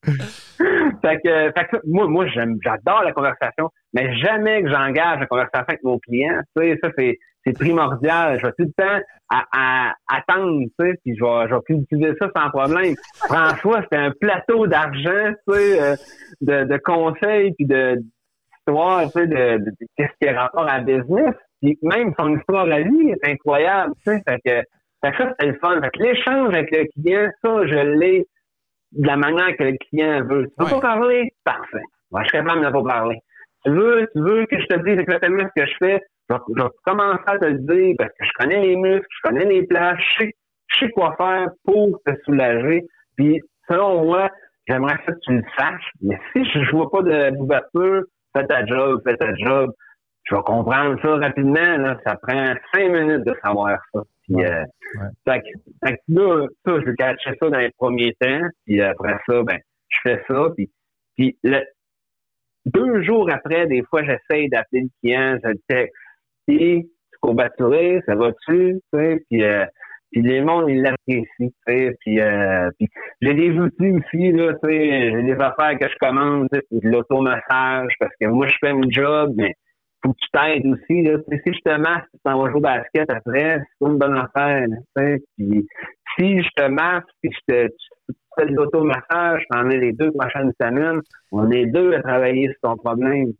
fait 1.01 1.19
que, 1.23 1.51
fait 1.51 1.67
que 1.67 1.77
moi, 1.85 2.07
moi 2.07 2.25
j'adore 2.27 3.03
la 3.03 3.11
conversation, 3.11 3.69
mais 3.93 4.15
jamais 4.17 4.63
que 4.63 4.69
j'engage 4.69 5.19
la 5.19 5.25
conversation 5.25 5.65
avec 5.67 5.83
mon 5.83 5.99
client. 5.99 6.39
Tu 6.55 6.63
sais, 6.63 6.79
ça, 6.81 6.89
c'est, 6.97 7.19
c'est 7.45 7.53
primordial. 7.53 8.39
Je 8.39 8.45
vais 8.45 8.53
tout 8.57 8.65
le 8.65 8.73
temps 8.77 9.01
à, 9.29 9.45
à, 9.51 9.93
attendre, 10.09 10.61
tu 10.79 10.85
sais, 10.85 10.93
puis 11.03 11.15
je 11.17 11.23
vais, 11.23 11.49
je 11.49 11.55
vais 11.55 11.81
utiliser 11.81 12.13
ça 12.19 12.29
sans 12.35 12.49
problème. 12.51 12.95
François, 13.15 13.81
c'était 13.83 13.97
un 13.97 14.11
plateau 14.11 14.67
d'argent, 14.67 15.33
tu 15.47 15.53
sais, 15.53 15.81
euh, 15.81 15.95
de, 16.41 16.63
de 16.65 16.77
conseils 16.77 17.53
puis 17.57 17.65
de 17.65 18.01
histoire, 18.67 19.03
tu 19.03 19.11
sais, 19.11 19.27
de, 19.27 19.57
de, 19.57 19.71
qu'est-ce 19.97 20.13
qui 20.19 20.27
est 20.27 20.37
rapport 20.37 20.69
à 20.69 20.79
business. 20.79 21.35
Puis 21.61 21.77
même 21.83 22.13
son 22.19 22.35
histoire 22.37 22.65
à 22.65 22.79
lui 22.79 23.11
est 23.11 23.27
incroyable, 23.27 23.93
tu 24.03 24.11
sais. 24.11 24.21
Fait 24.27 24.39
que, 24.43 24.61
fait 25.03 25.11
que 25.11 25.17
ça, 25.17 25.29
c'était 25.29 25.51
le 25.51 25.59
fun. 25.59 25.81
Fait 25.81 25.89
que 25.89 26.03
l'échange 26.03 26.53
avec 26.53 26.71
le 26.71 26.85
client, 26.93 27.29
ça, 27.43 27.67
je 27.67 27.99
l'ai 27.99 28.25
de 28.93 29.07
la 29.07 29.17
manière 29.17 29.55
que 29.57 29.63
le 29.63 29.77
client 29.77 30.23
veut. 30.25 30.47
Tu 30.57 30.63
veux 30.63 30.69
pas 30.69 30.81
parler? 30.81 31.33
Parfait. 31.43 31.83
Moi, 32.11 32.23
je 32.23 32.29
serais 32.29 32.43
capable 32.43 32.65
de 32.65 32.71
pas 32.71 32.83
parler. 32.83 33.19
Tu 33.63 33.71
veux, 33.71 34.09
tu 34.13 34.21
veux 34.21 34.45
que 34.45 34.59
je 34.59 34.65
te 34.65 34.79
dise 34.83 34.99
exactement 34.99 35.43
ce 35.43 35.61
que 35.61 35.67
je 35.67 35.75
fais? 35.79 36.01
Je 36.29 36.35
vais, 36.35 36.69
commencer 36.85 37.23
à 37.27 37.37
te 37.37 37.45
le 37.45 37.59
dire 37.59 37.95
parce 37.97 38.11
que 38.11 38.25
je 38.25 38.31
connais 38.39 38.61
les 38.61 38.75
muscles, 38.75 39.05
je 39.09 39.29
connais 39.29 39.45
les 39.45 39.63
places, 39.63 39.99
je 39.99 40.23
sais, 40.23 40.31
je 40.67 40.79
sais 40.79 40.91
quoi 40.91 41.13
faire 41.17 41.47
pour 41.65 41.99
te 42.05 42.13
soulager. 42.23 42.85
Puis, 43.17 43.41
selon 43.69 44.05
moi, 44.05 44.29
j'aimerais 44.67 44.97
que 45.05 45.11
tu 45.23 45.33
le 45.33 45.43
saches. 45.57 45.91
Mais 46.01 46.19
si 46.31 46.43
je, 46.45 46.59
ne 46.59 46.71
vois 46.71 46.89
pas 46.89 47.01
d'ouverture, 47.31 48.03
fais 48.35 48.45
ta 48.47 48.65
job, 48.65 49.01
fais 49.05 49.17
ta 49.17 49.33
job. 49.35 49.71
Je 50.23 50.35
vais 50.35 50.41
comprendre 50.43 50.99
ça 51.01 51.15
rapidement. 51.15 51.77
Là. 51.77 51.99
Ça 52.05 52.15
prend 52.15 52.53
cinq 52.73 52.89
minutes 52.91 53.25
de 53.25 53.35
savoir 53.43 53.79
ça. 53.93 54.01
Puis, 54.23 54.45
euh, 54.45 54.63
Fait, 55.25 55.41
que, 55.41 55.93
là, 56.09 56.47
ça, 56.65 56.79
je 56.85 56.91
cacher 56.91 57.37
ça 57.39 57.49
dans 57.49 57.57
les 57.57 57.71
premiers 57.77 58.15
temps. 58.19 58.41
Puis 58.65 58.81
après 58.81 59.17
ça, 59.27 59.43
ben, 59.43 59.59
je 59.89 59.97
fais 60.03 60.23
ça. 60.27 60.47
Puis, 60.55 60.69
puis 61.15 61.37
le, 61.43 61.61
deux 62.65 63.03
jours 63.03 63.29
après, 63.31 63.67
des 63.67 63.83
fois, 63.83 64.03
j'essaye 64.03 64.49
d'appeler 64.49 64.83
le 64.83 64.89
client, 65.01 65.37
je 65.43 65.49
le 65.49 65.59
texte. 65.67 65.95
Puis, 66.47 66.83
tu 67.11 67.19
courbaturé, 67.19 68.01
ça 68.05 68.15
va-tu? 68.15 68.79
Puis, 68.91 69.43
euh, 69.43 69.65
puis 70.11 70.21
les 70.21 70.41
mondes, 70.41 70.69
ils 70.69 70.81
l'apprécient, 70.81 71.51
puis, 71.65 72.19
euh, 72.19 72.69
puis 72.77 72.87
j'ai 73.21 73.33
des 73.33 73.51
outils 73.51 73.91
aussi, 73.91 74.31
là, 74.31 74.53
tu 74.63 74.69
sais, 74.69 75.11
j'ai 75.11 75.23
des 75.23 75.41
affaires 75.41 75.77
que 75.79 75.87
je 75.87 75.95
commande, 75.99 76.47
de 76.51 76.89
l'automassage, 76.89 77.93
parce 77.99 78.13
que 78.19 78.27
moi, 78.27 78.47
je 78.47 78.55
fais 78.59 78.73
mon 78.73 78.89
job, 78.89 79.33
mais 79.37 79.55
faut 80.03 80.13
que 80.13 80.17
tu 80.19 80.29
t'aides 80.33 80.65
aussi, 80.65 81.03
là, 81.03 81.17
si 81.29 81.53
je 81.53 81.59
te 81.63 81.77
masse, 81.77 82.03
tu 82.13 82.19
t'en 82.23 82.41
vas 82.41 82.49
jouer 82.49 82.57
au 82.57 82.61
basket 82.61 83.09
après, 83.09 83.59
c'est 83.59 83.87
une 83.87 83.97
bonne 83.97 84.17
affaire, 84.17 84.65
tu 84.67 85.03
sais, 85.03 85.19
puis 85.37 85.67
si 86.17 86.41
je 86.41 86.49
te 86.55 86.67
masse, 86.67 87.03
puis 87.21 87.31
je 87.31 87.53
te, 87.53 87.67
tu 87.67 87.87
fais 88.37 88.45
de 88.45 88.53
l'automassage, 88.53 89.43
t'en 89.49 89.69
es 89.69 89.77
les 89.77 89.93
deux 89.93 90.11
prochaines 90.11 90.51
semaines, 90.59 91.01
on 91.31 91.49
est 91.51 91.65
deux 91.65 91.93
à 91.93 92.01
travailler 92.01 92.47
sur 92.47 92.69
ton 92.69 92.77
problème. 92.77 93.33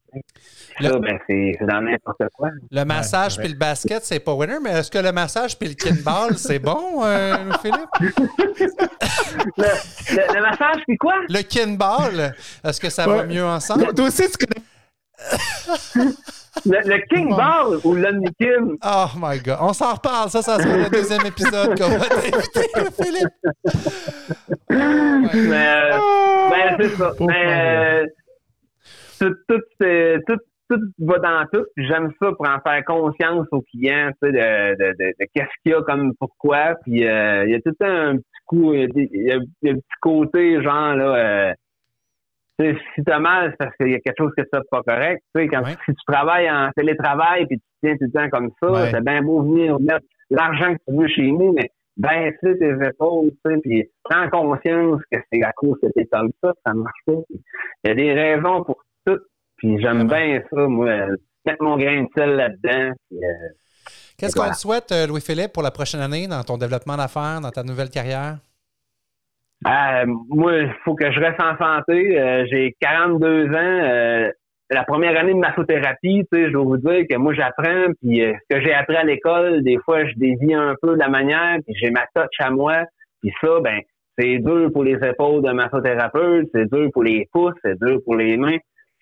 Ça, 0.82 1.00
ben, 1.00 1.20
c'est 1.28 1.58
dans 1.62 1.82
n'importe 1.82 2.24
quoi. 2.34 2.50
Le 2.72 2.84
massage 2.84 3.38
puis 3.38 3.48
le 3.48 3.58
basket, 3.58 4.04
c'est 4.04 4.20
pas 4.20 4.34
winner, 4.34 4.60
mais 4.62 4.72
est-ce 4.72 4.92
que 4.92 5.00
le 5.00 5.12
massage 5.12 5.58
puis 5.58 5.70
le 5.70 5.76
kinball, 5.76 6.38
c'est 6.38 6.60
bon, 6.60 7.04
euh, 7.04 7.36
Philippe? 7.62 7.90
le, 9.58 10.36
le, 10.36 10.42
massage 10.42 10.82
puis 10.88 10.98
quoi? 10.98 11.16
Le 11.30 11.42
kinball, 11.42 12.34
est-ce 12.64 12.80
que 12.80 12.90
ça 12.90 13.08
va 13.08 13.26
mieux 13.26 13.46
ensemble? 13.46 13.94
Toi 13.94 14.06
aussi, 14.06 14.24
tu 14.30 14.46
connais... 14.46 14.66
Le, 16.66 17.08
King 17.08 17.30
Ball 17.30 17.80
ou 17.84 17.96
l'Omnikin? 17.96 18.76
Oh 18.84 19.08
my 19.18 19.40
God. 19.40 19.58
On 19.62 19.74
s'en 19.74 19.94
reparle. 19.94 20.30
Ça, 20.30 20.42
ça 20.42 20.60
sera 20.60 20.78
le 20.78 20.90
deuxième 20.90 21.26
épisode 21.26 21.80
qu'on 21.80 21.98
va 21.98 22.08
t'inviter, 22.08 22.68
Philippe. 23.04 23.30
mais, 24.70 25.90
ben, 26.50 26.78
c'est 26.80 26.90
ça. 26.90 27.14
Mais, 27.22 28.04
tout, 29.20 29.34
tout, 29.48 29.62
tout, 29.80 30.38
tout, 30.70 30.80
va 31.00 31.20
dans 31.20 31.46
tout. 31.54 31.66
J'aime 31.78 32.12
ça 32.22 32.32
pour 32.34 32.48
en 32.48 32.60
faire 32.60 32.84
conscience 32.86 33.48
aux 33.52 33.62
clients 33.62 34.12
tu 34.22 34.28
sais, 34.28 34.32
de, 34.32 34.76
de, 34.76 34.92
de, 35.00 35.14
de 35.20 35.26
qu'est-ce 35.34 35.56
qu'il 35.64 35.72
y 35.72 35.76
a 35.76 35.82
comme 35.84 36.14
pourquoi. 36.20 36.76
Puis 36.84 37.08
euh, 37.08 37.46
il 37.46 37.52
y 37.52 37.56
a 37.56 37.62
tout 37.62 37.76
un 37.82 38.18
petit 38.18 38.42
coup, 38.46 38.74
il 38.74 38.82
y 38.82 38.84
a, 38.84 38.88
il 38.96 39.62
y 39.62 39.70
a 39.70 39.72
un 39.72 39.76
petit 39.76 40.00
côté 40.02 40.62
genre 40.62 40.96
là. 40.96 41.16
Euh, 41.16 41.54
si 42.96 43.04
t'as 43.04 43.20
mal, 43.20 43.52
c'est 43.52 43.58
parce 43.58 43.76
qu'il 43.78 43.92
y 43.92 43.96
a 43.96 44.00
quelque 44.00 44.18
chose 44.18 44.32
que 44.38 44.44
tu 44.44 44.50
pas 44.70 44.82
correct. 44.84 45.22
Tu 45.36 45.42
sais, 45.42 45.48
quand 45.48 45.66
si 45.66 45.94
tu 45.94 46.06
travailles 46.08 46.50
en 46.50 46.70
télétravail 46.76 47.46
puis 47.46 47.58
tu 47.58 47.66
tiens 47.84 47.96
tout 47.98 48.06
le 48.06 48.12
temps 48.12 48.30
comme 48.30 48.52
ça, 48.62 48.92
c'est 48.92 49.04
bien 49.04 49.22
beau 49.22 49.42
venir 49.42 49.80
mettre 49.80 50.06
l'argent 50.30 50.74
que 50.74 50.80
tu 50.88 50.98
veux 50.98 51.08
chez 51.08 51.32
nous, 51.32 51.54
mais 51.54 51.70
baisser 51.98 52.58
tes 52.58 52.88
épaules, 52.88 53.32
tu 53.46 53.52
sais, 53.52 53.58
puis 53.62 53.90
prends 54.04 54.30
conscience 54.30 55.02
que 55.12 55.18
c'est 55.32 55.44
à 55.44 55.52
cause 55.54 55.78
que 55.82 55.88
t'es 55.94 56.06
comme 56.06 56.32
ça, 56.44 56.54
ça 56.66 56.74
marche 56.74 57.00
pas. 57.06 57.14
Il 57.30 57.88
y 57.88 57.90
a 57.90 57.96
des 57.96 58.14
raisons 58.14 58.64
pour 58.64 58.84
tout, 59.06 59.20
puis 59.58 59.80
j'aime 59.82 60.08
bien 60.08 60.42
ça, 60.50 60.68
moi, 60.68 61.08
mettre 61.46 61.64
mon 61.64 61.78
grain 61.78 62.04
de 62.04 62.08
sel 62.16 62.36
là-dedans. 62.36 62.94
Euh, 63.14 63.18
Qu'est-ce 64.18 64.36
qu'on 64.36 64.50
te 64.50 64.56
souhaite, 64.56 64.92
euh, 64.92 65.08
Louis-Philippe, 65.08 65.54
pour 65.54 65.64
la 65.64 65.72
prochaine 65.72 66.02
année 66.02 66.28
dans 66.28 66.44
ton 66.44 66.58
développement 66.58 66.96
d'affaires, 66.96 67.42
dans 67.42 67.50
ta 67.50 67.64
nouvelle 67.64 67.90
carrière? 67.90 68.38
Euh, 69.68 70.06
moi, 70.30 70.58
il 70.58 70.74
faut 70.84 70.96
que 70.96 71.12
je 71.12 71.20
reste 71.20 71.42
en 71.42 71.58
santé. 71.58 72.20
Euh, 72.20 72.46
j'ai 72.50 72.76
42 72.80 73.48
ans. 73.48 73.54
Euh, 73.54 74.32
la 74.72 74.84
première 74.86 75.20
année 75.20 75.34
de 75.34 75.40
massothérapie, 75.40 76.26
tu 76.32 76.38
sais, 76.38 76.48
je 76.48 76.54
dois 76.54 76.64
vous 76.64 76.78
dire 76.78 77.06
que 77.10 77.18
moi, 77.18 77.34
j'apprends, 77.34 77.88
puis 78.02 78.22
ce 78.22 78.56
que 78.56 78.64
j'ai 78.64 78.74
appris 78.74 78.96
à 78.96 79.04
l'école, 79.04 79.62
des 79.64 79.78
fois, 79.84 80.06
je 80.06 80.14
dévie 80.16 80.54
un 80.54 80.76
peu 80.82 80.94
de 80.94 81.00
la 81.00 81.10
manière, 81.10 81.58
puis 81.66 81.76
j'ai 81.76 81.92
ma 81.92 82.06
touch 82.16 82.32
à 82.40 82.50
moi. 82.52 82.86
Puis 83.22 83.34
ça, 83.42 83.60
ben, 83.62 83.82
c'est 84.18 84.40
dur 84.40 84.72
pour 84.72 84.84
les 84.84 84.96
épaules 84.96 85.44
de 85.44 85.52
massothérapeute, 85.52 86.48
c'est 86.54 86.72
dur 86.72 86.90
pour 86.94 87.04
les 87.04 87.28
pouces, 87.34 87.54
c'est 87.64 87.78
dur 87.82 88.00
pour 88.06 88.16
les 88.16 88.38
mains. 88.38 88.58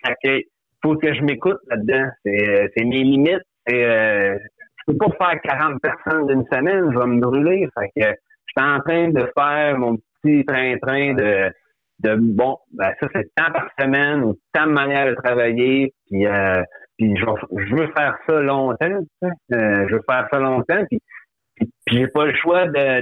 Fait 0.05 0.15
que, 0.23 0.41
faut 0.83 0.95
que 0.95 1.13
je 1.13 1.21
m'écoute 1.21 1.59
là-dedans. 1.69 2.09
C'est 2.23 2.85
mes 2.85 3.03
limites. 3.03 3.43
Et, 3.69 3.85
euh, 3.85 4.37
je 4.87 4.93
peux 4.93 4.97
pas 4.97 5.31
faire 5.31 5.41
40 5.41 5.81
personnes 5.81 6.27
d'une 6.27 6.45
semaine, 6.51 6.91
je 6.91 6.97
vais 6.97 7.05
me 7.05 7.19
brûler. 7.19 7.67
Fait 7.77 7.89
que, 7.95 8.07
je 8.07 8.61
suis 8.61 8.69
en 8.69 8.79
train 8.79 9.09
de 9.09 9.31
faire 9.37 9.77
mon 9.77 9.97
train-train 10.23 11.13
de, 11.13 11.51
de 11.99 12.15
bon, 12.15 12.57
ben 12.73 12.91
ça 12.99 13.07
c'est 13.13 13.29
tant 13.35 13.51
par 13.51 13.69
semaine 13.79 14.23
ou 14.23 14.35
tant 14.53 14.67
de 14.67 14.71
manière 14.71 15.07
de 15.07 15.15
travailler, 15.15 15.93
puis, 16.07 16.25
euh, 16.25 16.61
puis 16.97 17.15
je, 17.15 17.25
je, 17.65 17.75
veux 17.75 17.87
faire 17.95 18.17
ça 18.27 18.39
longtemps, 18.41 18.99
euh, 19.23 19.87
je 19.89 19.95
veux 19.95 20.03
faire 20.09 20.27
ça 20.31 20.39
longtemps, 20.39 20.83
puis, 20.89 20.99
puis, 21.57 21.97
j'ai 21.97 22.07
pas 22.07 22.25
le 22.25 22.35
choix 22.35 22.67
de, 22.67 23.01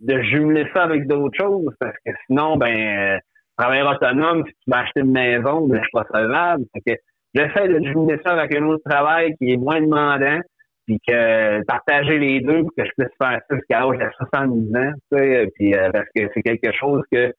de 0.00 0.22
jumeler 0.22 0.66
ça 0.74 0.82
avec 0.82 1.06
d'autres 1.06 1.38
choses, 1.38 1.74
parce 1.78 1.96
que 2.04 2.12
sinon, 2.26 2.56
ben, 2.56 2.68
euh, 2.68 3.18
travailler 3.56 3.82
autonome, 3.82 4.44
si 4.46 4.52
tu 4.52 4.70
vas 4.70 4.78
acheter 4.80 5.00
une 5.00 5.12
maison, 5.12 5.66
ben, 5.66 5.76
je 5.76 5.82
suis 5.82 5.92
pas 5.92 6.06
solvable. 6.12 6.64
que 6.86 6.92
j'essaie 7.34 7.68
de 7.68 7.80
jumeler 7.84 8.18
ça 8.24 8.32
avec 8.32 8.54
un 8.56 8.64
autre 8.64 8.82
travail 8.88 9.34
qui 9.36 9.52
est 9.52 9.56
moins 9.56 9.80
demandant, 9.80 10.40
puis 10.86 10.98
que 11.06 11.64
partager 11.64 12.18
les 12.18 12.40
deux 12.40 12.62
pour 12.62 12.74
que 12.76 12.84
je 12.84 12.90
puisse 12.96 13.16
faire 13.20 13.40
ça 13.48 13.56
jusqu'à 13.56 13.80
l'âge 13.80 13.98
de 13.98 14.10
70 14.30 14.76
ans, 14.76 14.92
tu 15.10 15.18
sais, 15.18 15.48
puis 15.54 15.74
euh, 15.74 15.90
parce 15.92 16.08
que 16.14 16.22
c'est 16.34 16.42
quelque 16.42 16.72
chose 16.72 17.02
que 17.10 17.32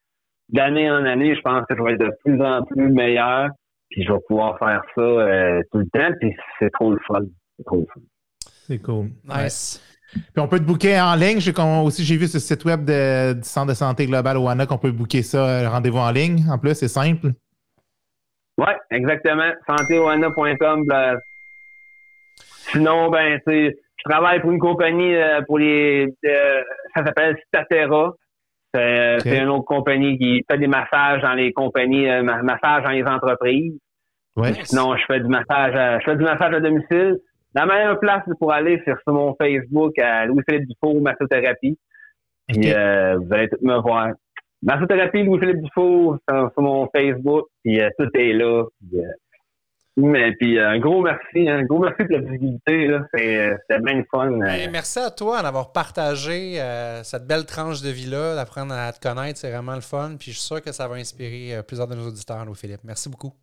d'année 0.50 0.90
en 0.90 1.06
année, 1.06 1.36
je 1.36 1.42
pense 1.42 1.66
que 1.70 1.76
je 1.76 1.84
vais 1.84 1.94
être 1.94 2.00
de 2.00 2.12
plus 2.24 2.42
en 2.42 2.64
plus 2.64 2.92
meilleur, 2.92 3.50
puis 3.90 4.04
je 4.04 4.12
vais 4.12 4.20
pouvoir 4.28 4.58
faire 4.60 4.82
ça 4.96 5.02
euh, 5.02 5.62
tout 5.72 5.80
le 5.80 5.88
temps, 5.88 6.16
puis 6.20 6.36
c'est 6.60 6.72
trop 6.72 6.92
le 6.92 7.00
fun. 7.08 7.22
C'est 7.58 7.66
trop 7.66 7.78
le 7.78 7.88
fun. 7.94 8.02
C'est 8.68 8.80
cool. 8.80 9.10
Nice. 9.26 9.82
Puis 10.14 10.40
on 10.40 10.48
peut 10.48 10.60
te 10.60 10.64
booker 10.64 11.00
en 11.00 11.16
ligne. 11.16 11.40
J'ai, 11.40 11.54
aussi, 11.84 12.04
j'ai 12.04 12.16
vu 12.16 12.28
le 12.32 12.40
site 12.40 12.66
web 12.66 12.86
du 12.86 13.44
Centre 13.44 13.68
de 13.68 13.74
santé 13.74 14.06
global 14.06 14.38
WANA 14.38 14.66
qu'on 14.66 14.78
peut 14.78 14.92
booker 14.92 15.24
ça, 15.24 15.48
euh, 15.48 15.70
rendez-vous 15.70 15.98
en 15.98 16.12
ligne. 16.12 16.44
En 16.50 16.58
plus, 16.58 16.76
c'est 16.76 16.88
simple. 16.88 17.32
Oui, 18.58 18.72
exactement. 18.92 19.52
santéoana.com, 19.68 20.86
Sinon, 22.74 23.10
ben, 23.10 23.40
tu 23.48 23.76
je 24.06 24.10
travaille 24.10 24.42
pour 24.42 24.52
une 24.52 24.60
compagnie 24.60 25.16
euh, 25.16 25.42
pour 25.48 25.60
les, 25.60 26.14
euh, 26.26 26.62
ça 26.96 27.06
s'appelle 27.06 27.38
Statera. 27.48 28.14
C'est 28.74 29.18
c'est 29.20 29.38
une 29.38 29.50
autre 29.50 29.66
compagnie 29.66 30.18
qui 30.18 30.44
fait 30.50 30.58
des 30.58 30.68
massages 30.68 31.22
dans 31.22 31.34
les 31.34 31.54
compagnies, 31.54 32.10
euh, 32.10 32.24
massages 32.24 32.84
dans 32.84 32.90
les 32.90 33.04
entreprises. 33.04 33.78
Ouais. 34.36 34.54
Sinon, 34.64 34.98
je 34.98 35.06
fais 35.06 35.20
du 35.20 35.28
massage, 35.28 35.76
à, 35.76 36.00
je 36.00 36.06
fais 36.06 36.16
du 36.16 36.24
massage 36.24 36.54
à 36.56 36.60
domicile. 36.60 37.18
La 37.54 37.68
meilleure 37.68 38.00
place 38.00 38.24
pour 38.40 38.52
aller, 38.52 38.82
c'est 38.84 38.96
sur 39.04 39.14
mon 39.14 39.36
Facebook 39.40 39.98
à 40.00 40.26
Louis-Philippe 40.26 40.68
Dufault 40.68 41.00
Massothérapie. 41.02 41.78
Puis 42.48 42.62
vous 42.62 43.34
allez 43.34 43.48
tout 43.48 43.60
me 43.62 43.80
voir. 43.80 44.10
Massothérapie 44.64 45.24
Louis-Philippe 45.24 45.62
Dufault 45.62 46.18
sur, 46.28 46.52
sur, 46.52 46.64
mon 46.64 46.90
Facebook. 46.96 47.46
Puis 47.64 47.80
tout 48.00 48.10
est 48.16 48.34
là. 48.34 48.64
Mais 49.96 50.32
puis 50.34 50.60
un 50.60 50.80
gros 50.80 51.04
merci, 51.04 51.48
un 51.48 51.64
gros 51.64 51.80
merci 51.80 52.04
pour 52.04 52.18
la 52.18 52.20
visibilité. 52.20 52.98
C'était 53.14 53.80
bien 53.84 54.04
fun. 54.10 54.32
Euh. 54.42 54.68
merci 54.72 55.00
à 55.00 55.12
toi 55.12 55.44
d'avoir 55.44 55.72
partagé 55.72 56.60
euh, 56.60 57.04
cette 57.04 57.28
belle 57.28 57.46
tranche 57.46 57.82
de 57.82 57.90
vie-là, 57.90 58.36
d'apprendre 58.36 58.74
à 58.74 58.92
te 58.92 59.00
connaître. 59.00 59.40
C'est 59.40 59.52
vraiment 59.52 59.76
le 59.76 59.82
fun. 59.82 60.16
Puis 60.20 60.32
je 60.32 60.38
suis 60.38 60.48
sûr 60.48 60.62
que 60.62 60.72
ça 60.72 60.88
va 60.88 60.96
inspirer 60.96 61.56
euh, 61.58 61.62
plusieurs 61.62 61.88
de 61.88 61.94
nos 61.94 62.08
auditeurs, 62.08 62.44
Louis-Philippe. 62.44 62.82
Merci 62.84 63.08
beaucoup. 63.10 63.34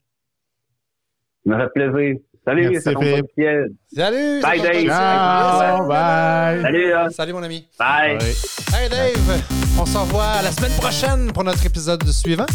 Ça 1.47 1.57
me 1.57 1.63
fait 1.63 1.71
plaisir. 1.73 2.17
Salut, 2.45 2.71
Merci, 2.71 2.89
Philippe. 2.89 3.27
le 3.37 3.43
ciel. 3.43 3.67
Salut! 3.95 4.41
Bye, 4.43 4.61
Dave. 4.63 4.83
le. 4.83 4.89
Ciao, 4.89 5.89
bye. 5.89 6.63
Salut, 6.63 6.89
là. 6.89 7.11
Salut, 7.11 7.33
mon 7.35 7.43
ami. 7.43 7.69
Bye. 7.79 8.17
Ouais. 8.17 8.35
Hey, 8.75 8.89
Dave, 8.89 9.43
on 9.79 9.85
se 9.85 9.99
revoit 9.99 10.43
la 10.43 10.51
semaine 10.51 10.77
prochaine 10.79 11.33
pour 11.33 11.45
notre 11.45 11.65
épisode 11.65 12.03
suivant. 12.07 12.47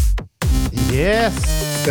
Yes! 0.92 1.86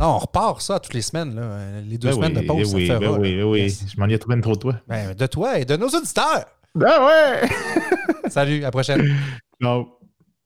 Euh, 0.00 0.04
Ah, 0.04 0.08
on 0.08 0.18
repart 0.18 0.60
ça 0.62 0.80
toutes 0.80 0.94
les 0.94 1.02
semaines, 1.02 1.34
là. 1.34 1.80
Les 1.86 1.98
deux 1.98 2.08
ben 2.08 2.14
semaines 2.14 2.32
oui, 2.36 2.42
de 2.42 2.46
pause, 2.46 2.74
oui, 2.74 2.86
ça 2.86 2.98
ben 2.98 3.06
fera. 3.08 3.18
oui, 3.18 3.36
ben 3.36 3.44
oui. 3.44 3.60
Yes. 3.62 3.84
Je 3.94 4.00
m'en 4.00 4.06
ai 4.08 4.18
trouvé 4.18 4.40
trop 4.40 4.54
de 4.54 4.58
toi. 4.58 4.74
Ben, 4.88 5.14
de 5.14 5.26
toi 5.26 5.58
et 5.58 5.64
de 5.64 5.76
nos 5.76 5.88
auditeurs. 5.88 6.46
Ben 6.74 7.04
ouais! 7.04 7.48
Salut, 8.30 8.58
à 8.58 8.62
la 8.62 8.70
prochaine. 8.70 9.14
Ciao. 9.62 9.99